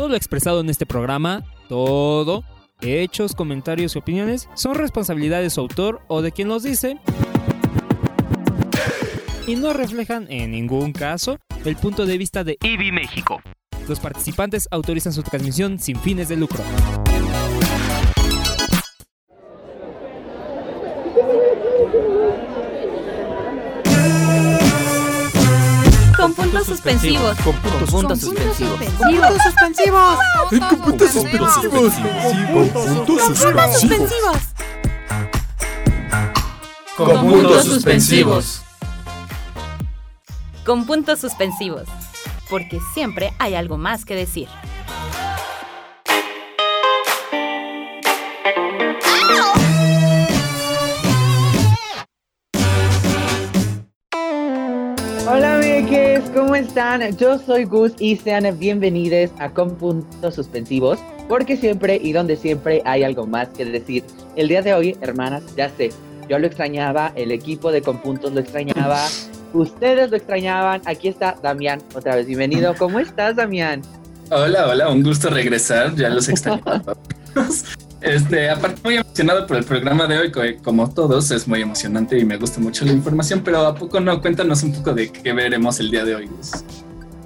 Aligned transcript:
Todo 0.00 0.08
lo 0.08 0.16
expresado 0.16 0.60
en 0.60 0.70
este 0.70 0.86
programa, 0.86 1.44
todo, 1.68 2.42
hechos, 2.80 3.34
comentarios 3.34 3.94
y 3.94 3.98
opiniones, 3.98 4.48
son 4.54 4.76
responsabilidad 4.76 5.42
de 5.42 5.50
su 5.50 5.60
autor 5.60 6.00
o 6.08 6.22
de 6.22 6.32
quien 6.32 6.48
los 6.48 6.62
dice 6.62 6.96
y 9.46 9.56
no 9.56 9.74
reflejan 9.74 10.26
en 10.30 10.52
ningún 10.52 10.94
caso 10.94 11.36
el 11.66 11.76
punto 11.76 12.06
de 12.06 12.16
vista 12.16 12.44
de 12.44 12.56
IBI 12.62 12.92
México. 12.92 13.42
Los 13.90 14.00
participantes 14.00 14.68
autorizan 14.70 15.12
su 15.12 15.22
transmisión 15.22 15.78
sin 15.78 16.00
fines 16.00 16.30
de 16.30 16.36
lucro. 16.36 16.64
Puntos 26.50 26.66
suspensivos. 26.66 27.36
Con 27.38 27.54
puntos 27.56 28.20
suspensivos. 28.20 28.78
Puntos 28.98 29.42
suspensivos. 29.42 30.18
Con 30.50 30.80
puntos 30.80 31.10
suspensivos. 31.12 31.94
Con 32.56 32.70
puntos 32.70 33.24
suspensivos. 33.30 34.42
Con 36.96 37.20
puntos 37.20 37.64
suspensivos. 37.64 38.62
Con 40.64 40.86
puntos 40.86 41.20
suspensivos. 41.20 41.88
Porque 42.48 42.80
siempre 42.94 43.32
hay 43.38 43.54
algo 43.54 43.78
más 43.78 44.04
que 44.04 44.16
decir. 44.16 44.48
¿Cómo 56.34 56.54
están? 56.54 57.16
Yo 57.16 57.38
soy 57.38 57.64
Gus 57.64 57.92
y 57.98 58.16
sean 58.16 58.46
bienvenidos 58.58 59.30
a 59.38 59.50
Con 59.50 59.74
Puntos 59.76 60.34
Suspensivos, 60.34 60.98
porque 61.28 61.56
siempre 61.56 62.00
y 62.02 62.12
donde 62.12 62.36
siempre 62.36 62.82
hay 62.84 63.02
algo 63.02 63.26
más 63.26 63.48
que 63.48 63.64
decir. 63.64 64.04
El 64.36 64.48
día 64.48 64.62
de 64.62 64.74
hoy, 64.74 64.96
hermanas, 65.00 65.42
ya 65.56 65.70
sé, 65.70 65.90
yo 66.28 66.38
lo 66.38 66.46
extrañaba, 66.46 67.12
el 67.16 67.32
equipo 67.32 67.72
de 67.72 67.82
Con 67.82 67.98
Puntos 67.98 68.32
lo 68.32 68.40
extrañaba, 68.40 69.00
ustedes 69.52 70.10
lo 70.10 70.16
extrañaban. 70.16 70.82
Aquí 70.84 71.08
está 71.08 71.36
Damián, 71.42 71.82
otra 71.94 72.16
vez 72.16 72.26
bienvenido. 72.26 72.74
¿Cómo 72.78 73.00
estás, 73.00 73.36
Damián? 73.36 73.82
Hola, 74.30 74.68
hola, 74.68 74.88
un 74.88 75.02
gusto 75.02 75.30
regresar, 75.30 75.94
ya 75.96 76.10
los 76.10 76.28
extrañaba. 76.28 76.96
Este, 78.00 78.48
aparte 78.48 78.80
muy 78.82 78.94
emocionado 78.96 79.46
por 79.46 79.58
el 79.58 79.64
programa 79.64 80.06
de 80.06 80.18
hoy, 80.18 80.32
que 80.32 80.56
como 80.56 80.88
todos 80.88 81.30
es 81.30 81.46
muy 81.46 81.60
emocionante 81.60 82.18
y 82.18 82.24
me 82.24 82.38
gusta 82.38 82.58
mucho 82.60 82.84
la 82.84 82.92
información, 82.92 83.42
pero 83.44 83.66
a 83.66 83.74
poco 83.74 84.00
no, 84.00 84.20
cuéntanos 84.22 84.62
un 84.62 84.72
poco 84.72 84.94
de 84.94 85.10
qué 85.10 85.32
veremos 85.32 85.80
el 85.80 85.90
día 85.90 86.04
de 86.04 86.14
hoy. 86.14 86.30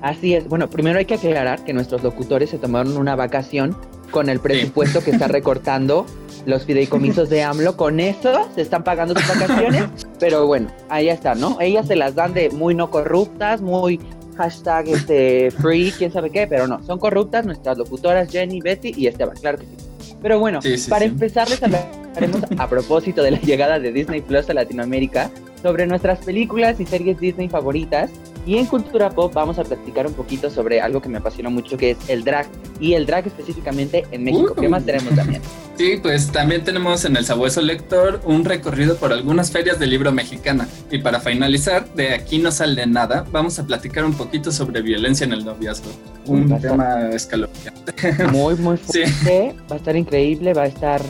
Así 0.02 0.34
es. 0.34 0.48
Bueno, 0.48 0.68
primero 0.68 0.98
hay 0.98 1.04
que 1.04 1.14
aclarar 1.14 1.64
que 1.64 1.72
nuestros 1.72 2.02
locutores 2.02 2.50
se 2.50 2.58
tomaron 2.58 2.96
una 2.96 3.14
vacación 3.14 3.76
con 4.10 4.28
el 4.28 4.40
presupuesto 4.40 5.02
que 5.02 5.12
está 5.12 5.28
recortando 5.28 6.06
los 6.44 6.64
fideicomisos 6.64 7.30
de 7.30 7.42
AMLO. 7.42 7.76
Con 7.76 8.00
eso 8.00 8.48
se 8.54 8.62
están 8.62 8.84
pagando 8.84 9.14
sus 9.14 9.28
vacaciones. 9.28 9.84
Pero 10.18 10.46
bueno, 10.46 10.68
ahí 10.88 11.08
está, 11.08 11.34
¿no? 11.34 11.58
Ellas 11.60 11.86
se 11.86 11.96
las 11.96 12.14
dan 12.14 12.34
de 12.34 12.50
muy 12.50 12.74
no 12.74 12.90
corruptas, 12.90 13.60
muy 13.60 14.00
hashtag 14.36 14.88
este, 14.88 15.50
free, 15.52 15.92
quién 15.96 16.12
sabe 16.12 16.30
qué, 16.30 16.46
pero 16.46 16.66
no, 16.66 16.82
son 16.82 16.98
corruptas 16.98 17.46
nuestras 17.46 17.78
locutoras 17.78 18.30
Jenny, 18.30 18.60
Betty 18.60 18.92
y 18.96 19.06
Esteban, 19.06 19.36
claro 19.36 19.58
que 19.58 19.66
sí. 19.66 19.93
Pero 20.24 20.38
bueno, 20.38 20.62
Sí, 20.62 20.78
sí, 20.78 20.88
para 20.88 21.04
sí. 21.04 21.10
empezar 21.10 21.50
les 21.50 21.62
hablaremos 21.62 22.40
a 22.56 22.66
propósito 22.66 23.22
de 23.22 23.32
la 23.32 23.38
llegada 23.42 23.78
de 23.78 23.92
Disney 23.92 24.22
Plus 24.22 24.48
a 24.48 24.54
Latinoamérica 24.54 25.30
sobre 25.64 25.86
nuestras 25.86 26.18
películas 26.18 26.78
y 26.78 26.84
series 26.84 27.18
Disney 27.18 27.48
favoritas. 27.48 28.10
Y 28.46 28.58
en 28.58 28.66
Cultura 28.66 29.08
Pop 29.08 29.32
vamos 29.32 29.58
a 29.58 29.64
platicar 29.64 30.06
un 30.06 30.12
poquito 30.12 30.50
sobre 30.50 30.78
algo 30.82 31.00
que 31.00 31.08
me 31.08 31.16
apasionó 31.16 31.50
mucho, 31.50 31.78
que 31.78 31.92
es 31.92 31.96
el 32.08 32.22
drag. 32.24 32.46
Y 32.78 32.92
el 32.92 33.06
drag 33.06 33.26
específicamente 33.26 34.04
en 34.10 34.22
México. 34.24 34.54
¿Qué 34.54 34.66
Uh. 34.66 34.70
más 34.70 34.84
tenemos 34.84 35.14
también? 35.16 35.40
Sí, 35.76 35.98
pues 36.00 36.30
también 36.30 36.62
tenemos 36.62 37.04
en 37.04 37.16
el 37.16 37.24
Sabueso 37.24 37.60
Lector 37.60 38.20
un 38.24 38.44
recorrido 38.44 38.94
por 38.96 39.12
algunas 39.12 39.50
ferias 39.50 39.76
del 39.80 39.90
libro 39.90 40.12
mexicana. 40.12 40.68
Y 40.88 40.98
para 40.98 41.18
finalizar, 41.18 41.92
de 41.94 42.14
aquí 42.14 42.38
no 42.38 42.52
sale 42.52 42.86
nada, 42.86 43.26
vamos 43.32 43.58
a 43.58 43.66
platicar 43.66 44.04
un 44.04 44.12
poquito 44.14 44.52
sobre 44.52 44.82
violencia 44.82 45.24
en 45.24 45.32
el 45.32 45.44
noviazgo. 45.44 45.90
Un 46.26 46.44
estar- 46.44 46.60
tema 46.60 47.08
escalofriante. 47.12 47.92
Muy, 48.30 48.54
muy 48.54 48.76
Sí. 48.88 49.04
fuerte. 49.04 49.56
Va 49.68 49.74
a 49.74 49.78
estar 49.78 49.96
increíble, 49.96 50.54
va 50.54 50.62
a 50.62 50.66
estar, 50.66 51.02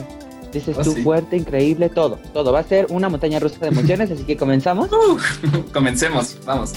dices 0.55 0.75
Oh, 0.79 0.83
tú, 0.83 0.93
sí. 0.93 1.03
fuerte, 1.03 1.37
increíble, 1.37 1.89
todo. 1.89 2.17
Todo. 2.33 2.51
Va 2.51 2.59
a 2.59 2.63
ser 2.63 2.87
una 2.89 3.07
montaña 3.09 3.39
rusa 3.39 3.59
de 3.59 3.67
emociones, 3.67 4.09
así 4.11 4.23
que 4.23 4.35
comenzamos. 4.37 4.89
Comencemos, 5.73 6.37
vamos. 6.45 6.73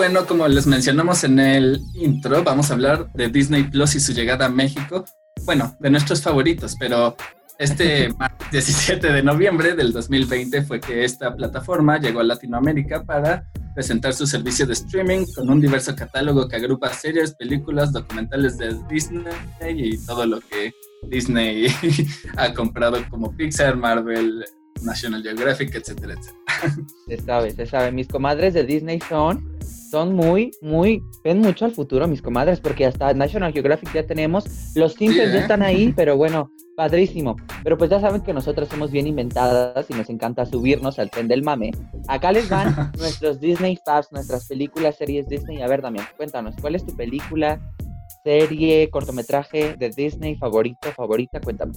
Bueno, 0.00 0.26
como 0.26 0.48
les 0.48 0.66
mencionamos 0.66 1.24
en 1.24 1.38
el 1.38 1.82
intro, 1.92 2.42
vamos 2.42 2.70
a 2.70 2.72
hablar 2.72 3.12
de 3.12 3.28
Disney 3.28 3.64
Plus 3.64 3.96
y 3.96 4.00
su 4.00 4.14
llegada 4.14 4.46
a 4.46 4.48
México. 4.48 5.04
Bueno, 5.44 5.76
de 5.78 5.90
nuestros 5.90 6.22
favoritos, 6.22 6.74
pero 6.80 7.14
este 7.58 8.08
martes 8.18 8.50
17 8.50 9.12
de 9.12 9.22
noviembre 9.22 9.74
del 9.74 9.92
2020 9.92 10.62
fue 10.62 10.80
que 10.80 11.04
esta 11.04 11.36
plataforma 11.36 12.00
llegó 12.00 12.20
a 12.20 12.24
Latinoamérica 12.24 13.04
para 13.04 13.44
presentar 13.74 14.14
su 14.14 14.26
servicio 14.26 14.66
de 14.66 14.72
streaming 14.72 15.26
con 15.34 15.50
un 15.50 15.60
diverso 15.60 15.94
catálogo 15.94 16.48
que 16.48 16.56
agrupa 16.56 16.90
series, 16.94 17.34
películas, 17.34 17.92
documentales 17.92 18.56
de 18.56 18.74
Disney 18.88 19.34
y 19.60 19.98
todo 20.06 20.24
lo 20.24 20.40
que 20.40 20.72
Disney 21.10 21.66
ha 22.38 22.54
comprado 22.54 22.96
como 23.10 23.36
Pixar, 23.36 23.76
Marvel, 23.76 24.46
National 24.82 25.22
Geographic, 25.22 25.74
etcétera, 25.74 26.14
etcétera. 26.14 26.86
Se 27.06 27.18
sabe, 27.18 27.50
se 27.50 27.66
sabe. 27.66 27.92
Mis 27.92 28.08
comadres 28.08 28.54
de 28.54 28.64
Disney 28.64 28.98
son, 29.06 29.49
son 29.90 30.14
muy, 30.14 30.52
muy, 30.62 31.02
ven 31.24 31.40
mucho 31.40 31.64
al 31.64 31.72
futuro, 31.72 32.06
mis 32.06 32.22
comadres, 32.22 32.60
porque 32.60 32.86
hasta 32.86 33.12
National 33.12 33.52
Geographic 33.52 33.92
ya 33.92 34.06
tenemos. 34.06 34.44
Los 34.76 34.94
Simpsons 34.94 35.26
Sí, 35.26 35.32
ya 35.32 35.38
¿eh? 35.38 35.42
están 35.42 35.62
ahí, 35.62 35.92
pero 35.96 36.16
bueno, 36.16 36.50
padrísimo. 36.76 37.36
Pero 37.64 37.76
pues 37.76 37.90
ya 37.90 38.00
saben 38.00 38.22
que 38.22 38.32
nosotros 38.32 38.68
somos 38.68 38.92
bien 38.92 39.06
inventadas 39.06 39.90
y 39.90 39.94
nos 39.94 40.08
encanta 40.08 40.46
subirnos 40.46 40.98
al 40.98 41.10
tren 41.10 41.26
del 41.26 41.42
mame. 41.42 41.72
Acá 42.06 42.30
les 42.30 42.48
van 42.48 42.92
nuestros 42.98 43.40
Disney 43.40 43.78
Fabs, 43.84 44.12
nuestras 44.12 44.46
películas, 44.46 44.96
series 44.96 45.26
Disney. 45.28 45.60
A 45.60 45.66
ver, 45.66 45.82
Damián, 45.82 46.06
cuéntanos, 46.16 46.54
¿cuál 46.60 46.76
es 46.76 46.86
tu 46.86 46.94
película, 46.96 47.60
serie, 48.22 48.88
cortometraje 48.90 49.74
de 49.76 49.90
Disney 49.90 50.36
favorito, 50.36 50.92
favorita? 50.92 51.40
Cuéntame. 51.40 51.72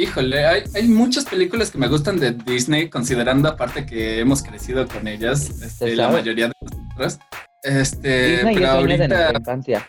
Híjole, 0.00 0.46
hay, 0.46 0.62
hay 0.74 0.88
muchas 0.88 1.24
películas 1.26 1.70
que 1.70 1.76
me 1.78 1.86
gustan 1.88 2.18
de 2.18 2.32
Disney, 2.32 2.88
considerando 2.88 3.48
aparte 3.48 3.84
que 3.84 4.18
hemos 4.20 4.42
crecido 4.42 4.86
con 4.88 5.06
ellas, 5.06 5.50
este, 5.62 5.94
la 5.94 6.08
mayoría 6.08 6.48
de 6.48 6.52
nosotros. 6.60 7.18
Este, 7.62 8.36
Disney 8.36 8.54
pero 8.54 8.66
de 8.66 8.72
ahorita, 8.78 9.32
infancia. 9.38 9.88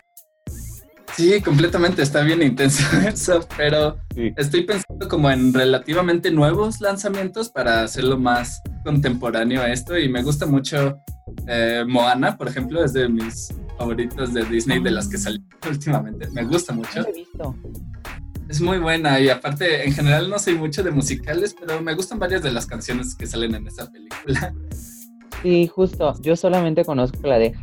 sí, 1.16 1.40
completamente 1.40 2.02
está 2.02 2.20
bien 2.22 2.42
intenso 2.42 2.84
eso, 3.08 3.46
pero 3.56 3.96
Sí. 4.14 4.30
estoy 4.36 4.64
pensando 4.64 5.08
como 5.08 5.30
en 5.30 5.54
relativamente 5.54 6.30
nuevos 6.30 6.82
lanzamientos 6.82 7.48
para 7.48 7.82
hacerlo 7.82 8.18
más 8.18 8.60
contemporáneo 8.84 9.62
a 9.62 9.72
esto 9.72 9.96
y 9.98 10.10
me 10.10 10.22
gusta 10.22 10.44
mucho 10.44 10.98
eh, 11.48 11.84
Moana, 11.88 12.36
por 12.36 12.48
ejemplo, 12.48 12.84
es 12.84 12.92
de 12.92 13.08
mis 13.08 13.48
favoritos 13.78 14.34
de 14.34 14.44
Disney, 14.44 14.82
de 14.82 14.90
las 14.90 15.08
que 15.08 15.16
salieron 15.16 15.48
últimamente. 15.70 16.28
Me 16.32 16.44
gusta 16.44 16.74
mucho. 16.74 17.00
he 17.08 17.12
visto. 17.12 17.56
Es 18.48 18.60
muy 18.60 18.78
buena 18.78 19.18
y 19.20 19.28
aparte, 19.28 19.84
en 19.86 19.92
general 19.92 20.28
no 20.28 20.38
soy 20.38 20.54
mucho 20.54 20.82
de 20.82 20.90
musicales, 20.90 21.54
pero 21.58 21.80
me 21.80 21.94
gustan 21.94 22.18
varias 22.18 22.42
de 22.42 22.52
las 22.52 22.66
canciones 22.66 23.14
que 23.14 23.26
salen 23.26 23.54
en 23.54 23.66
esa 23.66 23.90
película. 23.90 24.52
Sí, 25.42 25.66
justo. 25.66 26.14
Yo 26.20 26.36
solamente 26.36 26.84
conozco 26.84 27.26
la 27.26 27.38
de. 27.38 27.54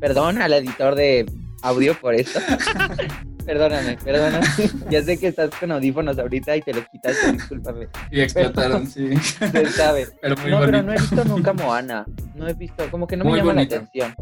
Perdón 0.00 0.40
al 0.40 0.52
editor 0.54 0.94
de 0.94 1.26
audio 1.62 1.94
por 2.00 2.14
esto. 2.14 2.40
Perdóname, 3.44 3.98
perdóname. 4.04 4.46
Ya 4.88 5.02
sé 5.02 5.18
que 5.18 5.26
estás 5.26 5.50
con 5.58 5.72
audífonos 5.72 6.16
ahorita 6.16 6.56
y 6.56 6.62
te 6.62 6.72
los 6.72 6.86
quitaste, 6.88 7.32
discúlpame. 7.32 7.88
Y 8.10 8.20
explotaron, 8.20 8.86
sí. 8.86 9.16
Se 9.16 9.66
sabe. 9.66 10.06
Pero 10.20 10.36
muy 10.36 10.50
no, 10.50 10.60
pero 10.60 10.70
bonita. 10.70 10.82
no 10.82 10.92
he 10.92 11.00
visto 11.00 11.24
nunca 11.24 11.52
Moana. 11.52 12.04
No 12.36 12.46
he 12.46 12.54
visto, 12.54 12.88
como 12.90 13.06
que 13.06 13.16
no 13.16 13.24
me 13.24 13.36
llama 13.36 13.54
la 13.54 13.62
atención. 13.62 14.14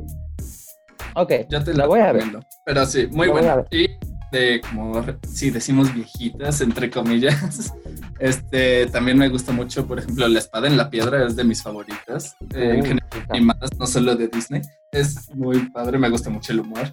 Ok, 1.15 1.33
Yo 1.51 1.63
te 1.63 1.73
la 1.73 1.79
la 1.81 1.87
voy 1.87 2.01
a 2.01 2.13
ver. 2.13 2.25
Pero 2.65 2.87
sí, 2.87 3.09
muy 3.09 3.29
buena. 3.29 3.63
Y 3.71 3.89
de 4.31 4.61
como, 4.61 5.05
si 5.29 5.51
decimos 5.51 5.93
viejitas, 5.95 6.61
entre 6.61 6.91
comillas, 6.91 7.73
este, 8.19 8.87
también 8.87 9.19
me 9.19 9.29
gusta 9.29 9.53
mucho, 9.53 9.87
por 9.87 9.99
ejemplo, 9.99 10.27
La 10.29 10.39
Espada 10.39 10.67
en 10.69 10.77
la 10.77 10.91
Piedra 10.91 11.27
es 11.27 11.37
de 11.37 11.45
mis 11.45 11.63
favoritas. 11.63 12.37
Eh, 12.55 12.71
en 12.75 12.81
Uy, 12.81 12.87
general, 12.89 13.09
puta. 13.11 13.27
animadas, 13.31 13.71
no 13.79 13.87
solo 13.87 14.15
de 14.17 14.29
Disney. 14.29 14.63
Es 14.93 15.35
muy 15.35 15.59
padre, 15.71 15.99
me 15.99 16.09
gusta 16.11 16.31
mucho 16.31 16.53
el 16.53 16.61
humor. 16.61 16.93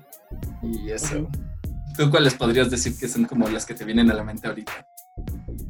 Y 0.62 0.90
eso. 0.90 1.28
¿Tú 1.98 2.10
cuáles 2.12 2.36
podrías 2.36 2.70
decir 2.70 2.94
que 3.00 3.08
son 3.08 3.26
como 3.26 3.48
las 3.50 3.66
que 3.66 3.74
te 3.74 3.84
vienen 3.86 4.12
a 4.12 4.14
la 4.14 4.24
mente 4.24 4.48
ahorita? 4.48 4.72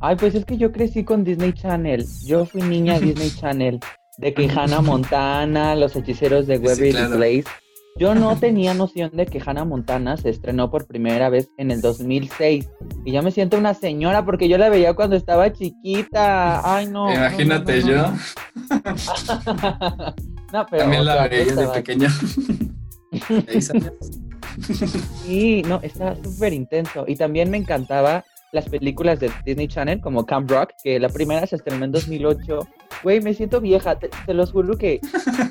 Ay, 0.01 0.15
pues 0.17 0.35
es 0.35 0.43
que 0.45 0.57
yo 0.57 0.71
crecí 0.71 1.03
con 1.03 1.23
Disney 1.23 1.53
Channel. 1.53 2.05
Yo 2.25 2.45
fui 2.45 2.61
niña 2.61 2.99
Disney 2.99 3.31
Channel. 3.39 3.79
de 4.17 4.33
que 4.33 4.49
Hannah 4.49 4.81
Montana, 4.81 5.75
los 5.75 5.95
hechiceros 5.95 6.47
de 6.47 6.57
Waverly 6.57 6.91
Place. 7.15 7.43
Yo 7.97 8.13
no 8.13 8.37
tenía 8.37 8.75
noción 8.75 9.09
de 9.13 9.25
que 9.25 9.41
Hannah 9.43 9.65
Montana 9.65 10.17
se 10.17 10.29
estrenó 10.29 10.69
por 10.69 10.85
primera 10.85 11.29
vez 11.29 11.49
en 11.57 11.71
el 11.71 11.81
2006. 11.81 12.69
Y 13.05 13.11
ya 13.11 13.23
me 13.23 13.31
siento 13.31 13.57
una 13.57 13.73
señora 13.73 14.23
porque 14.23 14.47
yo 14.47 14.59
la 14.59 14.69
veía 14.69 14.93
cuando 14.93 15.15
estaba 15.15 15.51
chiquita. 15.51 16.61
Ay, 16.63 16.85
no. 16.85 17.11
Imagínate 17.11 17.81
yo. 17.81 17.95
no, 20.53 20.65
pero. 20.69 20.83
También 20.83 21.05
la 21.05 21.27
veía 21.27 21.55
de 21.55 21.67
pequeño. 21.69 22.07
sí, 25.23 25.63
no, 25.67 25.79
estaba 25.81 26.15
súper 26.23 26.53
intenso. 26.53 27.03
Y 27.07 27.15
también 27.15 27.49
me 27.49 27.57
encantaba 27.57 28.23
las 28.51 28.69
películas 28.69 29.19
de 29.19 29.31
Disney 29.43 29.67
Channel 29.67 29.99
como 30.01 30.23
Camp 30.23 30.51
Rock, 30.51 30.69
que 30.83 30.99
la 30.99 31.09
primera 31.09 31.47
se 31.47 31.55
estrenó 31.55 31.85
en 31.85 31.91
2008. 31.93 32.59
Güey, 33.01 33.21
me 33.21 33.33
siento 33.33 33.59
vieja, 33.59 33.97
te, 33.97 34.09
te 34.27 34.33
los 34.35 34.51
juro 34.51 34.77
que 34.77 34.99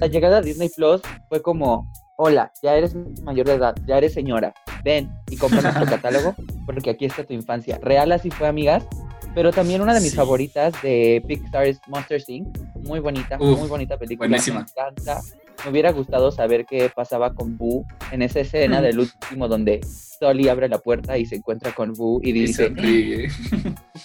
la 0.01 0.07
llegada 0.07 0.39
a 0.39 0.43
Disney 0.43 0.69
Plus 0.75 1.03
fue 1.29 1.43
como, 1.43 1.91
hola, 2.17 2.53
ya 2.63 2.75
eres 2.75 2.95
mayor 3.23 3.47
de 3.47 3.55
edad, 3.55 3.75
ya 3.87 3.99
eres 3.99 4.15
señora, 4.15 4.55
ven 4.83 5.11
y 5.31 5.37
compra 5.37 5.61
nuestro 5.61 5.87
catálogo 5.91 6.35
porque 6.65 6.91
aquí 6.91 7.05
está 7.05 7.25
tu 7.25 7.35
infancia. 7.35 7.79
Real 7.81 8.11
así 8.13 8.31
fue, 8.31 8.49
amigas. 8.49 8.85
Pero 9.35 9.53
también 9.53 9.83
una 9.83 9.93
de 9.93 10.01
mis 10.01 10.15
favoritas 10.15 10.73
de 10.83 11.23
Pixar 11.29 11.67
es 11.67 11.79
Monster 11.89 12.23
Inc. 12.27 12.57
Muy 12.75 13.01
bonita, 13.01 13.37
muy 13.37 13.69
bonita 13.69 13.99
película. 13.99 14.29
Buenísima. 14.29 14.61
Me 14.61 14.67
encanta. 14.71 15.21
Me 15.63 15.71
hubiera 15.71 15.93
gustado 15.93 16.31
saber 16.31 16.65
qué 16.65 16.91
pasaba 16.95 17.35
con 17.35 17.59
Boo 17.59 17.85
en 18.13 18.23
esa 18.23 18.41
escena 18.41 18.81
del 18.81 18.99
último 18.99 19.47
donde 19.47 19.81
Sully 19.85 20.49
abre 20.49 20.69
la 20.71 20.79
puerta 20.79 21.19
y 21.19 21.27
se 21.27 21.37
encuentra 21.37 21.73
con 21.73 21.93
Boo 21.93 22.21
y 22.23 22.33
dice... 22.33 22.73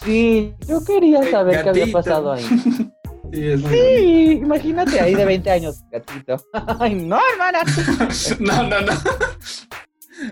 sí, 0.03 0.53
yo 0.67 0.83
quería 0.83 1.23
saber 1.29 1.63
qué 1.63 1.69
había 1.69 1.87
pasado 1.87 2.33
ahí. 2.33 2.43
Sí, 3.31 4.39
imagínate 4.41 4.99
ahí 4.99 5.15
de 5.15 5.25
20 5.25 5.49
años, 5.51 5.83
gatito. 5.91 6.37
Ay, 6.79 6.95
no, 6.95 7.19
hermana. 7.33 7.59
no, 8.39 8.63
no, 8.63 8.81
no. 8.81 8.93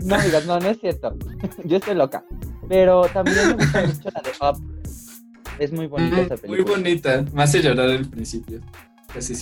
No, 0.04 0.22
digas, 0.22 0.46
no, 0.46 0.60
no 0.60 0.70
es 0.70 0.80
cierto. 0.80 1.16
Yo 1.64 1.78
estoy 1.78 1.96
loca. 1.96 2.24
Pero 2.68 3.04
también 3.08 3.38
me 3.48 3.54
gusta 3.54 3.86
mucho 3.86 4.10
la 4.14 4.22
de 4.22 4.32
Up. 4.42 4.84
Es 5.58 5.72
muy 5.72 5.88
bonita 5.88 6.16
mm, 6.16 6.20
esa 6.20 6.38
película. 6.38 6.64
Muy 6.64 6.76
bonita. 6.76 7.26
Me 7.34 7.44
hace 7.44 7.62
llorar 7.62 7.90
al 7.90 8.08
principio. 8.08 8.62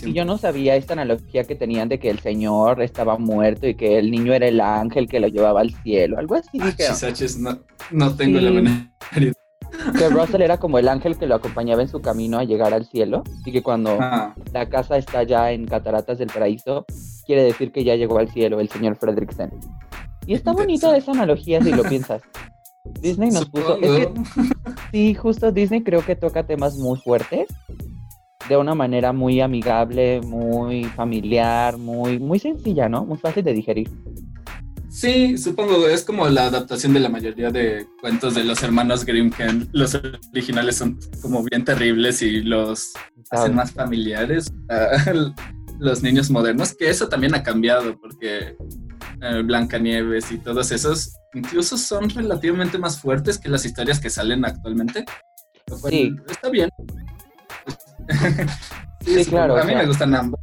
Y 0.06 0.14
yo 0.14 0.24
no 0.24 0.38
sabía 0.38 0.76
esta 0.76 0.94
analogía 0.94 1.44
que 1.44 1.56
tenían 1.56 1.90
de 1.90 2.00
que 2.00 2.10
el 2.10 2.20
señor 2.20 2.82
estaba 2.82 3.18
muerto 3.18 3.68
y 3.68 3.76
que 3.76 4.00
el 4.00 4.10
niño 4.12 4.34
era 4.34 4.48
el 4.48 4.62
ángel 4.62 5.10
que 5.10 5.20
lo 5.20 5.28
llevaba 5.28 5.60
al 5.62 5.74
cielo. 5.84 6.18
Algo 6.18 6.36
así. 6.36 6.58
Ah, 6.62 6.74
no, 7.40 7.60
no 7.92 8.16
tengo 8.16 8.40
la 8.40 8.52
menor 8.52 8.88
que 9.98 10.10
Russell 10.10 10.42
era 10.42 10.58
como 10.58 10.80
el 10.80 10.88
ángel 10.88 11.18
que 11.18 11.28
lo 11.28 11.36
acompañaba 11.36 11.82
en 11.82 11.88
su 11.88 12.02
camino 12.02 12.38
a 12.38 12.44
llegar 12.44 12.74
al 12.74 12.86
cielo 12.86 13.24
y 13.46 13.52
que 13.52 13.64
cuando 13.64 13.98
ah. 14.00 14.34
la 14.54 14.70
casa 14.70 14.98
está 14.98 15.24
ya 15.24 15.52
en 15.52 15.66
Cataratas 15.66 16.18
del 16.18 16.30
Paraíso, 16.30 16.86
quiere 17.26 17.44
decir 17.44 17.72
que 17.72 17.84
ya 17.84 17.96
llegó 17.96 18.20
al 18.20 18.30
cielo 18.30 18.60
el 18.60 18.70
señor 18.70 18.96
Fredricksen. 18.96 19.52
Y 20.26 20.34
está 20.34 20.52
bonita 20.52 20.96
esa 20.96 21.12
analogía 21.12 21.62
si 21.62 21.72
lo 21.72 21.84
piensas. 21.90 22.22
Disney 23.02 23.32
nos 23.32 23.50
puso... 23.50 23.78
sí, 24.92 25.14
justo 25.14 25.52
Disney 25.52 25.84
creo 25.84 26.06
que 26.06 26.16
toca 26.16 26.46
temas 26.46 26.78
muy 26.78 26.98
fuertes 27.00 27.48
de 28.48 28.58
una 28.58 28.76
manera 28.76 29.12
muy 29.12 29.42
amigable, 29.42 30.22
muy 30.22 30.86
familiar, 30.86 31.78
muy, 31.78 32.20
muy 32.20 32.40
sencilla, 32.40 32.88
¿no? 32.88 33.06
Muy 33.06 33.18
fácil 33.18 33.44
de 33.44 33.54
digerir. 33.54 33.90
Sí, 34.98 35.38
supongo, 35.38 35.88
es 35.88 36.04
como 36.04 36.28
la 36.28 36.48
adaptación 36.48 36.92
de 36.92 37.00
la 37.00 37.08
mayoría 37.08 37.52
de 37.52 37.86
cuentos 38.02 38.34
de 38.34 38.44
los 38.44 38.64
hermanos 38.64 39.06
Grimm, 39.06 39.30
que 39.30 39.46
los 39.72 39.94
originales 39.94 40.78
son 40.78 40.98
como 41.22 41.44
bien 41.44 41.64
terribles 41.64 42.24
y 42.24 42.42
los 42.42 42.94
hacen 43.30 43.54
más 43.54 43.72
familiares 43.74 44.52
a 44.72 45.14
los 45.80 46.02
niños 46.02 46.32
modernos, 46.32 46.74
que 46.74 46.90
eso 46.90 47.08
también 47.10 47.36
ha 47.36 47.44
cambiado, 47.44 47.96
porque 48.02 48.58
eh, 49.22 49.42
Blancanieves 49.44 50.32
y 50.32 50.40
todos 50.40 50.72
esos 50.72 51.16
incluso 51.36 51.78
son 51.78 52.10
relativamente 52.10 52.80
más 52.80 53.00
fuertes 53.00 53.38
que 53.38 53.50
las 53.50 53.66
historias 53.66 54.00
que 54.00 54.10
salen 54.10 54.46
actualmente. 54.46 55.06
sí. 55.88 56.12
Está 56.28 56.50
bien. 56.50 56.72
sí, 59.06 59.26
claro. 59.30 59.58
A 59.58 59.64
mí 59.64 59.76
me 59.76 59.86
gustan 59.86 60.16
ambos, 60.16 60.40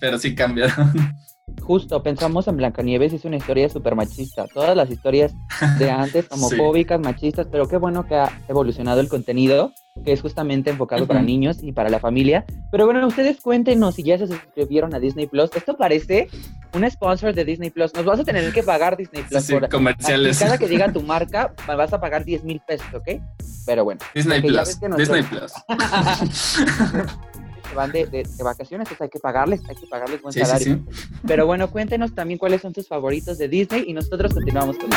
pero 0.00 0.18
sí 0.18 0.34
cambiaron. 0.34 1.14
Justo, 1.60 2.02
pensamos 2.02 2.48
en 2.48 2.56
Blancanieves, 2.56 3.12
es 3.12 3.24
una 3.24 3.36
historia 3.36 3.68
súper 3.68 3.94
machista. 3.94 4.46
Todas 4.46 4.76
las 4.76 4.90
historias 4.90 5.32
de 5.78 5.90
antes, 5.90 6.26
homofóbicas, 6.30 7.00
machistas, 7.00 7.46
pero 7.50 7.68
qué 7.68 7.76
bueno 7.76 8.06
que 8.06 8.16
ha 8.16 8.30
evolucionado 8.48 9.00
el 9.00 9.08
contenido, 9.08 9.72
que 10.04 10.12
es 10.12 10.20
justamente 10.20 10.70
enfocado 10.70 11.06
para 11.06 11.22
niños 11.22 11.62
y 11.62 11.72
para 11.72 11.88
la 11.88 11.98
familia. 11.98 12.44
Pero 12.70 12.86
bueno, 12.86 13.06
ustedes 13.06 13.40
cuéntenos 13.40 13.94
si 13.94 14.02
ya 14.02 14.18
se 14.18 14.26
suscribieron 14.26 14.94
a 14.94 14.98
Disney 14.98 15.26
Plus. 15.26 15.50
Esto 15.54 15.76
parece 15.76 16.28
un 16.74 16.88
sponsor 16.90 17.34
de 17.34 17.44
Disney 17.44 17.70
Plus. 17.70 17.94
Nos 17.94 18.04
vas 18.04 18.20
a 18.20 18.24
tener 18.24 18.52
que 18.52 18.62
pagar 18.62 18.96
Disney 18.96 19.22
Plus. 19.22 19.46
por, 19.50 19.68
comerciales. 19.68 20.38
Cada 20.38 20.58
que 20.58 20.68
diga 20.68 20.92
tu 20.92 21.02
marca, 21.02 21.54
vas 21.66 21.92
a 21.92 22.00
pagar 22.00 22.24
10 22.24 22.44
mil 22.44 22.60
pesos, 22.60 22.86
¿ok? 22.94 23.20
Pero 23.66 23.84
bueno. 23.84 24.00
Disney 24.14 24.40
Plus. 24.40 24.80
Disney 24.96 25.22
Plus. 25.22 25.52
van 27.74 27.92
de, 27.92 28.26
vacaciones, 28.42 28.88
pues 28.88 29.00
hay 29.00 29.08
que 29.08 29.18
pagarles, 29.18 29.60
hay 29.68 29.76
que 29.76 29.86
pagarles 29.86 30.22
buen 30.22 30.32
salario. 30.32 30.80
Pero 31.26 31.46
bueno, 31.46 31.70
cuéntenos 31.70 32.14
también 32.14 32.38
cuáles 32.38 32.60
son 32.62 32.72
tus 32.72 32.88
favoritos 32.88 33.38
de 33.38 33.48
Disney 33.48 33.84
y 33.86 33.92
nosotros 33.92 34.34
continuamos 34.34 34.76
con 34.78 34.90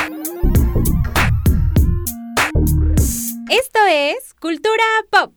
Esto 3.50 3.80
es 3.90 4.34
Cultura 4.40 4.84
Pop. 5.10 5.34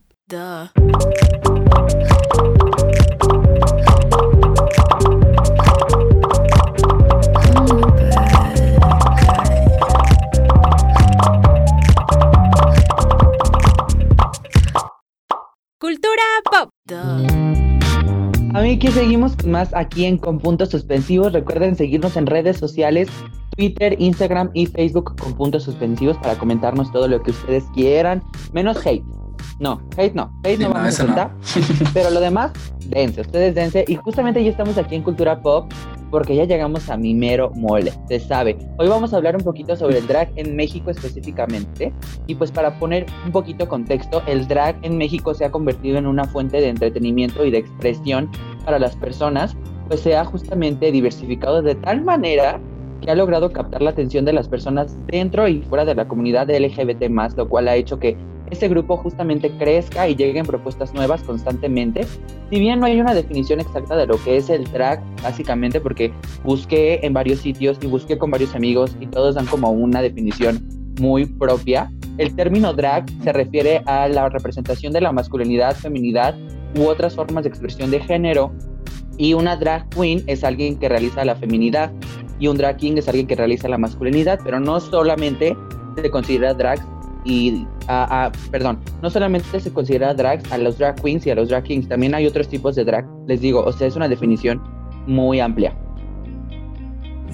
Más 19.46 19.72
aquí 19.74 20.04
en 20.04 20.18
Con 20.18 20.38
Puntos 20.38 20.70
Suspensivos. 20.70 21.32
Recuerden 21.32 21.76
seguirnos 21.76 22.16
en 22.16 22.26
redes 22.26 22.56
sociales, 22.56 23.08
Twitter, 23.56 23.96
Instagram 23.98 24.50
y 24.52 24.66
Facebook 24.66 25.16
con 25.16 25.34
puntos 25.34 25.64
suspensivos 25.64 26.16
para 26.18 26.36
comentarnos 26.36 26.92
todo 26.92 27.08
lo 27.08 27.22
que 27.22 27.30
ustedes 27.30 27.64
quieran, 27.74 28.22
menos 28.52 28.84
hate. 28.86 29.04
No, 29.58 29.80
hate 29.96 30.14
no, 30.14 30.30
hate 30.44 30.60
no 30.60 30.70
vamos 30.70 31.00
a 31.00 31.06
contar. 31.06 31.30
Pero 31.94 32.10
lo 32.10 32.20
demás, 32.20 32.52
dense, 32.88 33.22
ustedes 33.22 33.54
dense. 33.54 33.84
Y 33.88 33.96
justamente 33.96 34.42
ya 34.44 34.50
estamos 34.50 34.76
aquí 34.76 34.96
en 34.96 35.02
Cultura 35.02 35.40
Pop 35.40 35.70
porque 36.10 36.36
ya 36.36 36.44
llegamos 36.44 36.88
a 36.88 36.96
mi 36.96 37.14
mero 37.14 37.50
mole, 37.54 37.92
se 38.08 38.20
sabe. 38.20 38.56
Hoy 38.78 38.88
vamos 38.88 39.12
a 39.12 39.16
hablar 39.16 39.34
un 39.36 39.42
poquito 39.42 39.74
sobre 39.76 39.98
el 39.98 40.06
drag 40.06 40.30
en 40.36 40.54
México 40.54 40.90
específicamente. 40.90 41.92
Y 42.26 42.34
pues 42.34 42.50
para 42.50 42.78
poner 42.78 43.06
un 43.24 43.32
poquito 43.32 43.66
contexto, 43.68 44.22
el 44.26 44.46
drag 44.46 44.76
en 44.82 44.98
México 44.98 45.34
se 45.34 45.44
ha 45.44 45.50
convertido 45.50 45.98
en 45.98 46.06
una 46.06 46.24
fuente 46.24 46.60
de 46.60 46.68
entretenimiento 46.68 47.44
y 47.44 47.50
de 47.50 47.58
expresión 47.58 48.30
para 48.64 48.78
las 48.78 48.94
personas, 48.96 49.56
pues 49.88 50.00
se 50.00 50.16
ha 50.16 50.24
justamente 50.24 50.92
diversificado 50.92 51.62
de 51.62 51.74
tal 51.74 52.02
manera 52.02 52.60
que 53.00 53.10
ha 53.10 53.14
logrado 53.14 53.52
captar 53.52 53.82
la 53.82 53.90
atención 53.90 54.24
de 54.24 54.32
las 54.32 54.48
personas 54.48 54.96
dentro 55.06 55.48
y 55.48 55.62
fuera 55.62 55.84
de 55.84 55.94
la 55.94 56.08
comunidad 56.08 56.48
LGBT+, 56.48 57.10
lo 57.36 57.48
cual 57.48 57.68
ha 57.68 57.76
hecho 57.76 57.98
que 57.98 58.16
este 58.50 58.68
grupo 58.68 58.96
justamente 58.96 59.50
crezca 59.58 60.08
y 60.08 60.14
lleguen 60.14 60.46
propuestas 60.46 60.94
nuevas 60.94 61.22
constantemente. 61.22 62.06
Si 62.50 62.58
bien 62.58 62.80
no 62.80 62.86
hay 62.86 63.00
una 63.00 63.14
definición 63.14 63.60
exacta 63.60 63.96
de 63.96 64.06
lo 64.06 64.22
que 64.22 64.36
es 64.36 64.50
el 64.50 64.64
drag, 64.70 65.02
básicamente 65.22 65.80
porque 65.80 66.12
busqué 66.44 67.00
en 67.02 67.12
varios 67.12 67.40
sitios 67.40 67.78
y 67.80 67.86
busqué 67.86 68.18
con 68.18 68.30
varios 68.30 68.54
amigos 68.54 68.96
y 69.00 69.06
todos 69.06 69.34
dan 69.34 69.46
como 69.46 69.70
una 69.70 70.02
definición 70.02 70.66
muy 71.00 71.26
propia. 71.26 71.90
El 72.18 72.34
término 72.34 72.72
drag 72.72 73.04
se 73.22 73.32
refiere 73.32 73.82
a 73.86 74.08
la 74.08 74.28
representación 74.28 74.92
de 74.92 75.00
la 75.00 75.12
masculinidad, 75.12 75.76
feminidad 75.76 76.34
u 76.78 76.84
otras 76.84 77.14
formas 77.14 77.44
de 77.44 77.50
expresión 77.50 77.90
de 77.90 78.00
género. 78.00 78.52
Y 79.18 79.34
una 79.34 79.56
drag 79.56 79.88
queen 79.90 80.22
es 80.26 80.44
alguien 80.44 80.78
que 80.78 80.88
realiza 80.88 81.24
la 81.24 81.36
feminidad 81.36 81.90
y 82.38 82.48
un 82.48 82.56
drag 82.56 82.76
king 82.76 82.96
es 82.96 83.08
alguien 83.08 83.26
que 83.26 83.34
realiza 83.34 83.68
la 83.68 83.78
masculinidad, 83.78 84.40
pero 84.44 84.60
no 84.60 84.78
solamente 84.78 85.56
se 85.96 86.10
considera 86.10 86.52
drag 86.54 86.78
y, 87.26 87.66
a, 87.88 88.30
perdón, 88.50 88.78
no 89.02 89.10
solamente 89.10 89.60
se 89.60 89.72
considera 89.72 90.14
drag 90.14 90.40
a 90.50 90.58
los 90.58 90.78
drag 90.78 91.02
queens 91.02 91.26
y 91.26 91.30
a 91.30 91.34
los 91.34 91.48
drag 91.48 91.64
kings, 91.64 91.88
también 91.88 92.14
hay 92.14 92.26
otros 92.26 92.48
tipos 92.48 92.76
de 92.76 92.84
drag, 92.84 93.06
les 93.26 93.40
digo, 93.40 93.62
o 93.64 93.72
sea, 93.72 93.86
es 93.88 93.96
una 93.96 94.08
definición 94.08 94.62
muy 95.06 95.40
amplia. 95.40 95.76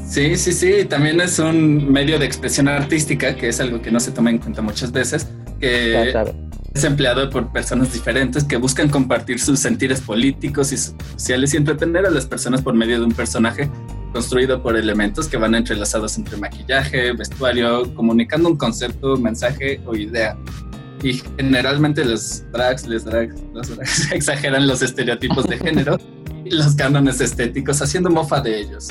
Sí, 0.07 0.37
sí, 0.37 0.53
sí, 0.53 0.85
también 0.87 1.21
es 1.21 1.39
un 1.39 1.91
medio 1.91 2.19
de 2.19 2.27
expresión 2.27 2.69
artística, 2.69 3.37
que 3.37 3.49
es 3.49 3.61
algo 3.61 3.81
que 3.81 3.91
no 3.91 4.01
se 4.01 4.11
toma 4.11 4.31
en 4.31 4.39
cuenta 4.39 4.61
muchas 4.63 4.93
veces, 4.93 5.29
que 5.61 6.13
es 6.75 6.85
empleado 6.85 7.29
por 7.31 7.53
personas 7.53 7.93
diferentes 7.93 8.45
que 8.45 8.57
buscan 8.57 8.89
compartir 8.89 9.39
sus 9.39 9.61
sentires 9.61 10.01
políticos 10.01 10.73
y 10.73 10.77
sociales 10.77 11.55
y 11.55 11.59
entretener 11.59 12.07
a 12.07 12.11
las 12.11 12.27
personas 12.27 12.63
por 12.63 12.75
medio 12.75 12.99
de 12.99 13.07
un 13.07 13.13
personaje 13.13 13.71
construido 14.13 14.63
por 14.63 14.77
elementos 14.77 15.29
que 15.29 15.37
van 15.37 15.55
entrelazados 15.55 16.17
entre 16.19 16.37
maquillaje, 16.37 17.13
vestuario, 17.13 17.93
comunicando 17.95 18.49
un 18.49 18.57
concepto, 18.57 19.17
mensaje 19.17 19.81
o 19.87 19.97
idea. 19.97 20.37
y 21.03 21.21
generalmente 21.37 22.05
los 22.05 22.45
drags, 22.53 22.87
les 22.87 23.05
drags, 23.05 23.35
los 23.53 23.75
drags 23.75 24.13
exageran 24.13 24.67
los 24.69 24.83
estereotipos 24.83 25.47
de 25.49 25.59
género 25.59 25.99
y 26.45 26.51
los 26.51 26.75
cánones 26.77 27.21
estéticos, 27.21 27.83
haciendo 27.83 28.11
mofa 28.11 28.41
de 28.41 28.61
ellos. 28.61 28.89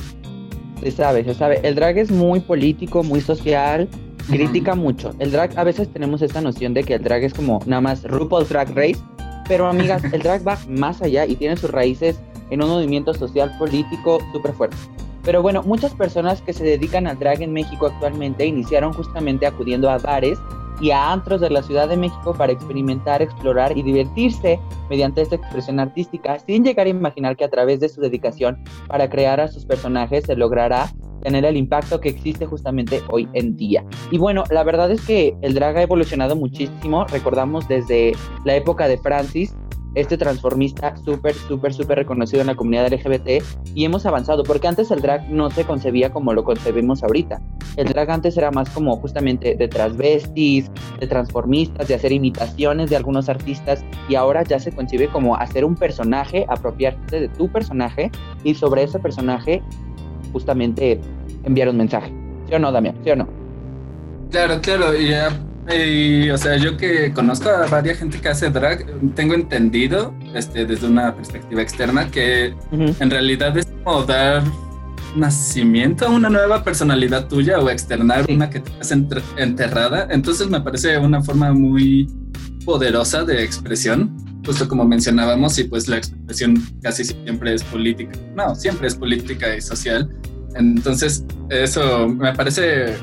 Se 0.82 0.92
sabe, 0.92 1.24
se 1.24 1.34
sabe. 1.34 1.60
El 1.64 1.76
drag 1.76 1.98
es 1.98 2.12
muy 2.12 2.40
político, 2.40 3.04
muy 3.04 3.22
social, 3.22 3.88
critica 4.28 4.76
mucho. 4.76 5.14
El 5.20 5.32
drag, 5.32 5.58
a 5.58 5.64
veces 5.64 5.92
tenemos 5.94 6.22
esta 6.22 6.42
noción 6.42 6.74
de 6.74 6.84
que 6.84 6.96
el 6.96 7.04
drag 7.04 7.24
es 7.24 7.34
como 7.34 7.60
nada 7.66 7.82
más 7.82 8.04
RuPaul's 8.04 8.50
Drag 8.50 8.70
Race, 8.76 9.00
pero 9.48 9.68
amigas, 9.68 10.04
el 10.12 10.22
drag 10.22 10.46
va 10.48 10.58
más 10.68 11.02
allá 11.02 11.26
y 11.26 11.36
tiene 11.36 11.56
sus 11.58 11.70
raíces 11.70 12.20
en 12.50 12.64
un 12.64 12.70
movimiento 12.70 13.14
social 13.14 13.56
político 13.58 14.20
súper 14.34 14.54
fuerte. 14.54 14.78
Pero 15.24 15.42
bueno, 15.42 15.62
muchas 15.64 15.94
personas 15.94 16.42
que 16.42 16.54
se 16.54 16.64
dedican 16.64 17.08
al 17.08 17.20
drag 17.20 17.42
en 17.42 17.54
México 17.54 17.88
actualmente 17.88 18.46
iniciaron 18.46 18.94
justamente 18.94 19.46
acudiendo 19.46 19.90
a 19.90 19.98
bares 19.98 20.40
y 20.82 20.90
a 20.90 21.12
antros 21.12 21.42
de 21.42 21.52
la 21.52 21.62
Ciudad 21.62 21.88
de 21.88 21.96
México 21.96 22.34
para 22.34 22.52
experimentar, 22.52 23.22
explorar 23.22 23.78
y 23.78 23.84
divertirse 23.84 24.60
mediante 24.90 25.22
esta 25.22 25.36
expresión 25.36 25.80
artística, 25.80 26.40
sin 26.40 26.64
llegar 26.64 26.88
a 26.88 26.90
imaginar 26.90 27.38
que 27.38 27.46
a 27.46 27.50
través 27.50 27.80
de 27.80 27.88
su 27.88 28.02
dedicación 28.02 28.64
para 28.88 29.10
crear 29.10 29.40
a 29.40 29.48
sus 29.48 29.66
personajes 29.66 30.24
se 30.26 30.36
logrará 30.36 30.92
tener 31.22 31.46
el 31.46 31.56
impacto 31.56 32.02
que 32.02 32.10
existe 32.10 32.48
justamente 32.48 33.02
hoy 33.10 33.30
en 33.34 33.56
día. 33.56 33.86
Y 34.10 34.18
bueno, 34.18 34.44
la 34.50 34.64
verdad 34.64 34.90
es 34.90 35.02
que 35.02 35.36
el 35.42 35.54
drag 35.54 35.78
ha 35.78 35.84
evolucionado 35.84 36.36
muchísimo, 36.36 37.06
recordamos 37.06 37.68
desde 37.68 38.14
la 38.44 38.56
época 38.56 38.88
de 38.88 38.98
Francis, 38.98 39.56
este 39.96 40.18
transformista 40.18 40.96
súper, 40.98 41.34
súper, 41.34 41.74
súper 41.74 41.98
reconocido 42.00 42.42
en 42.42 42.48
la 42.48 42.56
comunidad 42.56 42.92
LGBT 42.92 43.44
y 43.76 43.86
hemos 43.86 44.06
avanzado, 44.06 44.44
porque 44.44 44.68
antes 44.68 44.92
el 44.92 45.02
drag 45.02 45.30
no 45.30 45.50
se 45.52 45.66
concebía 45.66 46.12
como 46.12 46.34
lo 46.34 46.44
concebimos 46.44 47.04
ahorita. 47.04 47.42
El 47.76 47.88
drag 47.88 48.10
antes 48.10 48.38
era 48.38 48.52
más 48.52 48.70
como 48.70 48.96
justamente 48.98 49.56
de 49.56 49.68
transvestis, 49.68 50.72
de 51.00 51.08
transformistas, 51.08 51.88
de 51.88 51.96
hacer 51.96 52.12
imitaciones 52.12 52.90
de 52.90 52.96
algunos 52.96 53.30
artistas 53.30 53.84
y 54.08 54.16
ahora 54.16 54.44
ya 54.44 54.60
se 54.60 54.72
concibe 54.72 55.08
como 55.08 55.36
hacer 55.36 55.66
un 55.66 55.76
personaje, 55.76 56.46
apropiarte 56.48 57.20
de 57.22 57.30
tu 57.30 57.50
personaje 57.50 58.12
y 58.44 58.56
sobre 58.56 58.84
ese 58.84 59.00
personaje 59.00 59.62
justamente 60.32 61.00
enviar 61.44 61.70
un 61.70 61.78
mensaje. 61.78 62.14
¿Sí 62.48 62.54
o 62.54 62.60
no, 62.60 62.72
Damián? 62.72 62.96
¿Sí 63.04 63.12
o 63.12 63.16
no? 63.16 63.28
Claro, 64.30 64.62
claro, 64.62 64.96
y 64.96 65.10
ya 65.10 65.30
y, 65.70 66.30
o 66.30 66.38
sea, 66.38 66.58
yo 66.58 66.78
que 66.78 67.14
conozco 67.14 67.50
a 67.50 67.68
varias 67.68 68.00
gente 68.00 68.20
que 68.20 68.30
hace 68.30 68.50
drag, 68.50 68.86
tengo 69.16 69.36
entendido, 69.36 70.14
este, 70.34 70.66
desde 70.66 70.88
una 70.88 71.16
perspectiva 71.16 71.62
externa, 71.62 72.10
que 72.10 72.56
en 72.72 73.10
realidad 73.10 73.58
es 73.58 73.68
como 73.84 74.04
dar 74.04 74.44
nacimiento 75.16 76.06
a 76.06 76.10
una 76.10 76.30
nueva 76.30 76.64
personalidad 76.64 77.28
tuya 77.28 77.60
o 77.60 77.70
externar 77.70 78.26
una 78.30 78.50
que 78.50 78.62
te 78.62 78.72
has 78.80 78.92
enterrada. 78.92 80.08
Entonces 80.10 80.50
me 80.50 80.62
parece 80.62 80.98
una 80.98 81.22
forma 81.22 81.54
muy 81.54 82.10
poderosa 82.66 83.24
de 83.24 83.44
expresión, 83.44 84.16
justo 84.46 84.68
como 84.68 84.86
mencionábamos, 84.86 85.58
y 85.60 85.66
pues 85.66 85.88
la 85.88 85.98
expresión 85.98 86.62
casi 86.82 87.06
siempre 87.06 87.54
es 87.54 87.64
política. 87.64 88.18
No, 88.36 88.56
siempre 88.56 88.88
es 88.88 88.96
política 88.96 89.56
y 89.56 89.62
social. 89.62 90.10
Entonces, 90.56 91.24
eso 91.50 92.10
me 92.10 92.34
parece 92.34 92.96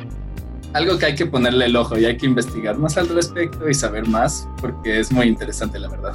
algo 0.73 0.99
que 0.99 1.07
hay 1.07 1.15
que 1.15 1.27
ponerle 1.27 1.67
el 1.67 1.77
ojo 1.77 1.99
y 1.99 2.05
hay 2.05 2.17
que 2.17 2.27
investigar 2.27 2.77
más 2.79 2.97
al 2.97 3.09
respecto 3.09 3.69
y 3.69 3.75
saber 3.75 4.07
más 4.07 4.49
porque 4.61 5.01
es 5.01 5.13
muy 5.13 5.27
interesante, 5.27 5.79
la 5.79 5.89
verdad. 5.89 6.13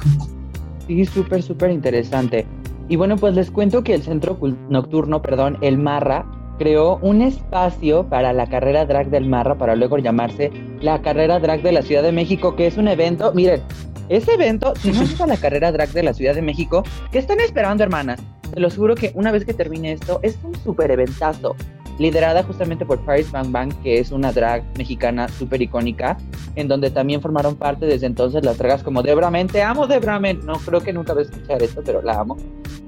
Sí, 0.86 1.04
súper, 1.04 1.42
súper 1.42 1.70
interesante. 1.70 2.46
Y 2.88 2.96
bueno, 2.96 3.16
pues 3.16 3.34
les 3.34 3.50
cuento 3.50 3.82
que 3.82 3.94
el 3.94 4.02
Centro 4.02 4.38
Nocturno, 4.68 5.22
perdón, 5.22 5.58
el 5.62 5.78
Marra, 5.78 6.26
creó 6.58 6.98
un 6.98 7.22
espacio 7.22 8.08
para 8.08 8.32
la 8.32 8.48
carrera 8.48 8.86
drag 8.86 9.10
del 9.10 9.26
Marra 9.26 9.56
para 9.56 9.74
luego 9.74 9.98
llamarse 9.98 10.52
la 10.80 11.00
carrera 11.02 11.40
drag 11.40 11.62
de 11.62 11.72
la 11.72 11.82
Ciudad 11.82 12.02
de 12.02 12.12
México, 12.12 12.54
que 12.54 12.66
es 12.66 12.76
un 12.76 12.88
evento, 12.88 13.32
miren, 13.34 13.62
ese 14.08 14.34
evento, 14.34 14.74
si 14.76 14.92
no 14.92 15.02
es 15.02 15.18
la 15.18 15.36
carrera 15.36 15.72
drag 15.72 15.90
de 15.90 16.02
la 16.02 16.12
Ciudad 16.12 16.34
de 16.34 16.42
México, 16.42 16.84
¿qué 17.10 17.18
están 17.18 17.40
esperando, 17.40 17.82
hermanas? 17.82 18.20
Te 18.52 18.60
lo 18.60 18.70
juro 18.70 18.94
que 18.94 19.12
una 19.14 19.32
vez 19.32 19.44
que 19.44 19.54
termine 19.54 19.92
esto, 19.92 20.20
es 20.22 20.38
un 20.44 20.54
súper 20.56 20.90
eventazo 20.90 21.56
liderada 21.98 22.42
justamente 22.42 22.84
por 22.84 23.00
Paris 23.04 23.30
Bang 23.30 23.50
Bang, 23.50 23.72
que 23.82 23.98
es 23.98 24.10
una 24.10 24.32
drag 24.32 24.64
mexicana 24.76 25.28
súper 25.28 25.62
icónica, 25.62 26.16
en 26.56 26.68
donde 26.68 26.90
también 26.90 27.20
formaron 27.20 27.56
parte 27.56 27.86
desde 27.86 28.06
entonces 28.06 28.44
las 28.44 28.58
dragas 28.58 28.82
como 28.82 29.02
Debra 29.02 29.30
Men, 29.30 29.46
te 29.46 29.62
amo 29.62 29.86
Debra 29.86 30.18
Men, 30.18 30.40
no 30.44 30.54
creo 30.54 30.80
que 30.80 30.92
nunca 30.92 31.12
voy 31.12 31.22
a 31.22 31.26
escuchar 31.26 31.62
esto, 31.62 31.82
pero 31.84 32.02
la 32.02 32.20
amo. 32.20 32.36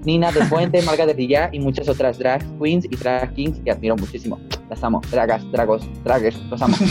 Nina 0.04 0.30
de 0.30 0.44
Fuente, 0.44 0.82
Marga 0.86 1.06
de 1.06 1.14
Villa 1.14 1.50
y 1.52 1.58
muchas 1.58 1.88
otras 1.88 2.18
drag 2.18 2.42
queens 2.60 2.84
y 2.84 2.96
drag 2.96 3.34
kings 3.34 3.58
que 3.60 3.70
admiro 3.70 3.96
muchísimo. 3.96 4.40
Las 4.68 4.82
amo, 4.82 5.00
dragas, 5.10 5.50
dragos, 5.52 5.82
draggers, 6.04 6.38
los 6.50 6.62
amo. 6.62 6.76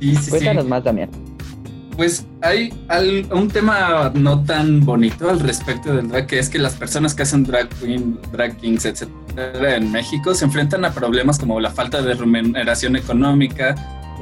Cuéntanos 0.30 0.66
más 0.66 0.84
también. 0.84 1.35
Pues 1.96 2.26
hay 2.42 2.74
un 3.32 3.48
tema 3.48 4.12
no 4.14 4.44
tan 4.44 4.84
bonito 4.84 5.30
al 5.30 5.40
respecto 5.40 5.94
del 5.94 6.08
drag, 6.08 6.26
que 6.26 6.38
es 6.38 6.50
que 6.50 6.58
las 6.58 6.74
personas 6.74 7.14
que 7.14 7.22
hacen 7.22 7.44
drag 7.44 7.70
queen, 7.80 8.18
drag 8.32 8.54
kings, 8.58 8.84
etcétera, 8.84 9.76
en 9.76 9.90
México 9.90 10.34
se 10.34 10.44
enfrentan 10.44 10.84
a 10.84 10.92
problemas 10.92 11.38
como 11.38 11.58
la 11.58 11.70
falta 11.70 12.02
de 12.02 12.12
remuneración 12.12 12.96
económica, 12.96 13.74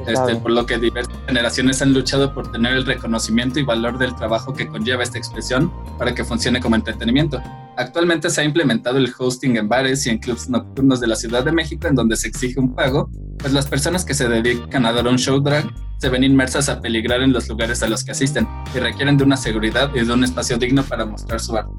este, 0.07 0.35
por 0.35 0.51
lo 0.51 0.65
que 0.65 0.77
diversas 0.77 1.15
generaciones 1.27 1.81
han 1.81 1.93
luchado 1.93 2.33
por 2.33 2.51
tener 2.51 2.73
el 2.73 2.85
reconocimiento 2.85 3.59
y 3.59 3.63
valor 3.63 3.97
del 3.97 4.15
trabajo 4.15 4.53
que 4.53 4.67
conlleva 4.67 5.03
esta 5.03 5.17
expresión 5.17 5.71
para 5.97 6.13
que 6.13 6.23
funcione 6.23 6.59
como 6.59 6.75
entretenimiento. 6.75 7.41
Actualmente 7.77 8.29
se 8.29 8.41
ha 8.41 8.43
implementado 8.43 8.97
el 8.97 9.13
hosting 9.17 9.57
en 9.57 9.67
bares 9.67 10.05
y 10.07 10.09
en 10.09 10.19
clubs 10.19 10.49
nocturnos 10.49 10.99
de 10.99 11.07
la 11.07 11.15
Ciudad 11.15 11.43
de 11.43 11.51
México 11.51 11.87
en 11.87 11.95
donde 11.95 12.15
se 12.15 12.27
exige 12.27 12.59
un 12.59 12.73
pago, 12.73 13.09
pues 13.37 13.51
las 13.51 13.67
personas 13.67 14.05
que 14.05 14.13
se 14.13 14.29
dedican 14.29 14.85
a 14.85 14.93
dar 14.93 15.07
un 15.07 15.17
show 15.17 15.39
drag 15.39 15.65
se 15.97 16.09
ven 16.09 16.23
inmersas 16.23 16.69
a 16.69 16.81
peligrar 16.81 17.21
en 17.21 17.33
los 17.33 17.47
lugares 17.49 17.83
a 17.83 17.87
los 17.87 18.03
que 18.03 18.11
asisten 18.11 18.47
y 18.73 18.79
requieren 18.79 19.17
de 19.17 19.23
una 19.23 19.37
seguridad 19.37 19.91
y 19.93 20.05
de 20.05 20.13
un 20.13 20.23
espacio 20.23 20.57
digno 20.57 20.83
para 20.83 21.05
mostrar 21.05 21.39
su 21.39 21.57
arte. 21.57 21.71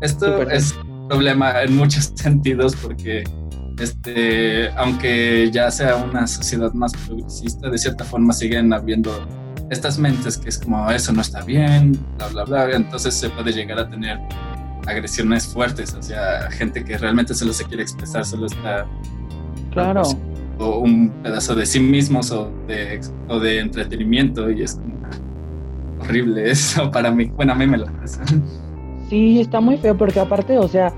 Esto 0.00 0.42
es 0.48 0.74
un 0.84 1.08
problema 1.08 1.62
en 1.62 1.76
muchos 1.76 2.12
sentidos 2.14 2.76
porque 2.76 3.24
este, 3.80 4.70
aunque 4.76 5.50
ya 5.52 5.70
sea 5.70 5.96
una 5.96 6.26
sociedad 6.26 6.72
más 6.74 6.92
progresista, 6.92 7.70
de 7.70 7.78
cierta 7.78 8.04
forma 8.04 8.32
siguen 8.32 8.72
habiendo 8.72 9.10
estas 9.70 9.98
mentes 9.98 10.36
que 10.36 10.48
es 10.48 10.58
como 10.58 10.90
eso 10.90 11.12
no 11.12 11.20
está 11.20 11.42
bien, 11.42 11.98
bla, 12.18 12.28
bla, 12.28 12.44
bla. 12.44 12.76
Entonces 12.76 13.14
se 13.14 13.30
puede 13.30 13.52
llegar 13.52 13.78
a 13.78 13.88
tener 13.88 14.18
agresiones 14.86 15.46
fuertes 15.46 15.94
hacia 15.94 16.50
gente 16.50 16.84
que 16.84 16.98
realmente 16.98 17.34
solo 17.34 17.52
se 17.52 17.64
quiere 17.64 17.82
expresar, 17.82 18.24
solo 18.24 18.46
está... 18.46 18.86
Claro. 19.70 20.02
O 20.58 20.80
un 20.80 21.10
pedazo 21.22 21.54
de 21.54 21.64
sí 21.64 21.80
mismos 21.80 22.30
o 22.32 22.52
de, 22.66 23.00
o 23.28 23.38
de 23.38 23.60
entretenimiento 23.60 24.50
y 24.50 24.62
es 24.62 24.74
como 24.74 25.00
horrible 26.00 26.50
eso 26.50 26.90
para 26.92 27.10
mí. 27.10 27.26
Bueno, 27.26 27.52
a 27.52 27.54
mí 27.54 27.66
me 27.66 27.78
lo 27.78 27.86
hace. 28.02 28.20
Sí, 29.08 29.40
está 29.40 29.60
muy 29.60 29.78
feo 29.78 29.96
porque 29.96 30.20
aparte, 30.20 30.58
o 30.58 30.68
sea, 30.68 30.92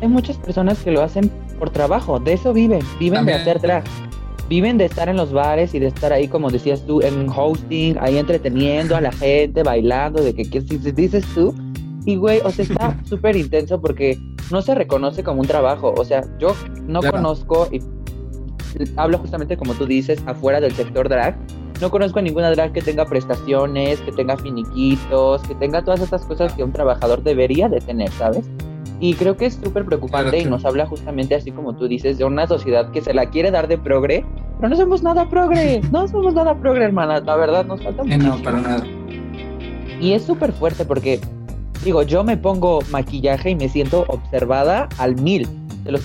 hay 0.00 0.08
muchas 0.08 0.36
personas 0.36 0.78
que 0.78 0.90
lo 0.90 1.02
hacen 1.02 1.30
por 1.60 1.70
trabajo, 1.70 2.18
de 2.18 2.32
eso 2.32 2.52
viven, 2.52 2.80
viven 2.98 3.24
de 3.24 3.34
hacer 3.34 3.60
drag, 3.60 3.84
viven 4.48 4.78
de 4.78 4.86
estar 4.86 5.08
en 5.08 5.16
los 5.16 5.32
bares 5.32 5.74
y 5.74 5.78
de 5.78 5.86
estar 5.86 6.12
ahí, 6.12 6.26
como 6.26 6.50
decías 6.50 6.84
tú, 6.84 7.00
en 7.02 7.28
hosting, 7.28 7.96
ahí 8.00 8.18
entreteniendo 8.18 8.96
a 8.96 9.00
la 9.00 9.12
gente, 9.12 9.62
bailando, 9.62 10.20
de 10.20 10.34
que, 10.34 10.50
que 10.50 10.60
si 10.62 10.78
dices 10.78 11.24
tú, 11.34 11.54
y 12.04 12.16
güey, 12.16 12.40
o 12.42 12.50
sea, 12.50 12.64
está 12.64 12.98
súper 13.04 13.36
intenso 13.36 13.80
porque 13.80 14.18
no 14.50 14.62
se 14.62 14.74
reconoce 14.74 15.22
como 15.22 15.40
un 15.40 15.46
trabajo. 15.46 15.94
O 15.96 16.04
sea, 16.04 16.22
yo 16.38 16.54
no 16.86 17.00
conozco, 17.02 17.68
y 17.70 17.80
hablo 18.96 19.18
justamente 19.18 19.56
como 19.56 19.74
tú 19.74 19.86
dices, 19.86 20.20
afuera 20.26 20.60
del 20.60 20.72
sector 20.72 21.08
drag. 21.08 21.36
No 21.80 21.90
conozco 21.90 22.18
a 22.18 22.22
ninguna 22.22 22.50
drag 22.50 22.72
que 22.72 22.82
tenga 22.82 23.06
prestaciones, 23.06 24.00
que 24.00 24.12
tenga 24.12 24.36
finiquitos, 24.36 25.42
que 25.42 25.54
tenga 25.54 25.82
todas 25.82 26.00
estas 26.00 26.26
cosas 26.26 26.52
que 26.52 26.62
un 26.62 26.72
trabajador 26.72 27.22
debería 27.22 27.68
de 27.68 27.80
tener, 27.80 28.10
¿sabes? 28.10 28.44
Y 29.00 29.14
creo 29.14 29.36
que 29.36 29.46
es 29.46 29.54
súper 29.54 29.84
preocupante 29.86 30.38
y 30.38 30.44
nos 30.44 30.64
habla 30.64 30.86
justamente 30.86 31.34
así 31.34 31.50
como 31.50 31.74
tú 31.74 31.88
dices, 31.88 32.18
de 32.18 32.24
una 32.24 32.46
sociedad 32.46 32.90
que 32.90 33.00
se 33.00 33.14
la 33.14 33.30
quiere 33.30 33.50
dar 33.50 33.66
de 33.66 33.78
progre, 33.78 34.24
pero 34.56 34.68
no 34.68 34.76
somos 34.76 35.02
nada 35.02 35.28
progre, 35.28 35.80
no 35.90 36.06
somos 36.06 36.34
nada 36.34 36.54
progre, 36.54 36.84
hermana, 36.84 37.20
la 37.20 37.36
verdad, 37.36 37.64
nos 37.64 37.82
falta 37.82 38.04
mucho. 38.04 38.18
No, 38.18 38.42
para 38.42 38.60
nada. 38.60 38.86
Y 40.00 40.12
es 40.12 40.22
súper 40.22 40.52
fuerte 40.52 40.84
porque 40.84 41.20
Digo, 41.84 42.02
yo 42.02 42.22
me 42.24 42.36
pongo 42.36 42.80
maquillaje 42.90 43.50
y 43.50 43.54
me 43.54 43.68
siento 43.70 44.04
observada 44.08 44.88
al 44.98 45.16
mil. 45.16 45.48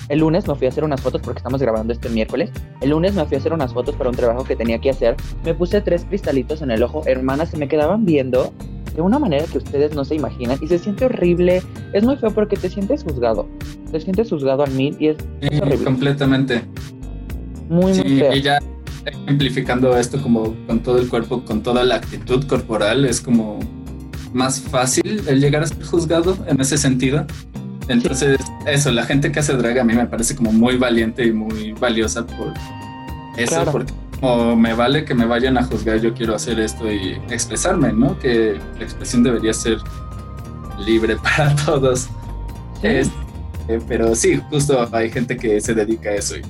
El 0.08 0.20
lunes 0.20 0.48
me 0.48 0.54
fui 0.54 0.66
a 0.66 0.70
hacer 0.70 0.84
unas 0.84 1.02
fotos 1.02 1.20
porque 1.20 1.38
estamos 1.38 1.60
grabando 1.60 1.92
este 1.92 2.08
miércoles. 2.08 2.50
El 2.80 2.90
lunes 2.90 3.14
me 3.14 3.26
fui 3.26 3.34
a 3.34 3.38
hacer 3.38 3.52
unas 3.52 3.74
fotos 3.74 3.94
para 3.94 4.08
un 4.08 4.16
trabajo 4.16 4.42
que 4.44 4.56
tenía 4.56 4.78
que 4.78 4.88
hacer. 4.88 5.16
Me 5.44 5.52
puse 5.52 5.82
tres 5.82 6.06
cristalitos 6.06 6.62
en 6.62 6.70
el 6.70 6.82
ojo. 6.82 7.02
Hermanas, 7.04 7.50
se 7.50 7.58
me 7.58 7.68
quedaban 7.68 8.06
viendo 8.06 8.54
de 8.96 9.02
una 9.02 9.18
manera 9.18 9.44
que 9.44 9.58
ustedes 9.58 9.94
no 9.94 10.04
se 10.04 10.14
imaginan 10.14 10.58
y 10.60 10.66
se 10.66 10.78
siente 10.78 11.04
horrible. 11.04 11.62
Es 11.92 12.02
muy 12.02 12.16
feo 12.16 12.30
porque 12.30 12.56
te 12.56 12.68
sientes 12.68 13.04
juzgado. 13.04 13.46
Te 13.92 14.00
sientes 14.00 14.30
juzgado 14.30 14.64
al 14.64 14.72
mil 14.72 14.96
y 14.98 15.08
es, 15.08 15.16
horrible. 15.60 15.84
Completamente. 15.84 16.62
Muy, 17.68 17.92
muy 17.92 18.18
feo. 18.18 18.34
Y 18.34 18.42
ya 18.42 18.58
amplificando 19.28 19.96
esto 19.96 20.20
como 20.20 20.54
con 20.66 20.80
todo 20.80 20.98
el 20.98 21.08
cuerpo, 21.08 21.44
con 21.44 21.62
toda 21.62 21.84
la 21.84 21.96
actitud 21.96 22.44
corporal, 22.46 23.04
es 23.04 23.20
como 23.20 23.60
más 24.32 24.60
fácil 24.60 25.22
el 25.28 25.40
llegar 25.40 25.62
a 25.62 25.66
ser 25.66 25.84
juzgado 25.84 26.36
en 26.46 26.60
ese 26.60 26.78
sentido. 26.78 27.26
Entonces, 27.88 28.40
eso, 28.66 28.90
la 28.90 29.04
gente 29.04 29.30
que 29.30 29.38
hace 29.38 29.52
drag 29.52 29.78
a 29.78 29.84
mí 29.84 29.94
me 29.94 30.06
parece 30.06 30.34
como 30.34 30.52
muy 30.52 30.76
valiente 30.76 31.24
y 31.24 31.32
muy 31.32 31.72
valiosa 31.72 32.26
por 32.26 32.52
eso, 33.36 33.64
porque 33.70 33.92
o 34.20 34.56
me 34.56 34.74
vale 34.74 35.04
que 35.04 35.14
me 35.14 35.26
vayan 35.26 35.58
a 35.58 35.62
juzgar, 35.62 36.00
yo 36.00 36.14
quiero 36.14 36.34
hacer 36.34 36.58
esto 36.58 36.90
y 36.90 37.20
expresarme, 37.30 37.92
¿no? 37.92 38.18
Que 38.18 38.58
la 38.78 38.84
expresión 38.84 39.22
debería 39.22 39.52
ser 39.52 39.78
libre 40.78 41.16
para 41.22 41.54
todos. 41.56 42.08
Este, 42.82 43.12
pero 43.88 44.14
sí, 44.14 44.40
justo 44.50 44.88
hay 44.92 45.10
gente 45.10 45.36
que 45.36 45.60
se 45.60 45.74
dedica 45.74 46.10
a 46.10 46.14
eso 46.14 46.36
y 46.36 46.42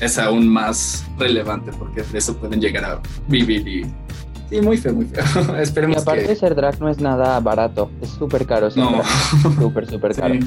es 0.00 0.18
aún 0.18 0.48
más 0.48 1.04
relevante 1.18 1.70
porque 1.78 2.02
de 2.02 2.18
eso 2.18 2.36
pueden 2.36 2.60
llegar 2.60 2.84
a 2.84 3.00
vivir 3.28 3.66
y 3.68 3.86
Sí, 4.52 4.60
muy 4.60 4.76
feo, 4.76 4.92
muy 4.92 5.06
feo. 5.06 5.56
Esperemos 5.58 5.96
y 5.96 6.00
aparte 6.02 6.26
que... 6.26 6.36
ser 6.36 6.54
drag 6.54 6.78
no 6.78 6.90
es 6.90 7.00
nada 7.00 7.40
barato, 7.40 7.90
es 8.02 8.10
súper 8.10 8.44
caro. 8.44 8.68
No. 8.76 9.00
Súper, 9.58 9.88
súper 9.88 10.14
caro. 10.16 10.34
Sí. 10.34 10.40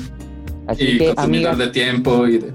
Así 0.68 0.84
y 0.84 0.98
que, 1.00 1.16
consumidor 1.16 1.50
amigas, 1.52 1.58
de 1.58 1.68
tiempo 1.70 2.28
y 2.28 2.38
de... 2.38 2.54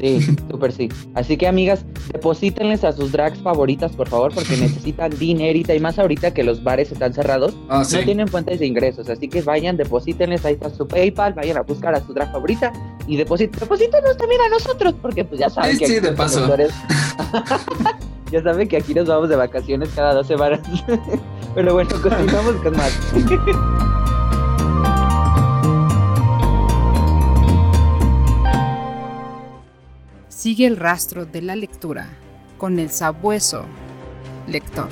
sí, 0.00 0.20
súper 0.50 0.72
sí. 0.72 0.88
Así 1.14 1.36
que, 1.36 1.46
amigas, 1.46 1.84
deposítenles 2.12 2.82
a 2.84 2.92
sus 2.92 3.12
drags 3.12 3.38
favoritas, 3.40 3.92
por 3.92 4.08
favor, 4.08 4.32
porque 4.34 4.56
necesitan 4.60 5.10
dinerita 5.18 5.74
y 5.74 5.80
más 5.80 5.98
ahorita 5.98 6.32
que 6.32 6.42
los 6.42 6.62
bares 6.64 6.90
están 6.90 7.12
cerrados, 7.14 7.54
Ah, 7.68 7.84
sí. 7.84 7.96
no 7.96 8.02
tienen 8.04 8.28
fuentes 8.28 8.58
de 8.60 8.66
ingresos. 8.66 9.08
Así 9.08 9.28
que 9.28 9.42
vayan, 9.42 9.76
deposítenles, 9.76 10.44
ahí 10.44 10.54
está 10.54 10.70
su 10.70 10.86
PayPal, 10.88 11.34
vayan 11.34 11.58
a 11.58 11.62
buscar 11.62 11.94
a 11.94 12.00
su 12.04 12.12
drag 12.12 12.32
favorita 12.32 12.72
y 13.06 13.16
deposítenos 13.16 14.16
también 14.16 14.40
a 14.42 14.48
nosotros, 14.48 14.94
porque 15.00 15.24
pues 15.24 15.40
ya 15.40 15.50
saben 15.50 15.72
Sí, 15.72 15.78
que 15.78 15.86
sí, 15.86 16.00
de 16.00 16.12
paso. 16.12 16.46
ya 18.32 18.42
saben 18.42 18.68
que 18.68 18.76
aquí 18.78 18.94
nos 18.94 19.06
vamos 19.06 19.28
de 19.28 19.36
vacaciones 19.36 19.88
cada 19.94 20.14
dos 20.14 20.26
semanas. 20.26 20.60
Pero 21.54 21.74
bueno, 21.74 21.90
continuamos 22.02 22.54
con 22.62 22.76
más. 22.76 22.92
Sigue 30.40 30.66
el 30.66 30.78
rastro 30.78 31.26
de 31.26 31.42
la 31.42 31.54
lectura 31.54 32.08
con 32.56 32.78
el 32.78 32.88
sabueso 32.88 33.66
lector. 34.48 34.88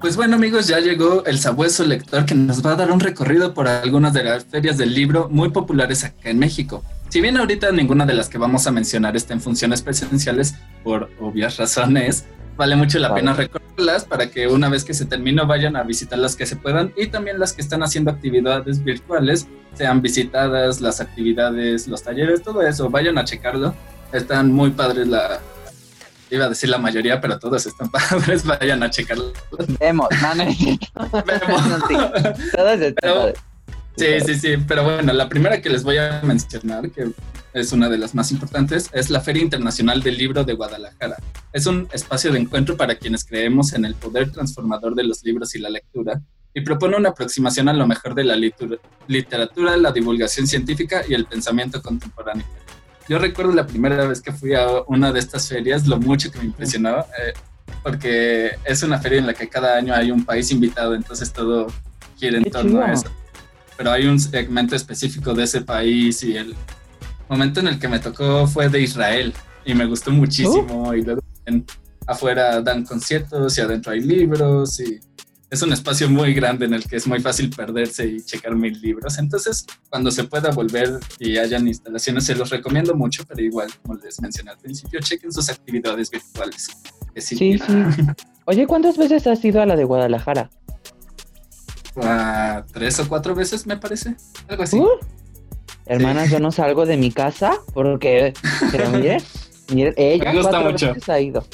Pues 0.00 0.16
bueno 0.16 0.34
amigos, 0.34 0.66
ya 0.66 0.80
llegó 0.80 1.24
el 1.24 1.38
sabueso 1.38 1.84
lector 1.84 2.26
que 2.26 2.34
nos 2.34 2.66
va 2.66 2.72
a 2.72 2.74
dar 2.74 2.90
un 2.90 2.98
recorrido 2.98 3.54
por 3.54 3.68
algunas 3.68 4.12
de 4.12 4.24
las 4.24 4.44
ferias 4.44 4.76
del 4.76 4.92
libro 4.92 5.28
muy 5.30 5.50
populares 5.50 6.02
acá 6.02 6.30
en 6.30 6.40
México. 6.40 6.82
Si 7.10 7.20
bien 7.20 7.36
ahorita 7.36 7.70
ninguna 7.70 8.06
de 8.06 8.14
las 8.14 8.28
que 8.28 8.38
vamos 8.38 8.66
a 8.66 8.72
mencionar 8.72 9.14
está 9.14 9.34
en 9.34 9.40
funciones 9.40 9.82
presenciales, 9.82 10.56
por 10.82 11.10
obvias 11.20 11.58
razones, 11.58 12.24
vale 12.56 12.76
mucho 12.76 12.98
la 12.98 13.08
Vale. 13.08 13.20
pena 13.20 13.32
recordarlas 13.34 14.04
para 14.04 14.30
que 14.30 14.46
una 14.48 14.68
vez 14.68 14.84
que 14.84 14.94
se 14.94 15.04
termine 15.06 15.44
vayan 15.44 15.76
a 15.76 15.82
visitar 15.82 16.18
las 16.18 16.36
que 16.36 16.46
se 16.46 16.56
puedan 16.56 16.92
y 16.96 17.06
también 17.08 17.38
las 17.38 17.52
que 17.52 17.62
están 17.62 17.82
haciendo 17.82 18.10
actividades 18.10 18.82
virtuales 18.84 19.46
sean 19.74 20.02
visitadas, 20.02 20.80
las 20.80 21.00
actividades, 21.00 21.88
los 21.88 22.02
talleres, 22.02 22.42
todo 22.42 22.62
eso, 22.62 22.90
vayan 22.90 23.18
a 23.18 23.24
checarlo. 23.24 23.74
Están 24.12 24.52
muy 24.52 24.70
padres 24.70 25.08
la... 25.08 25.40
Iba 26.30 26.46
a 26.46 26.48
decir 26.48 26.68
la 26.70 26.78
mayoría, 26.78 27.20
pero 27.20 27.38
todos 27.38 27.66
están 27.66 27.90
padres, 27.90 28.44
vayan 28.44 28.82
a 28.82 28.90
checarlo. 28.90 29.32
Vemos, 29.80 30.08
no, 30.20 30.34
no. 30.34 30.44
Vemos. 31.26 31.62
Sí, 31.88 31.96
todos 32.54 32.80
están 32.80 32.94
Pero-. 33.00 33.32
Sí, 33.96 34.06
sí, 34.24 34.34
sí, 34.36 34.56
pero 34.66 34.84
bueno, 34.84 35.12
la 35.12 35.28
primera 35.28 35.60
que 35.60 35.68
les 35.68 35.82
voy 35.84 35.98
a 35.98 36.20
mencionar, 36.24 36.90
que 36.90 37.10
es 37.54 37.72
una 37.72 37.88
de 37.88 37.98
las 37.98 38.14
más 38.14 38.32
importantes, 38.32 38.88
es 38.92 39.10
la 39.10 39.20
Feria 39.20 39.42
Internacional 39.42 40.02
del 40.02 40.16
Libro 40.16 40.44
de 40.44 40.54
Guadalajara. 40.54 41.16
Es 41.52 41.66
un 41.66 41.88
espacio 41.92 42.32
de 42.32 42.38
encuentro 42.38 42.76
para 42.76 42.96
quienes 42.96 43.24
creemos 43.24 43.72
en 43.72 43.84
el 43.84 43.94
poder 43.94 44.30
transformador 44.30 44.94
de 44.94 45.04
los 45.04 45.22
libros 45.24 45.54
y 45.54 45.58
la 45.58 45.70
lectura, 45.70 46.20
y 46.54 46.60
propone 46.60 46.96
una 46.96 47.10
aproximación 47.10 47.68
a 47.68 47.72
lo 47.72 47.86
mejor 47.86 48.14
de 48.14 48.24
la 48.24 48.36
literatura, 49.06 49.76
la 49.76 49.92
divulgación 49.92 50.46
científica 50.46 51.02
y 51.08 51.14
el 51.14 51.24
pensamiento 51.24 51.82
contemporáneo. 51.82 52.44
Yo 53.08 53.18
recuerdo 53.18 53.52
la 53.52 53.66
primera 53.66 54.06
vez 54.06 54.20
que 54.20 54.32
fui 54.32 54.54
a 54.54 54.66
una 54.86 55.12
de 55.12 55.18
estas 55.18 55.48
ferias, 55.48 55.86
lo 55.86 55.98
mucho 55.98 56.30
que 56.30 56.38
me 56.38 56.44
impresionaba, 56.44 57.06
eh, 57.22 57.32
porque 57.82 58.50
es 58.64 58.82
una 58.82 58.98
feria 58.98 59.18
en 59.18 59.26
la 59.26 59.34
que 59.34 59.48
cada 59.48 59.76
año 59.76 59.94
hay 59.94 60.10
un 60.10 60.24
país 60.24 60.50
invitado, 60.50 60.94
entonces 60.94 61.32
todo 61.32 61.66
gira 62.16 62.38
en 62.38 62.44
torno 62.44 62.82
a 62.82 62.92
eso 62.92 63.10
pero 63.76 63.90
hay 63.90 64.06
un 64.06 64.20
segmento 64.20 64.76
específico 64.76 65.34
de 65.34 65.44
ese 65.44 65.62
país 65.62 66.22
y 66.22 66.36
el 66.36 66.54
momento 67.32 67.60
en 67.60 67.68
el 67.68 67.78
que 67.78 67.88
me 67.88 67.98
tocó 67.98 68.46
fue 68.46 68.68
de 68.68 68.80
Israel 68.80 69.32
y 69.64 69.74
me 69.74 69.86
gustó 69.86 70.10
muchísimo 70.10 70.94
y 70.94 71.02
luego 71.02 71.22
en- 71.46 71.64
afuera 72.06 72.60
dan 72.60 72.84
conciertos 72.84 73.56
y 73.56 73.60
adentro 73.60 73.92
hay 73.92 74.00
libros 74.00 74.80
y 74.80 74.98
es 75.48 75.62
un 75.62 75.72
espacio 75.72 76.08
muy 76.10 76.32
grande 76.34 76.64
en 76.66 76.74
el 76.74 76.84
que 76.84 76.96
es 76.96 77.06
muy 77.06 77.20
fácil 77.20 77.50
perderse 77.50 78.06
y 78.06 78.20
checar 78.24 78.54
mil 78.56 78.80
libros. 78.80 79.18
Entonces, 79.18 79.66
cuando 79.90 80.10
se 80.10 80.24
pueda 80.24 80.50
volver 80.50 80.98
y 81.18 81.36
hayan 81.36 81.68
instalaciones, 81.68 82.24
se 82.24 82.34
los 82.34 82.48
recomiendo 82.50 82.94
mucho, 82.94 83.22
pero 83.28 83.42
igual, 83.42 83.68
como 83.82 83.98
les 83.98 84.20
mencioné 84.20 84.50
al 84.50 84.58
principio, 84.58 84.98
chequen 85.00 85.30
sus 85.30 85.48
actividades 85.50 86.10
virtuales. 86.10 86.70
sí 87.16 87.36
Sí. 87.36 87.58
Oye, 88.46 88.66
¿cuántas 88.66 88.96
veces 88.96 89.26
has 89.26 89.44
ido 89.44 89.60
a 89.60 89.66
la 89.66 89.76
de 89.76 89.84
Guadalajara? 89.84 90.50
a 91.96 92.64
tres 92.72 92.98
o 93.00 93.08
cuatro 93.08 93.34
veces, 93.34 93.66
me 93.66 93.76
parece. 93.76 94.16
Algo 94.48 94.62
así. 94.62 94.78
Uh, 94.78 94.88
Hermanas, 95.86 96.30
yo 96.30 96.38
no 96.40 96.52
salgo 96.52 96.86
de 96.86 96.96
mi 96.96 97.10
casa 97.10 97.54
porque, 97.74 98.32
pero 98.70 98.90
miren, 98.90 99.20
miren, 99.74 99.94
ella 99.96 100.32
Me 100.32 100.38
gusta 100.42 100.60
mucho. 100.60 100.88
veces 100.94 101.08
ha 101.08 101.20
ido. 101.20 101.44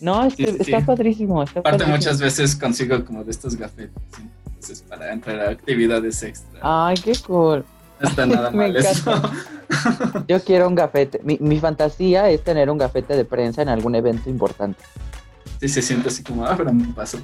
No, 0.00 0.24
es 0.24 0.34
Sí, 0.34 0.44
está 0.58 0.80
padrísimo. 0.80 1.42
Está 1.42 1.60
Aparte 1.60 1.78
padrísimo. 1.84 1.96
muchas 1.96 2.20
veces 2.20 2.56
consigo 2.56 3.04
como 3.04 3.22
de 3.22 3.30
estos 3.30 3.56
gafetes, 3.56 3.92
¿sí? 4.16 4.22
entonces 4.46 4.82
para 4.88 5.12
entrar 5.12 5.40
a 5.40 5.50
actividades 5.50 6.22
extra. 6.22 6.60
Ay, 6.62 6.96
qué 6.96 7.12
cool. 7.26 7.64
No 8.00 8.08
está 8.08 8.24
nada 8.26 8.50
Me 8.50 8.56
mal 8.68 8.76
eso. 8.76 9.22
Yo 10.26 10.42
quiero 10.42 10.66
un 10.68 10.74
gafete. 10.74 11.20
Mi, 11.22 11.36
mi 11.38 11.60
fantasía 11.60 12.30
es 12.30 12.42
tener 12.42 12.70
un 12.70 12.78
gafete 12.78 13.14
de 13.14 13.24
prensa 13.26 13.60
en 13.60 13.68
algún 13.68 13.94
evento 13.94 14.30
importante. 14.30 14.82
Sí 15.60 15.68
se 15.68 15.82
siente 15.82 16.08
así 16.08 16.22
como, 16.22 16.46
ah, 16.46 16.54
pero 16.56 16.70
un 16.70 16.94
paso. 16.94 17.18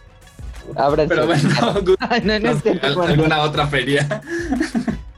Ábranse. 0.74 1.14
Pero 1.14 1.26
bueno, 1.26 1.48
no, 2.24 2.38
no 2.40 2.54
bueno. 2.94 3.02
alguna 3.04 3.40
otra 3.42 3.66
feria. 3.66 4.20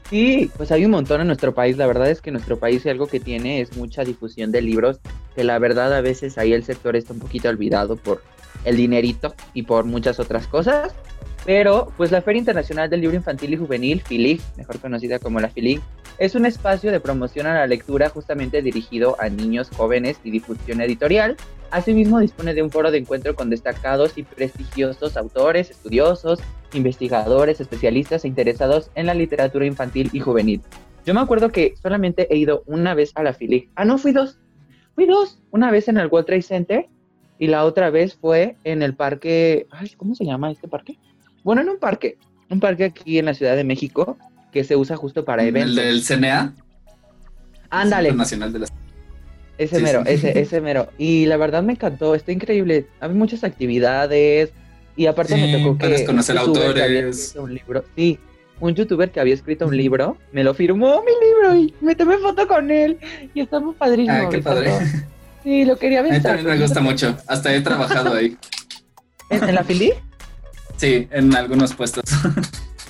Sí, 0.09 0.49
pues 0.57 0.71
hay 0.71 0.85
un 0.85 0.91
montón 0.91 1.21
en 1.21 1.27
nuestro 1.27 1.53
país. 1.53 1.77
La 1.77 1.85
verdad 1.85 2.09
es 2.09 2.21
que 2.21 2.31
nuestro 2.31 2.57
país 2.57 2.85
algo 2.87 3.05
que 3.05 3.19
tiene 3.19 3.61
es 3.61 3.77
mucha 3.77 4.03
difusión 4.03 4.51
de 4.51 4.61
libros, 4.61 4.99
que 5.35 5.43
la 5.43 5.59
verdad 5.59 5.93
a 5.93 6.01
veces 6.01 6.37
ahí 6.39 6.51
el 6.51 6.63
sector 6.63 6.95
está 6.95 7.13
un 7.13 7.19
poquito 7.19 7.47
olvidado 7.47 7.95
por 7.95 8.23
el 8.65 8.75
dinerito 8.75 9.35
y 9.53 9.63
por 9.63 9.85
muchas 9.85 10.19
otras 10.19 10.47
cosas. 10.47 10.95
Pero 11.45 11.93
pues 11.95 12.11
la 12.11 12.21
Feria 12.21 12.39
Internacional 12.39 12.89
del 12.89 13.01
Libro 13.01 13.15
Infantil 13.15 13.53
y 13.53 13.57
Juvenil, 13.57 14.01
FILIG, 14.01 14.41
mejor 14.57 14.79
conocida 14.79 15.19
como 15.19 15.39
la 15.39 15.49
FILIG, 15.49 15.79
es 16.17 16.35
un 16.35 16.45
espacio 16.45 16.91
de 16.91 16.99
promoción 16.99 17.47
a 17.47 17.53
la 17.53 17.67
lectura 17.67 18.09
justamente 18.09 18.61
dirigido 18.61 19.15
a 19.19 19.29
niños, 19.29 19.69
jóvenes 19.75 20.19
y 20.23 20.31
difusión 20.31 20.81
editorial. 20.81 21.37
Asimismo 21.71 22.19
dispone 22.19 22.53
de 22.53 22.63
un 22.63 22.71
foro 22.71 22.89
de 22.91 22.97
encuentro 22.97 23.35
con 23.35 23.49
destacados 23.49 24.17
y 24.17 24.23
prestigiosos 24.23 25.17
autores, 25.17 25.69
estudiosos, 25.69 26.39
investigadores, 26.73 27.59
especialistas 27.61 28.25
e 28.25 28.27
interesados 28.27 28.89
en 28.95 29.05
la 29.05 29.13
literatura 29.13 29.65
infantil 29.65 30.09
y 30.13 30.19
juvenil. 30.19 30.61
Yo 31.05 31.13
me 31.13 31.21
acuerdo 31.21 31.49
que 31.51 31.75
solamente 31.81 32.27
he 32.33 32.37
ido 32.37 32.63
una 32.65 32.93
vez 32.93 33.11
a 33.15 33.23
la 33.23 33.33
FILIG. 33.33 33.69
Ah, 33.75 33.85
no, 33.85 33.97
fui 33.97 34.11
dos. 34.11 34.37
Fui 34.95 35.05
dos. 35.05 35.39
Una 35.51 35.71
vez 35.71 35.87
en 35.87 35.97
el 35.97 36.07
World 36.07 36.25
Trade 36.27 36.41
Center 36.41 36.87
y 37.37 37.47
la 37.47 37.65
otra 37.65 37.89
vez 37.89 38.15
fue 38.15 38.57
en 38.63 38.81
el 38.81 38.95
parque. 38.95 39.67
Ay, 39.71 39.91
¿cómo 39.95 40.15
se 40.15 40.25
llama 40.25 40.51
este 40.51 40.67
parque? 40.67 40.97
Bueno, 41.43 41.61
en 41.61 41.69
un 41.69 41.77
parque. 41.77 42.17
Un 42.49 42.59
parque 42.59 42.83
aquí 42.85 43.19
en 43.19 43.25
la 43.25 43.33
Ciudad 43.33 43.55
de 43.55 43.63
México 43.63 44.17
que 44.51 44.63
se 44.63 44.75
usa 44.75 44.97
justo 44.97 45.23
para 45.23 45.43
El 45.43 45.49
eventos. 45.49 45.75
del 45.75 46.03
CNA. 46.03 46.53
Ándale, 47.69 48.11
Nacional 48.13 48.51
de 48.51 48.59
las 48.59 48.71
ese 49.59 49.75
sí, 49.77 49.83
mero, 49.83 50.03
sí. 50.05 50.11
ese, 50.13 50.39
ese 50.39 50.61
mero. 50.61 50.89
Y 50.97 51.25
la 51.27 51.37
verdad 51.37 51.61
me 51.61 51.73
encantó, 51.73 52.15
está 52.15 52.31
increíble. 52.31 52.87
Hay 52.99 53.09
muchas 53.09 53.43
actividades 53.43 54.51
y 54.95 55.05
aparte 55.05 55.35
Sí, 55.35 55.41
me 55.41 55.57
tocó 55.57 55.77
que. 55.77 56.05
conocer 56.05 56.35
que 56.35 56.39
había 56.41 56.47
autores. 56.61 57.19
escrito 57.19 57.43
Un 57.43 57.53
libro, 57.53 57.83
sí, 57.95 58.19
un 58.59 58.75
youtuber 58.75 59.11
que 59.11 59.19
había 59.19 59.33
escrito 59.33 59.67
un 59.67 59.77
libro, 59.77 60.17
me 60.33 60.43
lo 60.43 60.53
firmó 60.53 61.03
mi 61.03 61.11
libro 61.25 61.55
y 61.55 61.73
me 61.81 61.95
tomé 61.95 62.17
foto 62.17 62.47
con 62.47 62.71
él. 62.71 62.97
Y 63.33 63.41
está 63.41 63.59
muy 63.59 63.73
padrísimo. 63.75 64.17
Ah, 64.27 64.29
qué 64.29 64.39
padre. 64.39 64.71
Sí, 65.41 65.63
lo 65.63 65.77
quería 65.77 66.01
A 66.01 66.03
mí 66.03 66.09
ver. 66.09 66.21
también 66.21 66.45
me 66.47 66.57
gusta 66.59 66.81
mucho. 66.81 67.15
Hasta 67.25 67.55
he 67.55 67.61
trabajado 67.61 68.13
ahí. 68.13 68.35
¿En, 69.29 69.41
en 69.47 69.55
la 69.55 69.63
Fili? 69.63 69.93
Sí, 70.75 71.07
en 71.11 71.33
algunos 71.33 71.73
puestos. 71.73 72.03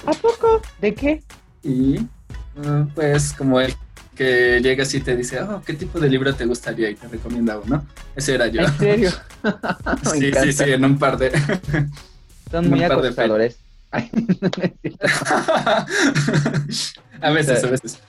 ¿A 0.04 0.12
poco? 0.14 0.60
¿De 0.82 0.96
qué? 0.96 1.22
Y 1.62 2.00
uh, 2.00 2.88
pues 2.96 3.34
como 3.34 3.60
el 3.62 3.76
que 4.20 4.60
llegas 4.62 4.94
y 4.94 5.00
te 5.00 5.16
dice, 5.16 5.42
oh, 5.42 5.64
¿qué 5.66 5.72
tipo 5.72 5.98
de 5.98 6.10
libro 6.10 6.36
te 6.36 6.46
gustaría? 6.46 6.90
Y 6.90 6.96
te 6.96 7.08
recomienda 7.08 7.58
uno. 7.58 7.86
Ese 8.14 8.36
era 8.36 8.48
yo. 8.48 8.64
¿En 8.64 8.78
serio? 8.78 9.12
Sí, 10.12 10.34
sí, 10.34 10.52
sí, 10.52 10.64
en 10.66 10.84
un 10.84 11.00
par 11.00 11.18
de... 11.18 11.32
Son 12.52 12.70
muy 12.70 12.84
acosadores. 12.84 13.56
Ay, 13.92 14.12
no 14.42 14.50
a 17.22 17.32
veces, 17.32 17.64
a 17.64 17.68
veces. 17.68 18.00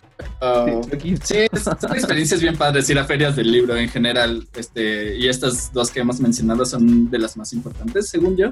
Oh, 0.41 0.83
sí, 1.23 1.47
son 1.81 1.95
experiencias 1.95 2.43
bien 2.43 2.57
padres 2.57 2.91
ir 2.91 2.99
a 2.99 3.05
ferias 3.05 3.37
del 3.37 3.51
libro 3.53 3.77
en 3.77 3.89
general. 3.89 4.47
Este, 4.55 5.17
y 5.17 5.29
estas 5.29 5.73
dos 5.73 5.91
que 5.91 6.01
hemos 6.01 6.21
mencionado 6.21 6.67
son 6.67 7.09
de 7.09 7.19
las 7.19 7.37
más 7.37 7.53
importantes, 7.53 8.09
según 8.09 8.37
yo. 8.37 8.51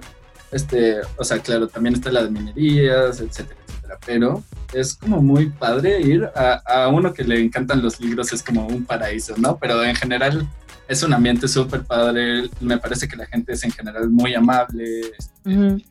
Este, 0.53 1.01
o 1.17 1.25
sea, 1.25 1.41
claro, 1.41 1.67
también 1.67 1.97
está 1.97 2.11
la 2.13 2.23
de 2.23 2.31
minerías, 2.31 3.21
etcétera. 3.21 3.58
Etcétera. 3.89 3.99
pero 4.05 4.43
es 4.73 4.95
como 4.95 5.23
muy 5.23 5.51
padre 5.51 6.01
ir 6.01 6.25
a, 6.35 6.55
a 6.67 6.89
uno 6.89 7.13
que 7.13 7.25
le 7.25 7.41
encantan 7.41 7.83
los 7.83 8.01
libros, 8.01 8.33
es 8.33 8.43
como 8.43 8.67
un 8.67 8.85
paraíso, 8.85 9.35
¿no? 9.37 9.57
Pero 9.59 9.83
en 9.85 9.95
general 9.95 10.49
es 10.89 11.03
un 11.03 11.13
ambiente 11.13 11.49
súper 11.49 11.85
padre, 11.85 12.49
me 12.61 12.79
parece 12.79 13.09
que 13.09 13.17
la 13.17 13.27
gente 13.27 13.53
es 13.53 13.63
en 13.63 13.71
general 13.71 14.09
muy 14.11 14.35
amable, 14.35 15.01
este, 15.19 15.85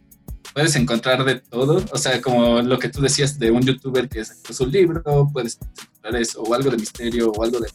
puedes 0.54 0.76
encontrar 0.76 1.24
de 1.24 1.36
todo, 1.36 1.84
o 1.92 1.98
sea, 1.98 2.20
como 2.22 2.62
lo 2.62 2.80
que 2.80 2.90
tú 2.90 3.02
decías 3.02 3.38
de 3.38 3.52
un 3.52 3.62
youtuber 3.62 4.10
que 4.10 4.26
sacó 4.26 4.54
su 4.54 4.66
libro, 4.66 5.30
puedes 5.32 5.60
encontrar 5.62 6.16
eso, 6.22 6.42
o 6.42 6.54
algo 6.54 6.72
de 6.72 6.78
misterio, 6.78 7.32
o 7.32 7.44
algo 7.44 7.60
de... 7.60 7.70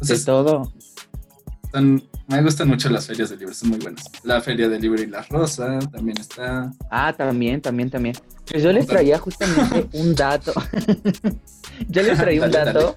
de 0.00 0.18
todo. 0.20 0.72
Me 2.28 2.42
gustan 2.42 2.68
mucho 2.68 2.88
las 2.88 3.06
ferias 3.06 3.30
de 3.30 3.36
libros, 3.36 3.56
son 3.56 3.70
muy 3.70 3.78
buenas. 3.78 4.10
La 4.24 4.40
feria 4.40 4.68
del 4.68 4.80
libro 4.80 5.00
y 5.00 5.06
la 5.06 5.22
rosa 5.22 5.78
también 5.92 6.18
está. 6.18 6.72
Ah, 6.90 7.12
también, 7.16 7.60
también, 7.60 7.90
también. 7.90 8.16
Pues 8.50 8.62
yo 8.62 8.72
les 8.72 8.86
traía 8.86 9.18
justamente 9.18 9.86
un 9.98 10.14
dato. 10.14 10.52
yo 11.88 12.02
les 12.02 12.18
traía 12.18 12.44
un 12.44 12.50
dato. 12.50 12.94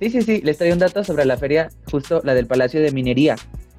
Sí, 0.00 0.10
sí, 0.10 0.22
sí, 0.22 0.40
les 0.42 0.58
traía 0.58 0.72
un 0.72 0.78
dato 0.78 1.04
sobre 1.04 1.24
la 1.24 1.36
feria, 1.36 1.70
justo 1.90 2.20
la 2.24 2.34
del 2.34 2.46
Palacio 2.46 2.80
de 2.80 2.90
Minería. 2.90 3.36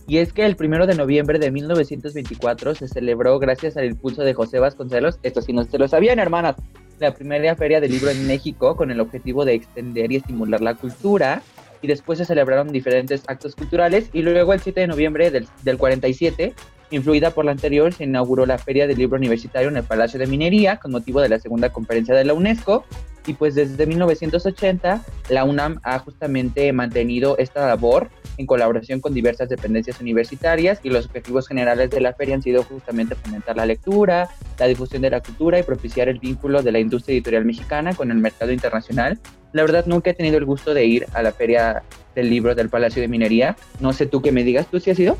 Y 0.07 0.19
es 0.19 0.31
que 0.31 0.45
el 0.45 0.55
primero 0.55 0.87
de 0.87 0.95
noviembre 0.95 1.37
de 1.37 1.51
1924 1.51 2.75
se 2.75 2.87
celebró, 2.87 3.37
gracias 3.39 3.75
al 3.75 3.85
impulso 3.85 4.23
de 4.23 4.33
José 4.33 4.59
Vasconcelos, 4.59 5.19
esto 5.21 5.41
sí 5.41 5.51
no 5.51 5.65
se 5.65 5.77
lo 5.77 5.89
sabían, 5.89 6.17
hermanas, 6.17 6.55
la 6.99 7.13
primera 7.13 7.55
feria 7.55 7.81
del 7.81 7.91
libro 7.91 8.09
en 8.09 8.25
México 8.25 8.75
con 8.77 8.89
el 8.89 9.01
objetivo 9.01 9.43
de 9.43 9.53
extender 9.53 10.11
y 10.11 10.15
estimular 10.15 10.61
la 10.61 10.75
cultura. 10.75 11.41
Y 11.81 11.87
después 11.87 12.19
se 12.19 12.25
celebraron 12.25 12.71
diferentes 12.71 13.23
actos 13.27 13.55
culturales. 13.55 14.09
Y 14.13 14.21
luego, 14.21 14.53
el 14.53 14.59
7 14.59 14.81
de 14.81 14.87
noviembre 14.87 15.31
del, 15.31 15.47
del 15.63 15.77
47, 15.77 16.53
influida 16.91 17.31
por 17.31 17.45
la 17.45 17.51
anterior, 17.51 17.93
se 17.93 18.05
inauguró 18.05 18.45
la 18.45 18.57
Feria 18.57 18.87
del 18.87 18.97
Libro 18.97 19.17
Universitario 19.17 19.69
en 19.69 19.77
el 19.77 19.83
Palacio 19.83 20.19
de 20.19 20.27
Minería 20.27 20.77
con 20.77 20.91
motivo 20.91 21.21
de 21.21 21.29
la 21.29 21.39
segunda 21.39 21.71
conferencia 21.71 22.15
de 22.15 22.25
la 22.25 22.33
UNESCO. 22.33 22.85
Y 23.27 23.33
pues 23.33 23.55
desde 23.55 23.85
1980 23.85 25.03
la 25.29 25.43
UNAM 25.43 25.79
ha 25.83 25.99
justamente 25.99 26.71
mantenido 26.73 27.37
esta 27.37 27.67
labor 27.67 28.09
en 28.37 28.45
colaboración 28.45 29.01
con 29.01 29.13
diversas 29.13 29.49
dependencias 29.49 29.99
universitarias 29.99 30.79
y 30.83 30.89
los 30.89 31.05
objetivos 31.05 31.47
generales 31.47 31.89
de 31.89 32.01
la 32.01 32.13
feria 32.13 32.35
han 32.35 32.41
sido 32.41 32.63
justamente 32.63 33.15
fomentar 33.15 33.57
la 33.57 33.65
lectura, 33.65 34.29
la 34.57 34.65
difusión 34.67 35.01
de 35.01 35.09
la 35.09 35.21
cultura 35.21 35.59
y 35.59 35.63
propiciar 35.63 36.07
el 36.07 36.19
vínculo 36.19 36.63
de 36.63 36.71
la 36.71 36.79
industria 36.79 37.13
editorial 37.13 37.45
mexicana 37.45 37.93
con 37.93 38.11
el 38.11 38.17
mercado 38.17 38.51
internacional. 38.51 39.19
La 39.53 39.63
verdad 39.63 39.85
nunca 39.87 40.11
he 40.11 40.13
tenido 40.13 40.37
el 40.37 40.45
gusto 40.45 40.73
de 40.73 40.85
ir 40.85 41.05
a 41.13 41.21
la 41.21 41.31
feria 41.31 41.83
del 42.15 42.29
libro 42.29 42.55
del 42.55 42.69
Palacio 42.69 43.01
de 43.01 43.07
Minería. 43.07 43.55
No 43.79 43.93
sé 43.93 44.05
tú 44.05 44.21
qué 44.21 44.31
me 44.31 44.43
digas, 44.43 44.67
¿tú 44.71 44.79
sí 44.79 44.91
has 44.91 44.99
ido? 44.99 45.17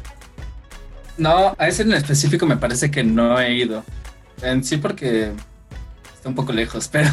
No, 1.17 1.55
a 1.57 1.67
ese 1.67 1.83
en 1.83 1.93
específico 1.93 2.45
me 2.45 2.57
parece 2.57 2.91
que 2.91 3.03
no 3.03 3.39
he 3.39 3.53
ido. 3.53 3.83
En 4.41 4.63
sí 4.63 4.77
porque 4.77 5.31
está 6.13 6.29
un 6.29 6.35
poco 6.35 6.53
lejos, 6.53 6.87
pero, 6.91 7.09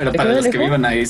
pero 0.00 0.12
para 0.14 0.32
los 0.32 0.48
que 0.48 0.56
vivan 0.56 0.82
ahí, 0.86 1.04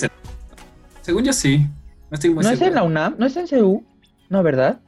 según 1.01 1.23
yo 1.23 1.33
sí. 1.33 1.65
No 2.11 2.17
estoy 2.17 2.31
muy 2.31 2.43
¿No 2.43 2.51
es 2.51 2.61
en 2.61 2.75
la 2.75 2.83
UNAM? 2.83 3.15
¿No 3.19 3.27
es 3.27 3.37
en 3.37 3.47
CEU? 3.47 3.85
No, 4.29 4.43
¿verdad? 4.43 4.81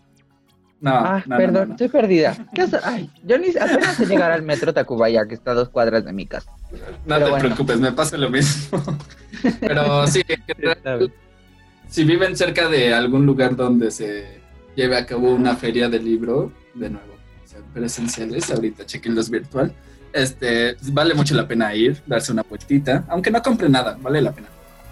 No, 0.81 0.91
ah, 0.91 1.23
perdón, 1.29 1.71
estoy 1.71 1.88
perdida. 1.88 2.37
Ay, 2.83 3.09
yo 3.25 3.38
ni 3.38 3.51
apenas 3.51 3.95
sé 3.95 4.07
llegar 4.07 4.33
al 4.33 4.43
metro 4.43 4.75
Tacubaya, 4.75 5.25
que 5.29 5.35
está 5.35 5.53
a 5.53 5.55
dos 5.55 5.69
cuadras 5.69 6.05
de 6.05 6.12
mi 6.12 6.27
casa. 6.27 6.51
No 7.07 7.17
te 7.21 7.38
preocupes, 7.38 7.79
me 7.79 7.93
pasa 7.93 8.17
lo 8.17 8.29
mismo. 8.29 8.83
Pero 9.61 10.05
sí, 10.09 10.23
si 11.88 12.03
viven 12.03 12.37
cerca 12.37 12.69
de 12.69 12.93
algún 12.93 13.25
lugar 13.25 13.55
donde 13.55 13.93
se 13.93 14.41
lleve 14.75 14.97
a 14.97 15.07
cabo 15.07 15.33
una 15.33 15.55
feria 15.55 15.88
de 15.88 16.01
libro, 16.01 16.51
de 16.75 16.91
nuevo, 16.91 17.15
o 17.45 17.47
sea, 17.47 17.61
presenciales, 17.73 18.51
ahorita 18.51 18.85
chequenlos 18.85 19.31
virtual, 19.31 19.73
este, 20.12 20.77
vale 20.92 21.14
mucho 21.14 21.35
la 21.35 21.46
pena 21.46 21.75
ir, 21.75 22.03
darse 22.07 22.33
una 22.33 22.42
vueltita, 22.42 23.05
aunque 23.09 23.31
no 23.31 23.42
compre 23.42 23.68
nada, 23.68 23.96
vale 24.01 24.20
la 24.20 24.33
pena. 24.33 24.48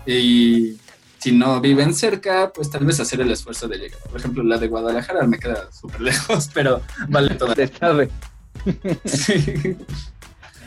Y 0.06 0.76
si 1.18 1.33
no 1.33 1.61
viven 1.61 1.94
cerca, 1.94 2.50
pues 2.52 2.70
tal 2.70 2.85
vez 2.85 2.98
hacer 3.00 3.20
el 3.20 3.30
esfuerzo 3.30 3.68
de 3.68 3.78
llegar. 3.78 4.00
Por 4.11 4.18
ejemplo, 4.18 4.42
la 4.42 4.59
de 4.59 4.68
Guadalajara 4.68 5.26
me 5.26 5.38
queda 5.38 5.70
súper 5.70 6.00
lejos, 6.00 6.50
pero 6.52 6.80
vale 7.09 7.35
toda. 7.35 7.54
Se 7.54 7.68
sabe. 7.68 8.11
Sí. 9.04 9.76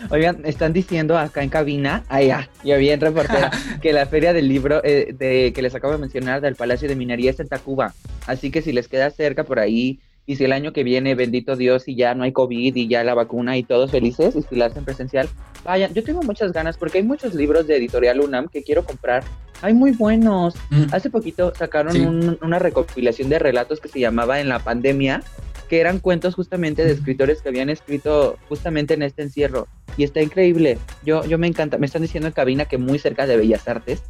Oigan, 0.10 0.42
están 0.46 0.74
diciendo 0.74 1.18
acá 1.18 1.44
en 1.44 1.50
cabina, 1.50 2.04
allá, 2.10 2.50
ya 2.64 2.78
bien 2.78 3.00
reportera, 3.00 3.52
que 3.82 3.94
la 3.94 4.06
feria 4.06 4.34
del 4.34 4.48
libro 4.48 4.84
eh, 4.84 5.16
de, 5.18 5.54
que 5.54 5.62
les 5.62 5.74
acabo 5.76 5.94
de 5.94 6.00
mencionar 6.00 6.42
del 6.42 6.56
Palacio 6.56 6.90
de 6.90 6.96
Minería 6.96 7.32
es 7.32 7.40
en 7.40 7.48
Tacuba. 7.48 7.94
Así 8.28 8.52
que 8.52 8.62
si 8.62 8.74
les 8.74 8.88
queda 8.88 9.10
cerca 9.12 9.44
por 9.44 9.60
ahí, 9.60 10.00
y 10.26 10.38
si 10.38 10.46
el 10.46 10.54
año 10.54 10.72
que 10.72 10.84
viene, 10.84 11.16
bendito 11.16 11.56
Dios, 11.56 11.88
y 11.88 11.96
ya 11.96 12.16
no 12.16 12.24
hay 12.24 12.32
COVID 12.32 12.76
y 12.76 12.88
ya 12.88 13.04
la 13.04 13.14
vacuna 13.14 13.58
y 13.58 13.64
todos 13.64 13.92
felices, 13.92 14.36
y 14.36 14.42
si 14.42 14.56
la 14.56 14.68
hacen 14.68 14.86
presencial, 14.86 15.28
vayan. 15.64 15.94
Yo 15.94 16.04
tengo 16.04 16.22
muchas 16.24 16.54
ganas 16.54 16.78
porque 16.78 17.00
hay 17.00 17.04
muchos 17.04 17.34
libros 17.34 17.68
de 17.68 17.78
Editorial 17.78 18.22
UNAM 18.22 18.48
que 18.48 18.64
quiero 18.64 18.86
comprar. 18.86 19.24
Hay 19.62 19.74
muy 19.74 19.92
buenos. 19.92 20.56
Mm. 20.70 20.86
Hace 20.92 21.10
poquito 21.10 21.54
sacaron 21.56 22.38
una 22.42 22.60
recopilación 22.60 23.30
de 23.30 23.40
relatos 23.40 23.80
que 23.80 23.88
se 23.88 24.00
llamaba 24.00 24.40
En 24.40 24.50
la 24.50 24.60
pandemia, 24.60 25.24
que 25.70 25.80
eran 25.80 26.00
cuentos 26.00 26.36
justamente 26.36 26.84
de 26.84 26.92
escritores 26.92 27.42
que 27.42 27.50
habían 27.50 27.70
escrito 27.70 28.38
justamente 28.50 28.94
en 28.94 29.04
este 29.04 29.24
encierro. 29.24 29.68
Y 29.98 30.04
está 30.04 30.22
increíble. 30.22 30.78
Yo, 31.06 31.26
yo 31.26 31.38
me 31.38 31.48
encanta. 31.48 31.78
Me 31.78 31.86
están 31.86 32.02
diciendo 32.02 32.28
en 32.28 32.34
cabina 32.34 32.66
que 32.66 32.78
muy 32.78 32.98
cerca 32.98 33.28
de 33.28 33.38
Bellas 33.38 33.68
Artes 33.68 34.04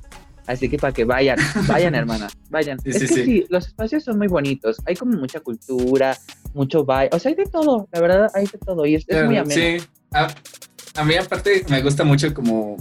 Así 0.47 0.69
que 0.69 0.77
para 0.77 0.93
que 0.93 1.05
vayan, 1.05 1.37
vayan 1.67 1.95
hermana, 1.95 2.27
vayan. 2.49 2.77
es 2.83 2.99
que 2.99 3.07
sí. 3.07 3.45
los 3.49 3.67
espacios 3.67 4.03
son 4.03 4.17
muy 4.17 4.27
bonitos, 4.27 4.77
hay 4.85 4.95
como 4.95 5.17
mucha 5.17 5.39
cultura, 5.39 6.17
mucho 6.53 6.83
baile, 6.83 7.09
o 7.13 7.19
sea, 7.19 7.29
hay 7.29 7.35
de 7.35 7.45
todo, 7.45 7.87
la 7.91 8.01
verdad 8.01 8.31
hay 8.33 8.45
de 8.45 8.57
todo 8.57 8.85
y 8.85 8.95
es, 8.95 9.05
muy 9.07 9.37
ameno. 9.37 9.49
Sí, 9.49 9.77
a, 10.11 11.03
mí 11.03 11.15
aparte 11.15 11.65
me 11.69 11.81
gusta 11.81 12.03
mucho 12.03 12.33
como, 12.33 12.77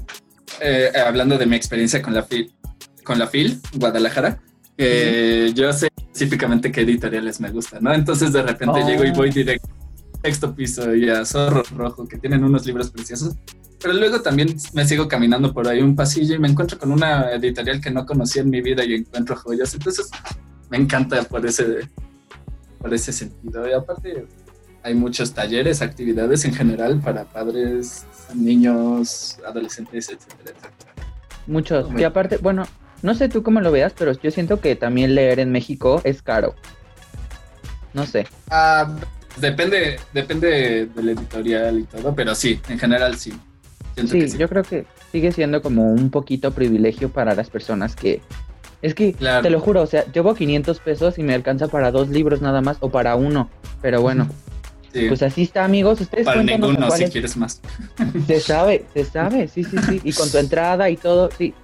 eh, 0.61 0.91
hablando 1.07 1.39
de 1.39 1.47
mi 1.47 1.57
experiencia 1.57 2.03
con 2.03 2.15
la 2.15 2.23
FIL, 2.23 2.53
con 3.05 3.19
la 3.19 3.27
FIL, 3.27 3.61
Guadalajara, 3.75 4.41
que 4.77 5.53
yo 5.55 5.73
sé 5.73 5.89
específicamente 5.97 6.73
qué 6.73 6.81
editoriales 6.81 7.41
me 7.41 7.51
gustan, 7.51 7.85
¿no? 7.85 7.95
Entonces 7.95 8.33
de 8.33 8.43
repente 8.43 8.83
llego 8.85 9.05
y 9.05 9.13
voy 9.13 9.29
oh. 9.29 9.33
directo 9.33 9.69
sexto 10.23 10.55
piso 10.55 10.95
y 10.95 11.09
a 11.09 11.25
Zorro 11.25 11.63
Rojo, 11.77 12.07
que 12.07 12.17
tienen 12.19 12.45
unos 12.45 12.65
libros 12.65 12.91
preciosos. 12.91 13.35
Pero 13.83 13.95
luego 13.95 14.23
también 14.23 14.57
me 14.73 14.87
sigo 14.87 15.09
caminando 15.09 15.53
por 15.53 15.67
ahí 15.67 15.81
un 15.81 15.97
pasillo 15.97 16.35
y 16.35 16.39
me 16.39 16.49
encuentro 16.49 16.79
con 16.79 16.93
una 16.93 17.33
editorial 17.33 17.81
que 17.81 17.91
no 17.91 18.07
conocía 18.07 18.43
en 18.43 18.51
mi 18.51 18.61
vida 18.61 18.85
y 18.85 18.95
encuentro 18.95 19.37
joyas. 19.37 19.75
Entonces 19.75 20.11
me 20.71 20.77
encanta 20.77 21.23
por 21.25 21.45
ese, 21.45 21.89
por 22.79 22.95
ese 22.95 23.13
sentido. 23.13 23.69
Y 23.69 23.73
aparte 23.73 24.27
hay 24.83 24.95
muchos 24.95 25.35
talleres, 25.35 25.83
actividades 25.83 26.45
en 26.45 26.55
general 26.55 27.01
para 27.01 27.25
padres, 27.25 28.07
niños, 28.35 29.39
adolescentes, 29.47 30.09
etcétera, 30.09 30.51
etcétera. 30.57 30.95
Muchos. 31.47 31.89
Y 31.99 32.05
aparte, 32.05 32.37
bueno, 32.37 32.65
no 33.03 33.15
sé 33.15 33.29
tú 33.29 33.43
cómo 33.43 33.61
lo 33.61 33.73
veas, 33.73 33.93
pero 33.99 34.13
yo 34.13 34.31
siento 34.31 34.61
que 34.61 34.77
también 34.77 35.15
leer 35.15 35.41
en 35.41 35.51
México 35.51 36.01
es 36.05 36.23
caro. 36.23 36.55
No 37.95 38.07
sé. 38.07 38.27
Ah, 38.49 38.95
Depende, 39.37 39.99
depende 40.13 40.87
del 40.87 41.09
editorial 41.09 41.79
y 41.81 41.85
todo, 41.85 42.15
pero 42.15 42.35
sí, 42.35 42.61
en 42.69 42.79
general 42.79 43.17
sí. 43.17 43.33
Sí, 43.97 44.39
yo 44.39 44.49
creo 44.49 44.63
que 44.63 44.87
sigue 45.11 45.33
siendo 45.33 45.63
como 45.63 45.93
un 45.93 46.11
poquito 46.11 46.53
privilegio 46.53 47.11
para 47.11 47.35
las 47.35 47.51
personas 47.51 47.97
que... 47.97 48.21
Es 48.81 48.95
que, 48.95 49.13
te 49.13 49.51
lo 49.51 49.61
juro, 49.61 49.83
o 49.83 49.87
sea, 49.87 50.05
llevo 50.13 50.35
500 50.35 50.81
pesos 50.81 51.17
y 51.17 51.23
me 51.23 51.35
alcanza 51.35 51.69
para 51.69 51.93
dos 51.93 52.09
libros 52.09 52.43
nada 52.43 52.63
más 52.63 52.79
o 52.81 52.91
para 52.91 53.15
uno, 53.15 53.49
pero 53.81 54.03
bueno. 54.03 54.29
Pues 54.93 55.23
así 55.23 55.43
está, 55.43 55.65
amigos. 55.65 56.01
Ustedes 56.01 56.25
para 56.25 56.43
ninguno, 56.43 56.91
si 56.91 57.05
quieres 57.07 57.37
más. 57.37 57.61
Se 58.27 58.41
sabe, 58.41 58.85
se 58.93 59.05
sabe, 59.05 59.49
sí, 59.49 59.65
sí, 59.65 59.77
sí. 59.89 60.01
Y 60.05 60.13
con 60.13 60.31
tu 60.31 60.39
entrada 60.39 60.91
y 60.91 60.97
todo, 60.97 61.31
sí. 61.37 61.55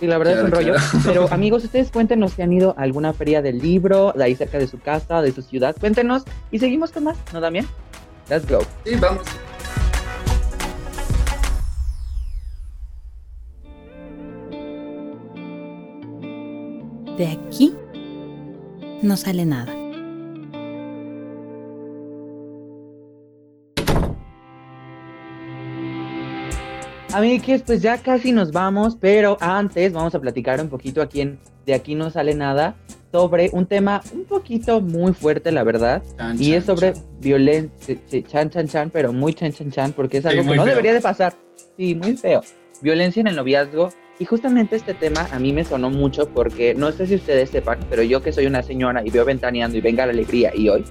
Sí, 0.00 0.06
la 0.06 0.16
verdad 0.16 0.38
es 0.38 0.44
un 0.44 0.50
rollo. 0.50 0.74
Pero 1.04 1.28
amigos, 1.32 1.64
ustedes 1.64 1.90
cuéntenos 1.90 2.32
si 2.32 2.42
han 2.42 2.52
ido 2.52 2.74
a 2.78 2.82
alguna 2.82 3.12
feria 3.12 3.42
del 3.42 3.58
libro, 3.58 4.12
de 4.16 4.24
ahí 4.24 4.34
cerca 4.36 4.58
de 4.58 4.68
su 4.68 4.78
casa, 4.78 5.22
de 5.22 5.32
su 5.32 5.42
ciudad. 5.42 5.76
Cuéntenos 5.78 6.22
y 6.50 6.58
seguimos 6.60 6.92
con 6.92 7.04
más, 7.04 7.18
¿no, 7.32 7.40
Damián? 7.40 7.66
Let's 8.30 8.48
go. 8.48 8.60
Sí, 8.84 8.94
vamos. 9.00 9.26
De 17.18 17.26
aquí 17.26 17.74
no 19.02 19.16
sale 19.16 19.44
nada. 19.44 19.74
Amigues, 27.12 27.62
pues 27.62 27.82
ya 27.82 27.98
casi 27.98 28.30
nos 28.30 28.52
vamos, 28.52 28.96
pero 29.00 29.36
antes 29.40 29.92
vamos 29.92 30.14
a 30.14 30.20
platicar 30.20 30.60
un 30.60 30.68
poquito 30.68 31.02
aquí 31.02 31.22
en 31.22 31.40
De 31.66 31.74
aquí 31.74 31.96
no 31.96 32.08
sale 32.10 32.36
nada 32.36 32.76
sobre 33.10 33.50
un 33.52 33.66
tema 33.66 34.00
un 34.12 34.24
poquito 34.24 34.80
muy 34.80 35.12
fuerte, 35.12 35.50
la 35.50 35.64
verdad, 35.64 36.02
y 36.38 36.52
es 36.52 36.66
sobre 36.66 36.92
violencia, 37.20 37.96
chan 38.28 38.50
chan 38.50 38.68
chan, 38.68 38.90
pero 38.90 39.12
muy 39.12 39.34
chan 39.34 39.52
chan 39.52 39.72
chan, 39.72 39.92
porque 39.92 40.18
es 40.18 40.26
algo 40.26 40.44
que 40.44 40.56
no 40.56 40.64
debería 40.64 40.92
de 40.92 41.00
pasar. 41.00 41.34
Sí, 41.76 41.96
muy 41.96 42.16
feo. 42.16 42.42
Violencia 42.80 43.20
en 43.22 43.26
el 43.26 43.34
noviazgo. 43.34 43.88
Y 44.18 44.24
justamente 44.24 44.74
este 44.74 44.94
tema 44.94 45.28
a 45.30 45.38
mí 45.38 45.52
me 45.52 45.64
sonó 45.64 45.90
mucho 45.90 46.28
porque 46.28 46.74
no 46.74 46.90
sé 46.90 47.06
si 47.06 47.14
ustedes 47.14 47.50
sepan, 47.50 47.78
pero 47.88 48.02
yo 48.02 48.20
que 48.20 48.32
soy 48.32 48.46
una 48.46 48.62
señora 48.62 49.02
y 49.04 49.10
veo 49.10 49.24
ventaneando 49.24 49.78
y 49.78 49.80
venga 49.80 50.06
la 50.06 50.12
alegría 50.12 50.50
y 50.54 50.68
hoy, 50.68 50.84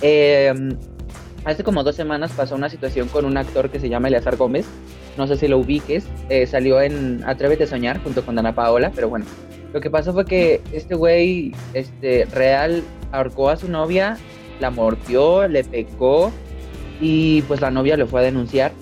eh, 0.00 0.52
hace 1.44 1.64
como 1.64 1.82
dos 1.82 1.96
semanas 1.96 2.32
pasó 2.32 2.54
una 2.54 2.70
situación 2.70 3.08
con 3.08 3.26
un 3.26 3.36
actor 3.36 3.68
que 3.68 3.78
se 3.78 3.90
llama 3.90 4.08
Eleazar 4.08 4.36
Gómez, 4.36 4.64
no 5.18 5.26
sé 5.26 5.36
si 5.36 5.48
lo 5.48 5.58
ubiques, 5.58 6.06
eh, 6.30 6.46
salió 6.46 6.80
en 6.80 7.22
Atrévete 7.26 7.64
a 7.64 7.66
soñar 7.66 8.02
junto 8.02 8.24
con 8.24 8.36
Dana 8.36 8.54
Paola, 8.54 8.90
pero 8.94 9.10
bueno, 9.10 9.26
lo 9.72 9.80
que 9.80 9.90
pasó 9.90 10.14
fue 10.14 10.24
que 10.24 10.62
este 10.72 10.94
güey, 10.94 11.52
este, 11.74 12.26
real, 12.32 12.82
ahorcó 13.10 13.50
a 13.50 13.56
su 13.56 13.68
novia, 13.68 14.16
la 14.60 14.70
mordió, 14.70 15.46
le 15.48 15.64
pegó 15.64 16.32
y 17.00 17.42
pues 17.42 17.60
la 17.60 17.70
novia 17.70 17.96
lo 17.96 18.06
fue 18.06 18.20
a 18.20 18.24
denunciar. 18.24 18.72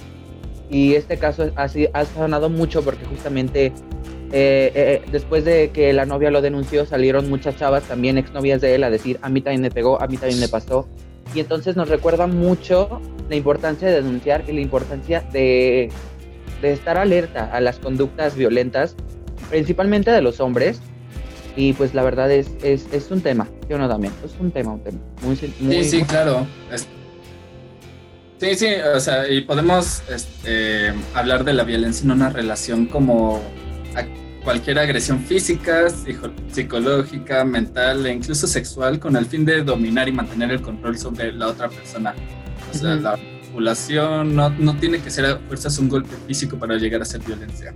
Y 0.70 0.94
este 0.94 1.18
caso 1.18 1.50
ha, 1.56 1.64
ha 1.64 2.04
sonado 2.04 2.48
mucho 2.48 2.82
porque 2.82 3.04
justamente 3.04 3.72
eh, 4.32 4.70
eh, 4.74 5.02
después 5.10 5.44
de 5.44 5.70
que 5.70 5.92
la 5.92 6.06
novia 6.06 6.30
lo 6.30 6.40
denunció 6.40 6.86
salieron 6.86 7.28
muchas 7.28 7.56
chavas 7.56 7.82
también 7.82 8.16
exnovias 8.16 8.60
de 8.60 8.76
él 8.76 8.84
a 8.84 8.90
decir 8.90 9.18
a 9.22 9.28
mí 9.28 9.40
también 9.40 9.62
me 9.62 9.72
pegó, 9.72 10.00
a 10.00 10.06
mí 10.06 10.16
también 10.16 10.38
me 10.38 10.48
pasó. 10.48 10.86
Y 11.34 11.40
entonces 11.40 11.76
nos 11.76 11.88
recuerda 11.88 12.26
mucho 12.26 13.00
la 13.28 13.36
importancia 13.36 13.88
de 13.88 13.94
denunciar 13.94 14.44
y 14.46 14.52
la 14.52 14.60
importancia 14.60 15.24
de, 15.32 15.90
de 16.62 16.72
estar 16.72 16.98
alerta 16.98 17.50
a 17.52 17.60
las 17.60 17.78
conductas 17.78 18.36
violentas, 18.36 18.94
principalmente 19.48 20.10
de 20.10 20.22
los 20.22 20.40
hombres. 20.40 20.80
Y 21.56 21.72
pues 21.72 21.94
la 21.94 22.04
verdad 22.04 22.30
es, 22.30 22.48
es, 22.62 22.86
es 22.92 23.10
un 23.10 23.20
tema, 23.20 23.48
yo 23.68 23.76
no 23.76 23.88
también, 23.88 24.12
es 24.24 24.32
un 24.38 24.52
tema, 24.52 24.72
un 24.72 24.80
tema. 24.80 24.98
Muy, 25.22 25.36
muy, 25.58 25.84
sí, 25.84 25.98
sí, 25.98 26.02
claro. 26.04 26.46
Sí, 28.40 28.54
sí, 28.54 28.68
o 28.94 28.98
sea, 28.98 29.28
y 29.28 29.42
podemos 29.42 30.02
este, 30.08 30.94
hablar 31.12 31.44
de 31.44 31.52
la 31.52 31.62
violencia 31.62 32.04
en 32.04 32.12
una 32.12 32.30
relación 32.30 32.86
como 32.86 33.42
cualquier 34.42 34.78
agresión 34.78 35.20
física, 35.20 35.88
psicológica, 36.50 37.44
mental 37.44 38.06
e 38.06 38.12
incluso 38.14 38.46
sexual 38.46 38.98
con 38.98 39.14
el 39.16 39.26
fin 39.26 39.44
de 39.44 39.62
dominar 39.62 40.08
y 40.08 40.12
mantener 40.12 40.52
el 40.52 40.62
control 40.62 40.96
sobre 40.96 41.32
la 41.32 41.48
otra 41.48 41.68
persona. 41.68 42.14
O 42.72 42.74
sea, 42.74 42.94
la 42.94 43.18
manipulación 43.18 44.34
no, 44.34 44.48
no, 44.48 44.74
tiene 44.76 45.00
que 45.00 45.10
ser 45.10 45.26
a 45.26 45.38
fuerzas 45.40 45.78
un 45.78 45.90
golpe 45.90 46.16
físico 46.26 46.58
para 46.58 46.76
llegar 46.76 47.02
a 47.02 47.04
ser 47.04 47.20
violencia. 47.20 47.74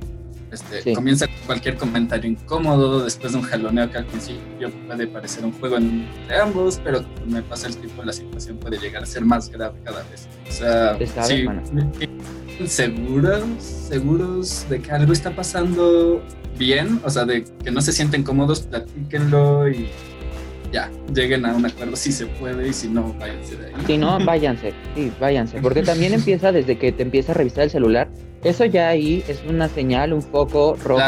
Este, 0.54 0.94
Comienza 0.94 1.26
con 1.26 1.36
cualquier 1.46 1.76
comentario 1.76 2.30
incómodo, 2.30 3.04
después 3.04 3.32
de 3.32 3.38
un 3.38 3.44
jaloneo 3.44 3.90
que 3.90 3.98
al 3.98 4.06
principio 4.06 4.70
puede 4.86 5.06
parecer 5.08 5.44
un 5.44 5.52
juego 5.52 5.76
entre 5.78 6.38
ambos, 6.38 6.80
pero 6.84 7.04
me 7.26 7.42
pasa 7.42 7.66
el 7.66 7.76
tiempo 7.76 8.04
la 8.04 8.12
situación 8.12 8.58
puede 8.58 8.78
llegar 8.78 9.02
a 9.02 9.06
ser 9.06 9.24
más 9.24 9.50
grave 9.50 9.78
cada 9.84 10.04
vez. 10.04 10.28
O 10.48 10.52
sea, 10.52 10.96
sí, 11.24 11.46
seguros, 12.66 13.44
seguros 13.58 14.66
de 14.68 14.80
que 14.80 14.92
algo 14.92 15.12
está 15.12 15.34
pasando 15.34 16.22
bien, 16.56 17.00
o 17.04 17.10
sea, 17.10 17.24
de 17.24 17.44
que 17.44 17.70
no 17.72 17.80
se 17.80 17.92
sienten 17.92 18.22
cómodos, 18.22 18.62
platíquenlo 18.62 19.68
y 19.68 19.88
ya, 20.74 20.90
lleguen 21.14 21.46
a 21.46 21.54
un 21.54 21.64
acuerdo 21.64 21.96
si 21.96 22.12
se 22.12 22.26
puede 22.26 22.68
y 22.68 22.72
si 22.72 22.88
no, 22.88 23.14
váyanse 23.18 23.56
de 23.56 23.66
ahí. 23.68 23.72
Si 23.86 23.96
no, 23.96 24.18
váyanse, 24.24 24.74
sí, 24.94 25.10
váyanse, 25.18 25.60
porque 25.60 25.82
también 25.82 26.12
empieza 26.20 26.52
desde 26.52 26.76
que 26.76 26.92
te 26.92 27.02
empieza 27.02 27.32
a 27.32 27.34
revisar 27.36 27.64
el 27.64 27.70
celular 27.70 28.08
eso 28.44 28.66
ya 28.66 28.88
ahí 28.90 29.24
es 29.26 29.42
una 29.48 29.68
señal, 29.68 30.12
un 30.12 30.20
foco 30.20 30.76
rojo 30.84 31.00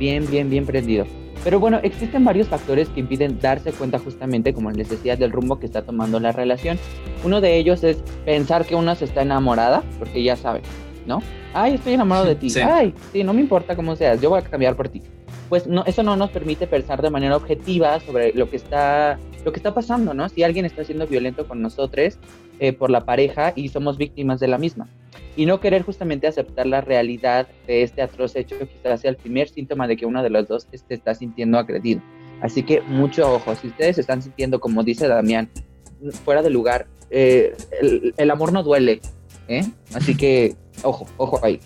bien, 0.00 0.28
bien, 0.28 0.50
bien 0.50 0.66
prendido. 0.66 1.06
Pero 1.44 1.60
bueno, 1.60 1.78
existen 1.84 2.24
varios 2.24 2.48
factores 2.48 2.88
que 2.88 2.98
impiden 2.98 3.38
darse 3.38 3.70
cuenta 3.70 4.00
justamente, 4.00 4.52
como 4.52 4.72
les 4.72 4.88
decía, 4.88 5.14
del 5.14 5.30
rumbo 5.30 5.60
que 5.60 5.66
está 5.66 5.82
tomando 5.82 6.18
la 6.18 6.32
relación. 6.32 6.76
Uno 7.22 7.40
de 7.40 7.56
ellos 7.58 7.84
es 7.84 7.98
pensar 8.24 8.64
que 8.64 8.74
uno 8.74 8.94
se 8.96 9.04
está 9.04 9.22
enamorada, 9.22 9.84
porque 10.00 10.24
ya 10.24 10.34
sabe, 10.34 10.62
¿no? 11.06 11.22
Ay, 11.52 11.74
estoy 11.74 11.92
enamorado 11.92 12.26
de 12.26 12.34
ti. 12.34 12.52
Ay, 12.60 12.92
sí, 13.12 13.22
no 13.22 13.32
me 13.32 13.40
importa 13.40 13.76
cómo 13.76 13.94
seas, 13.94 14.20
yo 14.20 14.30
voy 14.30 14.40
a 14.40 14.42
cambiar 14.42 14.74
por 14.74 14.88
ti. 14.88 15.00
Pues 15.54 15.68
no, 15.68 15.84
eso 15.86 16.02
no 16.02 16.16
nos 16.16 16.30
permite 16.30 16.66
pensar 16.66 17.00
de 17.00 17.10
manera 17.10 17.36
objetiva 17.36 18.00
sobre 18.00 18.32
lo 18.32 18.50
que 18.50 18.56
está, 18.56 19.20
lo 19.44 19.52
que 19.52 19.60
está 19.60 19.72
pasando, 19.72 20.12
¿no? 20.12 20.28
Si 20.28 20.42
alguien 20.42 20.64
está 20.64 20.82
siendo 20.82 21.06
violento 21.06 21.46
con 21.46 21.62
nosotros 21.62 22.18
eh, 22.58 22.72
por 22.72 22.90
la 22.90 23.04
pareja 23.04 23.52
y 23.54 23.68
somos 23.68 23.96
víctimas 23.96 24.40
de 24.40 24.48
la 24.48 24.58
misma 24.58 24.88
y 25.36 25.46
no 25.46 25.60
querer 25.60 25.82
justamente 25.82 26.26
aceptar 26.26 26.66
la 26.66 26.80
realidad 26.80 27.46
de 27.68 27.84
este 27.84 28.02
atroz 28.02 28.34
hecho 28.34 28.56
quizás 28.58 29.02
sea 29.02 29.10
el 29.10 29.16
primer 29.16 29.48
síntoma 29.48 29.86
de 29.86 29.96
que 29.96 30.06
uno 30.06 30.24
de 30.24 30.30
los 30.30 30.48
dos 30.48 30.66
se 30.72 30.92
está 30.92 31.14
sintiendo 31.14 31.56
agredido. 31.56 32.02
Así 32.40 32.64
que 32.64 32.80
mucho 32.80 33.34
ojo, 33.34 33.54
si 33.54 33.68
ustedes 33.68 33.94
se 33.94 34.00
están 34.00 34.22
sintiendo, 34.22 34.58
como 34.58 34.82
dice 34.82 35.06
Damián, 35.06 35.48
fuera 36.24 36.42
de 36.42 36.50
lugar, 36.50 36.88
eh, 37.10 37.54
el, 38.16 38.30
amor 38.32 38.52
no 38.52 38.64
duele, 38.64 39.00
¿eh? 39.46 39.62
Así 39.94 40.16
que 40.16 40.56
ojo, 40.82 41.06
ojo 41.16 41.38
ahí. 41.44 41.60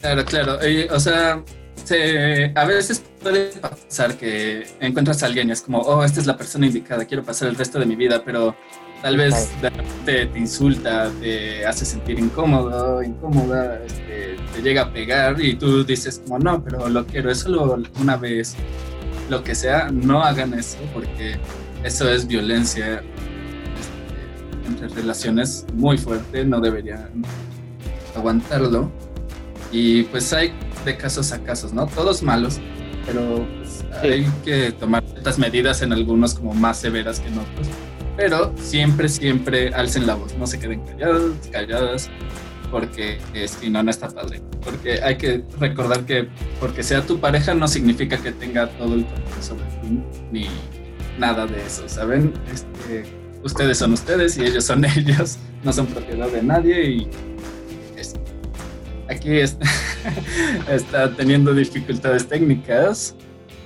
Claro, 0.00 0.24
claro, 0.24 0.58
o 0.90 0.98
sea, 0.98 1.44
a 2.54 2.64
veces 2.64 3.02
puede 3.22 3.50
pasar 3.58 4.16
que 4.16 4.66
encuentras 4.80 5.22
a 5.22 5.26
alguien 5.26 5.48
y 5.48 5.52
es 5.52 5.62
como, 5.62 5.78
oh, 5.80 6.04
esta 6.04 6.20
es 6.20 6.26
la 6.26 6.36
persona 6.36 6.66
indicada, 6.66 7.04
quiero 7.04 7.22
pasar 7.22 7.48
el 7.48 7.56
resto 7.56 7.78
de 7.78 7.86
mi 7.86 7.96
vida, 7.96 8.22
pero 8.24 8.56
Tal 9.02 9.18
vez 9.18 9.50
te, 10.04 10.26
te, 10.26 10.38
insulta, 10.38 11.10
te 11.20 11.66
hace 11.66 11.84
sentir 11.84 12.18
incómodo, 12.18 13.02
incómoda, 13.02 13.84
este, 13.84 14.36
te 14.54 14.62
llega 14.62 14.82
a 14.82 14.92
pegar 14.92 15.40
y 15.40 15.54
tú 15.54 15.84
dices 15.84 16.22
como 16.24 16.38
no, 16.38 16.64
pero 16.64 16.88
lo 16.88 17.06
quiero, 17.06 17.30
es 17.30 17.40
solo 17.40 17.80
una 18.00 18.16
vez, 18.16 18.56
lo 19.28 19.44
que 19.44 19.54
sea, 19.54 19.90
no 19.90 20.22
hagan 20.22 20.54
eso 20.54 20.78
porque 20.94 21.36
eso 21.84 22.10
es 22.10 22.26
violencia 22.26 23.02
este, 23.78 24.68
entre 24.68 24.88
relaciones 24.88 25.66
muy 25.74 25.98
fuerte, 25.98 26.44
no 26.44 26.60
deberían 26.60 27.22
aguantarlo. 28.16 28.90
Y 29.70 30.04
pues 30.04 30.32
hay 30.32 30.52
de 30.86 30.96
casos 30.96 31.32
a 31.32 31.42
casos, 31.42 31.74
¿no? 31.74 31.86
Todos 31.86 32.22
malos, 32.22 32.58
pero 33.04 33.46
pues, 33.58 33.84
hay 34.02 34.26
que 34.44 34.72
tomar 34.72 35.04
ciertas 35.06 35.38
medidas 35.38 35.82
en 35.82 35.92
algunos 35.92 36.34
como 36.34 36.54
más 36.54 36.78
severas 36.78 37.20
que 37.20 37.28
en 37.28 37.38
otros 37.38 37.68
pero 38.16 38.52
siempre, 38.56 39.08
siempre 39.08 39.74
alcen 39.74 40.06
la 40.06 40.14
voz, 40.14 40.34
no 40.36 40.46
se 40.46 40.58
queden 40.58 40.80
callados, 40.80 41.34
calladas, 41.52 42.10
porque 42.70 43.18
si 43.46 43.68
no, 43.68 43.82
no 43.82 43.90
está 43.90 44.08
padre. 44.08 44.40
Porque 44.64 45.02
hay 45.02 45.16
que 45.16 45.44
recordar 45.60 46.04
que 46.06 46.28
porque 46.58 46.82
sea 46.82 47.02
tu 47.02 47.20
pareja 47.20 47.54
no 47.54 47.68
significa 47.68 48.16
que 48.16 48.32
tenga 48.32 48.68
todo 48.70 48.94
el 48.94 49.04
control 49.04 49.42
sobre 49.42 49.64
ti, 49.64 50.02
ni 50.32 50.46
nada 51.18 51.46
de 51.46 51.64
eso, 51.64 51.88
¿saben? 51.88 52.32
Este, 52.52 53.04
ustedes 53.44 53.78
son 53.78 53.92
ustedes 53.92 54.38
y 54.38 54.44
ellos 54.44 54.64
son 54.64 54.84
ellos, 54.96 55.36
no 55.62 55.72
son 55.72 55.86
propiedad 55.86 56.28
de 56.28 56.42
nadie 56.42 56.90
y 56.90 57.10
aquí 59.08 59.38
está, 59.38 59.64
está 60.70 61.10
teniendo 61.12 61.54
dificultades 61.54 62.28
técnicas, 62.28 63.14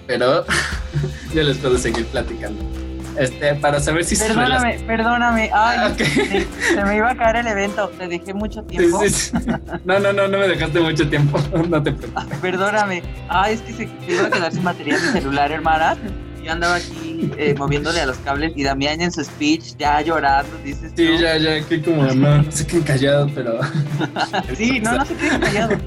pero 0.07 0.45
yo 1.35 1.43
les 1.43 1.57
puedo 1.59 1.79
seguir 1.79 2.07
platicando 2.07 2.81
este, 3.21 3.55
para 3.57 3.81
saber 3.81 4.05
si 4.05 4.17
Perdóname, 4.17 4.79
perdóname. 4.87 5.51
Ay, 5.53 5.79
ah, 5.81 5.93
se, 5.95 6.85
me 6.85 6.97
iba 6.97 7.11
a 7.11 7.17
caer 7.17 7.37
el 7.37 7.49
evento. 7.49 7.89
Te 7.99 8.09
dejé 8.09 8.35
mucho 8.35 8.63
tiempo. 8.63 9.03
No, 9.85 9.99
no, 9.99 10.13
no, 10.13 10.29
no 10.29 10.39
me 10.39 10.49
dejaste 10.49 10.81
mucho 10.81 11.09
tiempo. 11.09 11.39
No 11.71 11.83
te 11.83 11.93
preocupes. 11.93 12.39
perdóname. 12.41 13.03
Ay, 13.29 13.55
es 13.55 13.61
que 13.61 13.73
se, 13.75 13.89
iba 14.09 14.27
a 14.27 14.31
quedar 14.31 14.53
sin 14.53 14.65
batería 14.65 14.95
mi 14.95 15.09
celular, 15.13 15.53
hermana. 15.53 15.97
Yo 16.43 16.53
andaba 16.53 16.77
aquí 16.77 17.31
eh, 17.37 17.55
moviéndole 17.57 18.01
a 18.01 18.07
los 18.07 18.17
cables 18.19 18.53
y 18.57 18.63
Damián 18.63 19.01
en 19.03 19.13
su 19.13 19.23
speech 19.23 19.77
ya 19.79 20.01
llorando, 20.01 20.57
dices. 20.65 20.93
Sí, 20.97 21.19
ya, 21.19 21.37
ya, 21.37 21.57
aquí 21.57 21.81
como 21.81 22.05
no, 22.05 22.43
no 22.43 22.51
se 22.51 22.67
queden 22.67 22.83
callados, 22.83 23.31
pero. 23.35 23.61
sí, 24.57 24.81
no, 24.81 24.97
no 24.97 25.05
se 25.05 25.15
queden 25.15 25.41
callados 25.41 25.79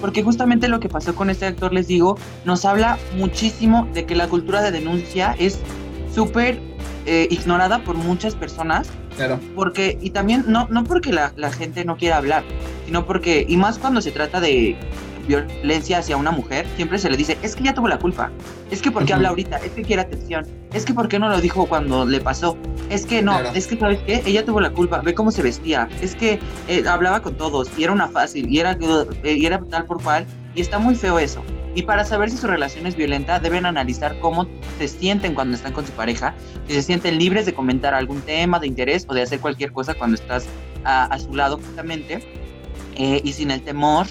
porque 0.00 0.22
justamente 0.22 0.68
lo 0.68 0.80
que 0.80 0.88
pasó 0.88 1.14
con 1.14 1.30
este 1.30 1.46
actor, 1.46 1.72
les 1.72 1.86
digo, 1.86 2.18
nos 2.44 2.64
habla 2.64 2.98
muchísimo 3.16 3.88
de 3.94 4.04
que 4.04 4.14
la 4.14 4.28
cultura 4.28 4.62
de 4.62 4.70
denuncia 4.70 5.34
es 5.38 5.60
súper 6.14 6.58
eh, 7.06 7.28
ignorada 7.30 7.84
por 7.84 7.96
muchas 7.96 8.34
personas. 8.34 8.88
Claro. 9.16 9.40
Porque, 9.54 9.96
y 10.00 10.10
también 10.10 10.44
no, 10.46 10.66
no 10.70 10.84
porque 10.84 11.12
la, 11.12 11.30
gente 11.50 11.84
no 11.84 11.96
quiera 11.96 12.18
hablar, 12.18 12.44
sino 12.84 13.06
porque, 13.06 13.46
y 13.48 13.56
más 13.56 13.78
cuando 13.78 14.02
se 14.02 14.10
trata 14.10 14.40
de 14.40 14.76
violencia 15.26 15.98
hacia 15.98 16.16
una 16.16 16.30
mujer, 16.30 16.66
siempre 16.76 16.98
se 16.98 17.10
le 17.10 17.16
dice, 17.16 17.36
es 17.42 17.54
que 17.54 17.62
ella 17.62 17.74
tuvo 17.74 17.88
la 17.88 17.98
culpa, 17.98 18.30
es 18.70 18.80
que 18.80 18.90
porque 18.90 19.12
habla 19.12 19.30
ahorita, 19.30 19.58
es 19.58 19.72
que 19.72 19.82
quiere 19.82 20.02
atención, 20.02 20.46
es 20.72 20.84
que 20.84 20.94
porque 20.94 21.18
no 21.18 21.28
lo 21.28 21.40
dijo 21.40 21.66
cuando 21.66 22.04
le 22.04 22.20
pasó, 22.20 22.56
es 22.90 23.06
que 23.06 23.22
no, 23.22 23.38
es 23.40 23.66
que 23.66 23.76
sabes 23.78 23.98
qué, 24.06 24.22
ella 24.26 24.44
tuvo 24.44 24.60
la 24.60 24.70
culpa, 24.70 25.00
ve 25.00 25.14
cómo 25.14 25.30
se 25.30 25.42
vestía, 25.42 25.88
es 26.00 26.14
que 26.14 26.38
eh, 26.68 26.84
hablaba 26.88 27.20
con 27.20 27.36
todos 27.36 27.70
y 27.76 27.84
era 27.84 27.92
una 27.92 28.08
fácil 28.08 28.48
y 28.48 28.60
era, 28.60 28.78
eh, 29.22 29.34
y 29.34 29.46
era 29.46 29.60
tal 29.64 29.84
por 29.84 30.02
cual, 30.02 30.26
y 30.54 30.60
está 30.60 30.78
muy 30.78 30.94
feo 30.94 31.18
eso. 31.18 31.42
Y 31.74 31.82
para 31.82 32.06
saber 32.06 32.30
si 32.30 32.38
su 32.38 32.46
relación 32.46 32.86
es 32.86 32.96
violenta, 32.96 33.38
deben 33.38 33.66
analizar 33.66 34.18
cómo 34.20 34.46
se 34.78 34.88
sienten 34.88 35.34
cuando 35.34 35.56
están 35.56 35.74
con 35.74 35.84
su 35.86 35.92
pareja, 35.92 36.34
si 36.66 36.72
se 36.72 36.82
sienten 36.82 37.18
libres 37.18 37.44
de 37.44 37.52
comentar 37.52 37.92
algún 37.92 38.22
tema 38.22 38.58
de 38.58 38.66
interés 38.66 39.04
o 39.08 39.12
de 39.12 39.20
hacer 39.20 39.40
cualquier 39.40 39.72
cosa 39.72 39.92
cuando 39.92 40.14
estás 40.14 40.46
a, 40.84 41.18
su 41.18 41.34
lado 41.34 41.58
justamente, 41.58 42.26
eh, 42.94 43.20
y 43.22 43.32
sin 43.34 43.50
el 43.50 43.60
temor 43.60 44.06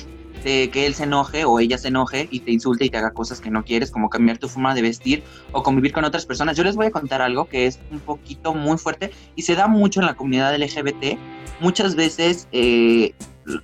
que 0.45 0.85
él 0.85 0.93
se 0.93 1.03
enoje 1.03 1.43
o 1.43 1.59
ella 1.59 1.77
se 1.77 1.87
enoje 1.87 2.27
y 2.29 2.41
te 2.41 2.51
insulte 2.51 2.85
y 2.85 2.89
te 2.89 2.97
haga 2.97 3.11
cosas 3.11 3.41
que 3.41 3.49
no 3.49 3.63
quieres, 3.63 3.91
como 3.91 4.09
cambiar 4.09 4.37
tu 4.37 4.47
forma 4.47 4.75
de 4.75 4.81
vestir 4.81 5.23
o 5.51 5.63
convivir 5.63 5.91
con 5.91 6.05
otras 6.05 6.25
personas. 6.25 6.55
Yo 6.55 6.63
les 6.63 6.75
voy 6.75 6.85
a 6.85 6.91
contar 6.91 7.21
algo 7.21 7.49
que 7.49 7.65
es 7.65 7.79
un 7.91 7.99
poquito 7.99 8.53
muy 8.53 8.77
fuerte 8.77 9.11
y 9.35 9.41
se 9.41 9.55
da 9.55 9.67
mucho 9.67 9.99
en 9.99 10.05
la 10.05 10.15
comunidad 10.15 10.55
LGBT. 10.55 11.17
Muchas 11.59 11.95
veces 11.95 12.47
eh, 12.51 13.13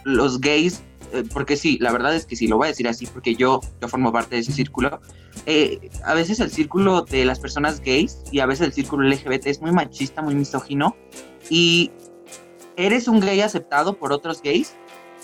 los 0.04 0.42
gays 0.42 0.84
eh, 1.14 1.24
porque 1.34 1.58
sí, 1.58 1.78
la 1.80 1.92
verdad 1.92 2.16
es 2.16 2.26
que 2.26 2.36
sí, 2.36 2.48
lo 2.48 2.58
voy 2.58 2.68
a 2.68 2.70
decir 2.70 2.88
así, 2.88 3.06
porque 3.06 3.36
yo, 3.36 3.60
yo 3.82 3.88
formo 3.88 4.12
parte 4.12 4.36
de 4.36 4.42
ese 4.42 4.54
círculo. 4.54 5.02
Eh, 5.46 5.90
a 6.04 6.14
veces 6.14 6.40
el 6.40 6.52
círculo 6.52 7.02
de 7.02 7.26
las 7.26 7.40
personas 7.40 7.82
gays 7.82 8.20
y 8.32 8.40
a 8.40 8.46
veces 8.46 8.68
el 8.68 8.74
círculo 8.74 9.08
LGBT 9.08 9.48
es 9.48 9.62
muy 9.62 9.72
machista, 9.72 10.22
muy 10.22 10.36
misógino. 10.36 10.96
Y 11.50 11.92
eres 12.78 13.08
un 13.08 13.20
gay 13.20 13.42
aceptado 13.42 13.98
por 13.98 14.14
otros 14.14 14.42
gays 14.42 14.76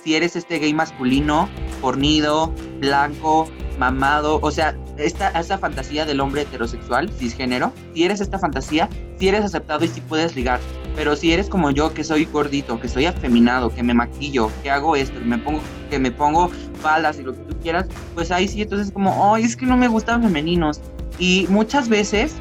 si 0.07 0.15
eres 0.15 0.37
este 0.37 0.57
gay 0.57 0.73
masculino, 0.73 1.49
fornido, 1.81 2.53
blanco, 2.79 3.49
mamado, 3.77 4.39
o 4.41 4.51
sea, 4.51 4.73
esta, 4.95 5.27
esta 5.37 5.57
fantasía 5.57 6.05
del 6.05 6.21
hombre 6.21 6.43
heterosexual, 6.43 7.11
cisgénero, 7.11 7.73
si 7.93 8.05
eres 8.05 8.21
esta 8.21 8.39
fantasía, 8.39 8.87
si 9.19 9.27
eres 9.27 9.43
aceptado 9.43 9.83
y 9.83 9.89
si 9.89 9.99
puedes 9.99 10.33
ligar. 10.33 10.61
Pero 10.95 11.17
si 11.17 11.33
eres 11.33 11.49
como 11.49 11.71
yo, 11.71 11.93
que 11.93 12.05
soy 12.05 12.23
gordito, 12.23 12.79
que 12.79 12.87
soy 12.87 13.05
afeminado, 13.05 13.69
que 13.69 13.83
me 13.83 13.93
maquillo, 13.93 14.49
que 14.63 14.71
hago 14.71 14.95
esto, 14.95 15.19
que 15.19 15.25
me 15.25 15.39
pongo, 15.39 15.59
que 15.89 15.99
me 15.99 16.09
pongo 16.09 16.51
faldas 16.81 17.19
y 17.19 17.23
lo 17.23 17.33
que 17.33 17.41
tú 17.41 17.59
quieras, 17.59 17.87
pues 18.15 18.31
ahí 18.31 18.47
sí, 18.47 18.61
entonces 18.61 18.93
como, 18.93 19.35
ay, 19.35 19.43
es 19.43 19.57
que 19.57 19.65
no 19.65 19.75
me 19.75 19.89
gustan 19.89 20.23
femeninos. 20.23 20.79
Y 21.19 21.47
muchas 21.49 21.89
veces 21.89 22.33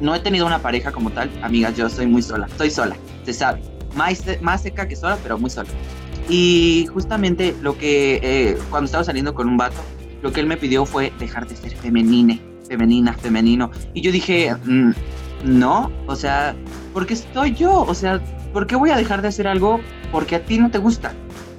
no 0.00 0.14
he 0.14 0.20
tenido 0.20 0.46
una 0.46 0.60
pareja 0.60 0.92
como 0.92 1.10
tal, 1.10 1.30
amigas, 1.42 1.76
yo 1.76 1.90
soy 1.90 2.06
muy 2.06 2.22
sola, 2.22 2.46
estoy 2.46 2.70
sola, 2.70 2.96
se 3.26 3.34
sabe. 3.34 3.60
Más, 3.94 4.24
más 4.40 4.62
seca 4.62 4.88
que 4.88 4.96
sola, 4.96 5.18
pero 5.22 5.36
muy 5.36 5.50
sola. 5.50 5.68
Y 6.30 6.86
justamente 6.92 7.56
lo 7.60 7.76
que, 7.76 8.20
eh, 8.22 8.58
cuando 8.70 8.86
estaba 8.86 9.02
saliendo 9.02 9.34
con 9.34 9.48
un 9.48 9.56
vato, 9.56 9.80
lo 10.22 10.32
que 10.32 10.38
él 10.40 10.46
me 10.46 10.56
pidió 10.56 10.86
fue 10.86 11.12
dejar 11.18 11.48
de 11.48 11.56
ser 11.56 11.72
femenine, 11.72 12.40
femenina, 12.68 13.12
femenino. 13.14 13.72
Y 13.94 14.00
yo 14.00 14.12
dije, 14.12 14.54
mm, 14.64 14.92
no, 15.44 15.90
o 16.06 16.14
sea, 16.14 16.54
porque 16.94 17.14
estoy 17.14 17.54
yo, 17.54 17.82
o 17.82 17.94
sea, 17.94 18.22
¿por 18.52 18.68
qué 18.68 18.76
voy 18.76 18.90
a 18.90 18.96
dejar 18.96 19.22
de 19.22 19.28
hacer 19.28 19.48
algo 19.48 19.80
porque 20.12 20.36
a 20.36 20.44
ti 20.44 20.58
no 20.58 20.70
te 20.70 20.78
gusta? 20.78 21.12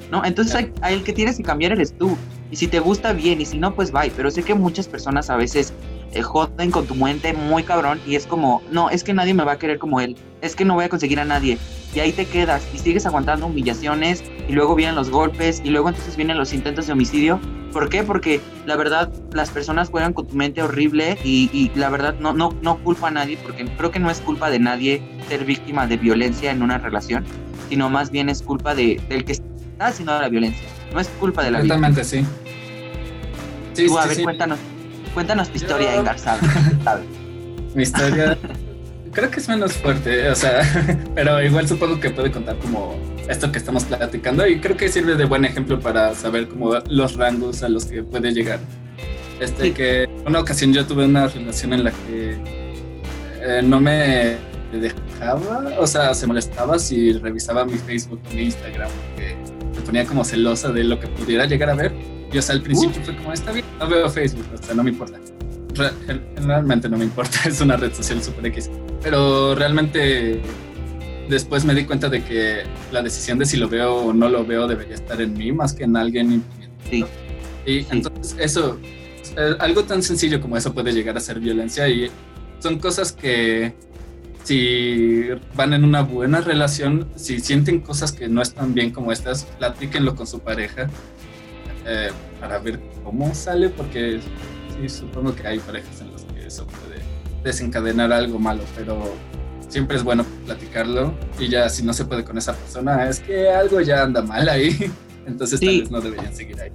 ¿No? 0.10 0.24
Entonces 0.24 0.56
hay, 0.56 0.72
hay 0.82 0.94
el 0.96 1.04
que 1.04 1.12
tienes 1.12 1.36
que 1.38 1.44
cambiar 1.44 1.74
eres 1.74 1.94
tú. 1.98 2.18
Y 2.50 2.56
si 2.58 2.68
te 2.68 2.80
gusta 2.80 3.14
bien 3.14 3.42
y 3.42 3.46
si 3.46 3.58
no, 3.58 3.76
pues 3.76 3.92
bye. 3.92 4.12
Pero 4.16 4.32
sé 4.32 4.44
que 4.44 4.54
muchas 4.54 4.88
personas 4.88 5.30
a 5.30 5.38
veces 5.38 5.74
eh, 6.14 6.22
joden 6.22 6.72
con 6.72 6.86
tu 6.86 6.96
mente 6.96 7.34
muy 7.34 7.64
cabrón 7.64 8.00
y 8.06 8.16
es 8.16 8.28
como, 8.28 8.62
no, 8.72 8.90
es 8.90 9.04
que 9.04 9.14
nadie 9.14 9.34
me 9.34 9.44
va 9.44 9.54
a 9.54 9.58
querer 9.58 9.80
como 9.80 10.02
él. 10.02 10.18
Es 10.42 10.56
que 10.56 10.66
no 10.66 10.74
voy 10.74 10.86
a 10.86 10.90
conseguir 10.90 11.20
a 11.20 11.26
nadie. 11.26 11.58
Y 11.94 12.00
ahí 12.00 12.12
te 12.14 12.26
quedas 12.26 12.64
y 12.74 12.78
sigues 12.80 13.06
aguantando 13.06 13.46
humillaciones 13.48 14.24
y 14.48 14.54
luego 14.54 14.76
vienen 14.76 14.96
los 14.96 15.10
golpes 15.10 15.62
y 15.64 15.70
luego 15.70 15.90
entonces 15.90 16.16
vienen 16.16 16.38
los 16.38 16.54
intentos 16.54 16.88
de 16.88 16.94
homicidio. 16.94 17.40
¿Por 17.74 17.90
qué? 17.90 18.04
Porque 18.04 18.42
la 18.66 18.76
verdad 18.76 19.12
las 19.34 19.50
personas 19.50 19.90
juegan 19.90 20.14
con 20.14 20.28
tu 20.28 20.36
mente 20.36 20.62
horrible 20.62 21.18
y, 21.24 21.50
y 21.54 21.72
la 21.78 21.90
verdad 21.90 22.16
no, 22.20 22.34
no, 22.34 22.56
no 22.62 22.78
culpa 22.84 23.08
a 23.10 23.12
nadie 23.12 23.38
porque 23.42 23.66
creo 23.78 23.92
que 23.92 24.00
no 24.00 24.10
es 24.10 24.20
culpa 24.20 24.50
de 24.50 24.60
nadie 24.60 25.02
ser 25.30 25.46
víctima 25.46 25.86
de 25.88 25.98
violencia 25.98 26.52
en 26.52 26.64
una 26.64 26.78
relación, 26.78 27.24
sino 27.70 27.90
más 27.90 28.10
bien 28.12 28.30
es 28.30 28.42
culpa 28.42 28.74
de, 28.76 29.00
del 29.10 29.24
que 29.26 29.34
está 29.34 29.88
haciendo 29.88 30.20
la 30.20 30.28
violencia. 30.30 30.68
No 30.94 31.00
es 31.00 31.08
culpa 31.20 31.44
de 31.44 31.52
la. 31.52 31.60
Exactamente, 31.60 32.04
sí. 32.04 32.26
Sí, 33.74 33.86
Tú, 33.88 33.98
a 33.98 34.04
sí, 34.04 34.08
ver, 34.10 34.18
sí. 34.18 34.24
cuéntanos, 34.24 34.60
cuéntanos 35.14 35.50
tu 35.50 35.56
historia 35.58 35.94
Yo- 35.94 36.00
engarzada. 36.02 36.40
Mi 37.76 37.84
historia 37.84 38.38
creo 39.12 39.30
que 39.32 39.40
es 39.40 39.48
menos 39.50 39.74
fuerte, 39.74 40.30
o 40.30 40.36
sea, 40.36 40.62
pero 41.16 41.42
igual 41.44 41.68
supongo 41.68 42.00
que 42.00 42.10
puede 42.10 42.32
contar 42.32 42.58
como 42.60 43.00
esto 43.30 43.52
que 43.52 43.58
estamos 43.60 43.84
platicando 43.86 44.46
y 44.48 44.60
creo 44.60 44.76
que 44.78 44.90
sirve 44.90 45.16
de 45.16 45.26
buen 45.26 45.46
ejemplo 45.46 45.80
para 45.80 46.14
saber 46.16 46.48
como 46.48 46.74
los 46.90 47.16
rangos 47.16 47.64
a 47.64 47.70
los 47.70 47.86
que 47.86 48.04
puede 48.04 48.34
llegar. 48.34 48.60
Este 49.40 49.64
Sí. 49.66 49.72
que 49.72 50.08
una 50.26 50.40
ocasión 50.40 50.72
yo 50.74 50.86
tuve 50.86 51.06
una 51.06 51.28
relación 51.28 51.74
en 51.74 51.84
la 51.86 51.92
que 51.92 52.38
eh, 53.42 53.62
no 53.64 53.80
me 53.80 54.38
dejaba, 54.72 55.64
o 55.80 55.88
sea, 55.88 56.14
se 56.14 56.28
molestaba 56.28 56.78
si 56.80 57.14
revisaba 57.14 57.66
mi 57.66 57.78
Facebook 57.78 58.20
mi 58.34 58.44
Instagram, 58.44 58.90
porque 59.10 59.36
me 59.76 59.82
ponía 59.86 60.06
como 60.06 60.24
celosa 60.24 60.72
de 60.72 60.84
lo 60.84 61.00
que 61.00 61.08
pudiera 61.08 61.46
llegar 61.46 61.70
a 61.70 61.76
ver. 61.76 61.92
Y 62.32 62.38
o 62.38 62.42
sea, 62.42 62.56
al 62.56 62.62
principio 62.62 63.02
fue 63.04 63.16
como, 63.18 63.34
está 63.34 63.52
bien, 63.52 63.66
no 63.80 63.88
veo 63.90 64.10
Facebook, 64.10 64.46
o 64.54 64.58
sea, 64.64 64.74
no 64.76 64.84
me 64.84 64.92
importa. 64.92 65.18
Re- 65.76 65.92
generalmente 66.36 66.88
no 66.88 66.98
me 66.98 67.06
importa, 67.06 67.40
es 67.46 67.60
una 67.62 67.76
red 67.78 67.94
social 67.94 68.22
super 68.24 68.46
X. 68.46 68.70
Pero 69.02 69.56
realmente 69.56 70.40
después 71.30 71.66
me 71.66 71.74
di 71.74 71.86
cuenta 71.86 72.10
de 72.10 72.24
que 72.24 72.64
la 72.92 73.02
decisión 73.02 73.40
de 73.40 73.46
si 73.46 73.58
lo 73.58 73.68
veo 73.70 73.96
o 73.96 74.14
no 74.14 74.30
lo 74.30 74.46
veo 74.46 74.68
debería 74.68 74.96
estar 74.96 75.20
en 75.22 75.34
mí 75.34 75.52
más 75.52 75.74
que 75.74 75.84
en 75.86 75.96
alguien. 75.96 76.44
Sí. 76.90 77.06
Y 77.66 77.82
Sí. 77.84 77.88
entonces 77.92 78.36
eso, 78.40 78.78
eh, 79.38 79.56
algo 79.60 79.84
tan 79.84 80.04
sencillo 80.04 80.42
como 80.42 80.58
eso 80.58 80.74
puede 80.74 80.92
llegar 80.94 81.16
a 81.18 81.20
ser 81.20 81.40
violencia 81.40 81.88
y 81.88 82.10
son 82.60 82.80
cosas 82.80 83.12
que 83.12 83.74
si 84.44 85.28
van 85.56 85.74
en 85.74 85.84
una 85.84 86.02
buena 86.02 86.42
relación, 86.42 87.08
si 87.16 87.40
sienten 87.40 87.80
cosas 87.80 88.12
que 88.12 88.28
no 88.28 88.42
están 88.42 88.74
bien 88.74 88.92
como 88.92 89.12
estas, 89.12 89.44
platíquenlo 89.60 90.16
con 90.16 90.26
su 90.28 90.40
pareja 90.40 90.90
eh, 91.86 92.10
para 92.40 92.58
ver 92.60 92.80
cómo 93.04 93.34
sale, 93.36 93.70
porque 93.70 94.20
sí, 94.82 94.90
supongo 94.90 95.36
que 95.36 95.48
hay 95.48 95.60
parejas 95.60 96.02
en 96.02 96.12
las 96.12 96.24
que 96.24 96.48
eso 96.48 96.66
puede 96.68 96.91
desencadenar 97.44 98.12
algo 98.14 98.40
malo, 98.40 98.64
pero 98.76 99.14
siempre 99.70 99.98
es 99.98 100.04
bueno 100.04 100.26
platicarlo 100.46 101.14
y 101.40 101.48
ya 101.50 101.70
si 101.70 101.84
no 101.84 101.94
se 101.94 102.06
puede 102.06 102.24
con 102.24 102.38
esa 102.38 102.54
persona, 102.54 103.08
es 103.08 103.20
que 103.20 103.50
algo 103.50 103.82
ya 103.82 104.04
anda 104.04 104.22
mal 104.22 104.48
ahí, 104.50 104.92
entonces 105.26 105.60
tal 105.60 105.70
Sí. 105.70 105.80
vez 105.82 105.92
no 105.92 106.02
deberían 106.02 106.36
seguir 106.36 106.60
ahí. 106.62 106.72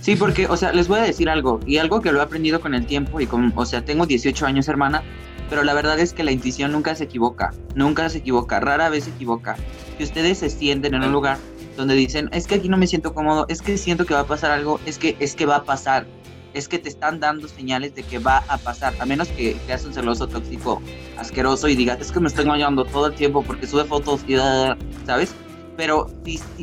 Sí, 0.00 0.14
porque, 0.16 0.46
o 0.46 0.56
sea, 0.56 0.72
les 0.72 0.88
voy 0.88 1.00
a 1.00 1.02
decir 1.02 1.28
algo, 1.28 1.60
y 1.66 1.78
algo 1.78 2.00
que 2.00 2.12
lo 2.12 2.20
he 2.20 2.22
aprendido 2.22 2.60
con 2.60 2.74
el 2.74 2.86
tiempo, 2.86 3.20
y 3.20 3.26
con, 3.26 3.52
o 3.56 3.66
sea, 3.66 3.84
tengo 3.84 4.06
18 4.06 4.46
años, 4.46 4.68
hermana, 4.68 5.02
pero 5.50 5.64
la 5.64 5.74
verdad 5.74 5.98
es 5.98 6.12
que 6.12 6.22
la 6.22 6.30
intuición 6.30 6.70
nunca 6.72 6.94
se 6.94 7.04
equivoca, 7.04 7.52
nunca 7.74 8.08
se 8.08 8.18
equivoca, 8.18 8.60
rara 8.60 8.90
vez 8.90 9.04
se 9.04 9.10
equivoca. 9.10 9.56
Si 9.96 10.04
ustedes 10.04 10.38
se 10.38 10.50
sienten 10.50 10.94
en 10.94 11.02
un 11.02 11.12
lugar 11.12 11.38
donde 11.76 11.94
dicen, 11.94 12.28
es 12.32 12.46
que 12.46 12.56
aquí 12.56 12.68
no 12.68 12.76
me 12.76 12.86
siento 12.86 13.12
cómodo, 13.14 13.46
es 13.48 13.60
que 13.62 13.76
siento 13.78 14.04
que 14.06 14.14
va 14.14 14.20
a 14.20 14.26
pasar 14.26 14.50
algo, 14.50 14.78
es 14.86 14.98
que, 14.98 15.16
es 15.20 15.34
que 15.34 15.46
va 15.46 15.56
a 15.56 15.64
pasar, 15.64 16.06
es 16.54 16.68
que 16.68 16.78
te 16.78 16.88
están 16.88 17.20
dando 17.20 17.48
señales 17.48 17.94
de 17.94 18.02
que 18.02 18.18
va 18.18 18.44
a 18.48 18.58
pasar, 18.58 18.94
a 18.98 19.06
menos 19.06 19.28
que 19.28 19.56
seas 19.66 19.84
un 19.84 19.92
celoso 19.92 20.26
tóxico 20.26 20.82
asqueroso 21.18 21.68
y 21.68 21.76
digas, 21.76 22.00
es 22.00 22.12
que 22.12 22.20
me 22.20 22.28
estoy 22.28 22.44
engañando 22.44 22.84
todo 22.84 23.06
el 23.06 23.14
tiempo 23.14 23.42
porque 23.42 23.66
sube 23.66 23.84
fotos 23.84 24.22
y, 24.26 24.34
da, 24.34 24.44
da, 24.44 24.66
da", 24.66 24.78
¿sabes? 25.06 25.34
Pero, 25.76 26.10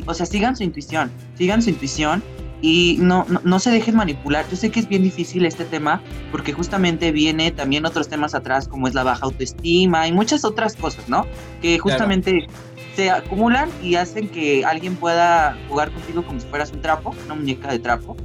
o 0.06 0.14
sea, 0.14 0.26
sigan 0.26 0.56
su 0.56 0.62
intuición, 0.62 1.10
sigan 1.36 1.62
su 1.62 1.70
intuición 1.70 2.22
y 2.60 2.98
no, 3.00 3.24
no, 3.28 3.40
no 3.44 3.58
se 3.58 3.70
dejen 3.70 3.96
manipular. 3.96 4.44
Yo 4.50 4.56
sé 4.56 4.70
que 4.70 4.80
es 4.80 4.88
bien 4.88 5.02
difícil 5.02 5.46
este 5.46 5.64
tema 5.64 6.02
porque 6.30 6.52
justamente 6.52 7.12
viene 7.12 7.50
también 7.50 7.86
otros 7.86 8.08
temas 8.08 8.34
atrás 8.34 8.68
como 8.68 8.88
es 8.88 8.94
la 8.94 9.04
baja 9.04 9.24
autoestima 9.24 10.06
y 10.08 10.12
muchas 10.12 10.44
otras 10.44 10.76
cosas, 10.76 11.08
¿no? 11.08 11.26
Que 11.62 11.78
justamente 11.78 12.46
se 12.94 13.10
acumulan 13.10 13.68
y 13.82 13.96
hacen 13.96 14.28
que 14.28 14.64
alguien 14.64 14.96
pueda 14.96 15.56
jugar 15.68 15.90
contigo 15.92 16.24
como 16.24 16.40
si 16.40 16.46
fueras 16.46 16.72
un 16.72 16.80
trapo, 16.80 17.14
una 17.26 17.34
muñeca 17.34 17.70
de 17.70 17.78
trapo. 17.78 18.16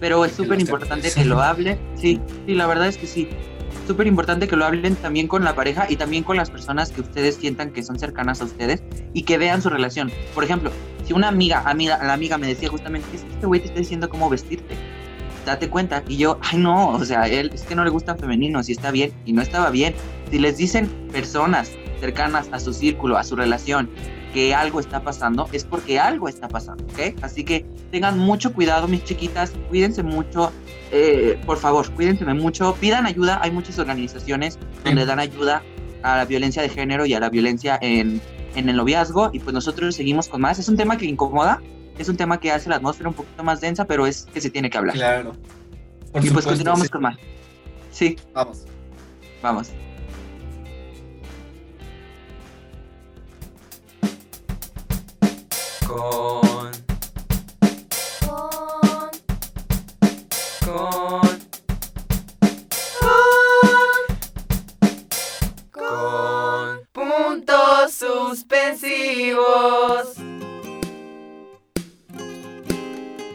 Pero 0.00 0.24
es 0.24 0.32
súper 0.32 0.60
importante 0.60 1.10
que 1.10 1.24
lo 1.24 1.40
hablen. 1.40 1.78
Sí, 1.94 2.20
sí, 2.46 2.54
la 2.54 2.66
verdad 2.66 2.88
es 2.88 2.96
que 2.96 3.06
sí. 3.06 3.28
Súper 3.86 4.06
importante 4.06 4.48
que 4.48 4.56
lo 4.56 4.64
hablen 4.64 4.96
también 4.96 5.28
con 5.28 5.44
la 5.44 5.54
pareja 5.54 5.86
y 5.88 5.96
también 5.96 6.24
con 6.24 6.36
las 6.36 6.50
personas 6.50 6.90
que 6.90 7.02
ustedes 7.02 7.36
sientan 7.36 7.70
que 7.70 7.82
son 7.82 7.98
cercanas 7.98 8.40
a 8.40 8.44
ustedes 8.44 8.82
y 9.12 9.22
que 9.22 9.36
vean 9.36 9.60
su 9.60 9.68
relación. 9.68 10.10
Por 10.34 10.44
ejemplo, 10.44 10.70
si 11.04 11.12
una 11.12 11.28
amiga, 11.28 11.62
amiga, 11.66 12.02
la 12.02 12.14
amiga 12.14 12.38
me 12.38 12.46
decía 12.46 12.70
justamente, 12.70 13.06
es 13.14 13.22
que 13.22 13.32
este 13.32 13.46
güey 13.46 13.60
te 13.60 13.66
está 13.66 13.80
diciendo 13.80 14.08
cómo 14.08 14.30
vestirte, 14.30 14.74
date 15.44 15.68
cuenta. 15.68 16.02
Y 16.08 16.16
yo, 16.16 16.38
ay 16.40 16.58
no, 16.58 16.88
o 16.88 17.04
sea, 17.04 17.28
él 17.28 17.50
es 17.52 17.62
que 17.62 17.74
no 17.74 17.84
le 17.84 17.90
gustan 17.90 18.18
femeninos 18.18 18.70
y 18.70 18.72
está 18.72 18.90
bien, 18.90 19.12
y 19.26 19.32
no 19.34 19.42
estaba 19.42 19.70
bien. 19.70 19.94
Si 20.30 20.38
les 20.38 20.56
dicen 20.56 20.88
personas 21.12 21.72
cercanas 22.04 22.48
a 22.52 22.60
su 22.60 22.74
círculo, 22.74 23.16
a 23.16 23.24
su 23.24 23.34
relación, 23.34 23.88
que 24.34 24.54
algo 24.54 24.78
está 24.78 25.00
pasando, 25.02 25.48
es 25.52 25.64
porque 25.64 25.98
algo 25.98 26.28
está 26.28 26.48
pasando, 26.48 26.84
¿ok? 26.84 27.22
Así 27.22 27.44
que 27.44 27.64
tengan 27.90 28.18
mucho 28.18 28.52
cuidado, 28.52 28.88
mis 28.88 29.04
chiquitas, 29.04 29.52
cuídense 29.70 30.02
mucho, 30.02 30.52
eh, 30.92 31.40
por 31.46 31.56
favor, 31.56 31.90
cuídense 31.92 32.26
mucho, 32.26 32.74
pidan 32.78 33.06
ayuda, 33.06 33.38
hay 33.42 33.52
muchas 33.52 33.78
organizaciones 33.78 34.58
donde 34.84 35.06
dan 35.06 35.18
ayuda 35.18 35.62
a 36.02 36.18
la 36.18 36.24
violencia 36.26 36.60
de 36.60 36.68
género 36.68 37.06
y 37.06 37.14
a 37.14 37.20
la 37.20 37.30
violencia 37.30 37.78
en, 37.80 38.20
en 38.54 38.68
el 38.68 38.76
noviazgo 38.76 39.30
y 39.32 39.38
pues 39.38 39.54
nosotros 39.54 39.94
seguimos 39.94 40.28
con 40.28 40.42
más. 40.42 40.58
Es 40.58 40.68
un 40.68 40.76
tema 40.76 40.98
que 40.98 41.06
incomoda, 41.06 41.62
es 41.96 42.10
un 42.10 42.18
tema 42.18 42.38
que 42.38 42.52
hace 42.52 42.68
la 42.68 42.76
atmósfera 42.76 43.08
un 43.08 43.14
poquito 43.14 43.42
más 43.42 43.62
densa, 43.62 43.86
pero 43.86 44.06
es 44.06 44.26
que 44.34 44.42
se 44.42 44.50
tiene 44.50 44.68
que 44.68 44.76
hablar. 44.76 44.94
Claro. 44.94 45.32
Por 45.32 45.38
y 46.06 46.10
pues 46.12 46.26
supuesto, 46.26 46.50
continuamos 46.50 46.82
sí. 46.82 46.88
con 46.90 47.02
más. 47.02 47.16
Sí, 47.90 48.16
Vamos. 48.34 48.64
vamos. 49.40 49.70
Con. 55.94 56.72
Con. 58.26 59.10
Con. 65.70 66.80
Puntos 66.92 67.94
suspensivos. 67.94 69.44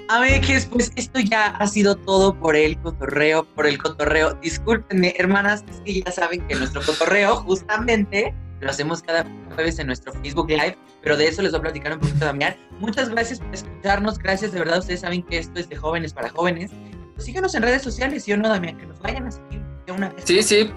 Amigues, 0.09 0.65
pues 0.65 0.91
esto 0.97 1.21
ya 1.21 1.45
ha 1.47 1.65
sido 1.65 1.95
todo 1.95 2.37
por 2.37 2.57
el 2.57 2.77
cotorreo, 2.81 3.45
por 3.55 3.67
el 3.67 3.77
cotorreo. 3.81 4.33
Discúlpenme, 4.33 5.15
hermanas, 5.17 5.63
es 5.71 5.79
que 5.85 6.01
ya 6.01 6.11
saben 6.11 6.45
que 6.49 6.55
nuestro 6.55 6.81
cotorreo 6.81 7.37
justamente 7.37 8.33
lo 8.61 8.69
hacemos 8.69 9.01
cada 9.01 9.25
jueves 9.55 9.79
en 9.79 9.87
nuestro 9.87 10.11
Facebook 10.13 10.49
Live, 10.49 10.77
pero 11.01 11.17
de 11.17 11.27
eso 11.27 11.41
les 11.41 11.51
voy 11.51 11.59
a 11.59 11.61
platicar 11.63 11.93
un 11.93 11.99
poquito, 11.99 12.25
Damián. 12.25 12.55
Muchas 12.79 13.09
gracias 13.09 13.39
por 13.39 13.53
escucharnos, 13.53 14.17
gracias, 14.19 14.51
de 14.51 14.59
verdad, 14.59 14.79
ustedes 14.79 15.01
saben 15.01 15.23
que 15.23 15.37
esto 15.37 15.59
es 15.59 15.69
de 15.69 15.75
jóvenes 15.75 16.13
para 16.13 16.29
jóvenes. 16.29 16.71
Pues 17.15 17.25
síganos 17.25 17.53
en 17.55 17.63
redes 17.63 17.81
sociales, 17.81 18.23
¿sí 18.23 18.33
o 18.33 18.37
no, 18.37 18.47
Damián? 18.49 18.77
Que 18.77 18.85
nos 18.85 18.99
vayan 18.99 19.25
a 19.27 19.31
seguir 19.31 19.61
de 19.85 19.91
una 19.91 20.09
vez. 20.09 20.23
Sí, 20.25 20.41
sí, 20.43 20.69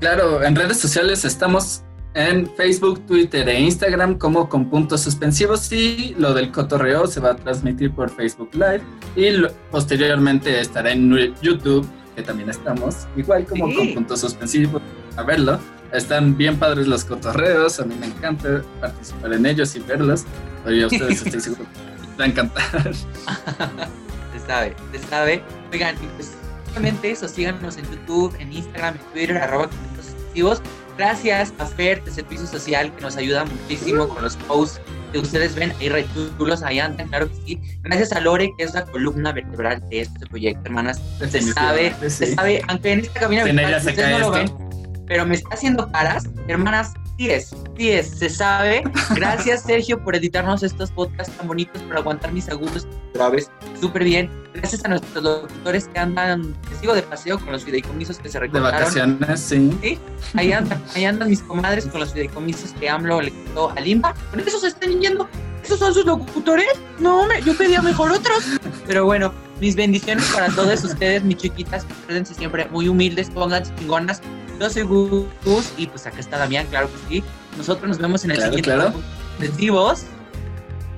claro, 0.00 0.42
en 0.42 0.56
redes 0.56 0.78
sociales 0.78 1.24
estamos 1.24 1.82
en 2.14 2.46
Facebook, 2.56 3.06
Twitter 3.06 3.48
e 3.48 3.58
Instagram 3.60 4.18
como 4.18 4.46
con 4.48 4.68
puntos 4.68 5.00
suspensivos 5.00 5.72
y 5.72 6.14
lo 6.18 6.34
del 6.34 6.52
cotorreo 6.52 7.06
se 7.06 7.20
va 7.20 7.30
a 7.30 7.36
transmitir 7.36 7.90
por 7.92 8.10
Facebook 8.10 8.50
Live 8.52 8.82
y 9.16 9.30
lo- 9.30 9.50
posteriormente 9.70 10.60
estará 10.60 10.92
en 10.92 11.10
YouTube, 11.40 11.88
que 12.14 12.22
también 12.22 12.50
estamos, 12.50 13.06
igual 13.16 13.46
como 13.46 13.68
Sí. 13.68 13.76
con 13.76 13.94
puntos 13.94 14.20
suspensivos, 14.20 14.82
a 15.16 15.22
verlo. 15.22 15.58
Están 15.92 16.36
bien 16.36 16.58
padres 16.58 16.86
los 16.86 17.04
cotorreos, 17.04 17.78
a 17.80 17.84
mí 17.84 17.94
me 17.98 18.06
encanta 18.06 18.62
participar 18.80 19.32
en 19.34 19.46
ellos 19.46 19.74
y 19.76 19.80
verlos. 19.80 20.24
Oye, 20.66 20.84
a 20.84 20.86
ustedes 20.86 21.22
estoy 21.26 21.40
seguro 21.40 21.64
que 21.72 22.06
les 22.08 22.20
va 22.20 22.24
a 22.24 22.26
encantar. 22.26 22.94
Se 22.94 24.46
sabe, 24.46 24.74
se 24.92 24.98
sabe. 25.08 25.42
Oigan, 25.72 25.94
y 25.96 26.06
pues 26.16 26.32
solamente 26.68 27.10
eso, 27.10 27.28
síganos 27.28 27.76
en 27.76 27.84
YouTube, 27.90 28.34
en 28.38 28.52
Instagram, 28.52 28.94
en 28.94 29.12
Twitter, 29.12 29.36
arroba 29.38 29.68
sucesivos. 29.96 30.62
Gracias 30.98 31.52
a 31.58 31.66
Fer 31.66 32.02
de 32.04 32.10
Servicio 32.10 32.46
Social 32.46 32.94
que 32.94 33.00
nos 33.00 33.16
ayuda 33.16 33.44
muchísimo 33.44 34.08
con 34.08 34.22
los 34.22 34.36
posts 34.36 34.80
que 35.12 35.18
ustedes 35.18 35.54
ven 35.54 35.72
ahí 35.80 35.88
retulos, 35.90 36.62
ahí 36.62 36.78
andan, 36.78 37.08
claro 37.08 37.28
que 37.28 37.34
sí. 37.46 37.60
Gracias 37.82 38.12
a 38.12 38.20
Lore, 38.20 38.52
que 38.56 38.64
es 38.64 38.74
la 38.74 38.84
columna 38.84 39.32
vertebral 39.32 39.82
de 39.90 40.00
este 40.00 40.26
proyecto, 40.26 40.62
hermanas. 40.64 40.98
Se 41.30 41.40
sabe, 41.42 41.90
Definitivamente, 41.92 42.10
se 42.10 42.26
sí. 42.26 42.34
sabe, 42.34 42.62
aunque 42.68 42.92
en 42.92 43.00
esta 43.00 43.20
cabina 43.20 43.44
virtual 43.44 43.82
no 44.10 44.18
lo 44.18 44.36
esto. 44.36 44.58
ven, 44.58 44.71
pero 45.12 45.26
me 45.26 45.34
está 45.34 45.54
haciendo 45.54 45.92
caras, 45.92 46.24
hermanas. 46.48 46.94
Sí 47.18 47.28
es, 47.28 47.54
sí 47.76 47.90
es, 47.90 48.06
se 48.08 48.30
sabe. 48.30 48.82
Gracias, 49.14 49.62
Sergio, 49.66 50.02
por 50.02 50.16
editarnos 50.16 50.62
estos 50.62 50.90
podcasts 50.90 51.36
tan 51.36 51.46
bonitos, 51.46 51.82
por 51.82 51.98
aguantar 51.98 52.32
mis 52.32 52.48
agudos 52.48 52.88
graves 53.12 53.50
súper 53.78 54.04
bien. 54.04 54.30
Gracias 54.54 54.82
a 54.86 54.88
nuestros 54.88 55.22
locutores 55.22 55.86
que 55.88 55.98
andan, 55.98 56.54
que 56.66 56.74
sigo 56.76 56.94
de 56.94 57.02
paseo 57.02 57.38
con 57.38 57.52
los 57.52 57.62
fideicomisos 57.64 58.18
que 58.18 58.30
se 58.30 58.38
De 58.38 58.46
recortaron. 58.46 58.78
vacaciones, 58.80 59.40
sí. 59.40 59.70
Sí, 59.82 59.98
ahí 60.34 60.52
andan, 60.54 60.82
ahí 60.94 61.04
andan 61.04 61.28
mis 61.28 61.42
comadres 61.42 61.84
con 61.84 62.00
los 62.00 62.14
fideicomisos 62.14 62.72
que 62.80 62.88
AMLO 62.88 63.20
le 63.20 63.30
quitó 63.32 63.68
a 63.70 63.80
Limba. 63.80 64.14
¿Con 64.30 64.40
esos 64.40 64.62
se 64.62 64.68
están 64.68 64.98
yendo? 64.98 65.28
¿Esos 65.62 65.78
son 65.78 65.92
sus 65.92 66.06
locutores? 66.06 66.66
No, 66.98 67.26
me- 67.26 67.42
yo 67.42 67.54
pedía 67.56 67.82
mejor 67.82 68.10
otros. 68.12 68.42
Pero 68.86 69.04
bueno, 69.04 69.32
mis 69.60 69.76
bendiciones 69.76 70.24
para 70.34 70.48
todos 70.48 70.82
ustedes, 70.82 71.22
mis 71.22 71.36
chiquitas. 71.36 71.86
Quédense 72.08 72.32
siempre 72.34 72.66
muy 72.70 72.88
humildes, 72.88 73.28
pónganse 73.30 73.70
chingonas. 73.76 74.22
Yo 74.62 74.70
soy 74.70 74.82
Gus 74.84 75.72
y 75.76 75.88
pues 75.88 76.06
acá 76.06 76.20
está 76.20 76.38
Damián, 76.38 76.68
claro 76.68 76.88
que 76.88 76.96
sí. 77.16 77.24
Nosotros 77.56 77.88
nos 77.88 77.98
vemos 77.98 78.24
en 78.24 78.30
el 78.30 78.36
Claro, 78.36 78.52
siguiente 78.52 78.70
claro. 78.70 78.94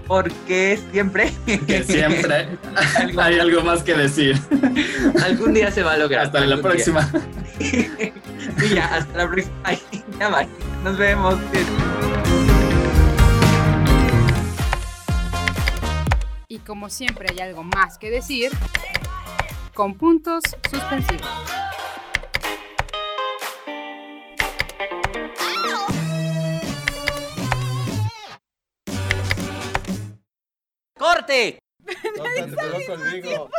Porque 0.07 0.79
siempre 0.93 1.33
Que 1.67 1.83
siempre 1.83 2.59
hay 3.19 3.39
algo 3.39 3.63
más 3.63 3.83
que 3.83 3.95
decir. 3.95 4.39
algún 5.25 5.55
día 5.55 5.71
se 5.71 5.83
va 5.83 5.95
a 5.95 5.97
lograr. 5.97 6.27
Hasta 6.27 6.41
la 6.45 6.61
próxima. 6.61 7.11
Y 7.59 8.75
ya, 8.75 8.85
hasta 8.97 9.17
la 9.17 9.29
próxima. 9.31 9.55
Ay, 9.65 9.81
ya 10.21 10.29
va. 10.29 10.45
Nos 10.83 10.99
vemos. 10.99 11.37
Y 16.49 16.59
como 16.59 16.91
siempre 16.91 17.29
hay 17.33 17.41
algo 17.41 17.63
más 17.65 17.97
que 17.97 18.11
decir, 18.11 18.53
con 19.73 19.95
puntos 19.95 20.43
suspensivos. 20.71 21.27
¡Corte! 31.05 31.59
conmigo. 32.87 33.51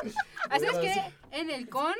Así 0.49 0.65
es 0.65 0.77
que 0.79 1.13
en 1.29 1.51
el 1.51 1.69
con 1.69 1.93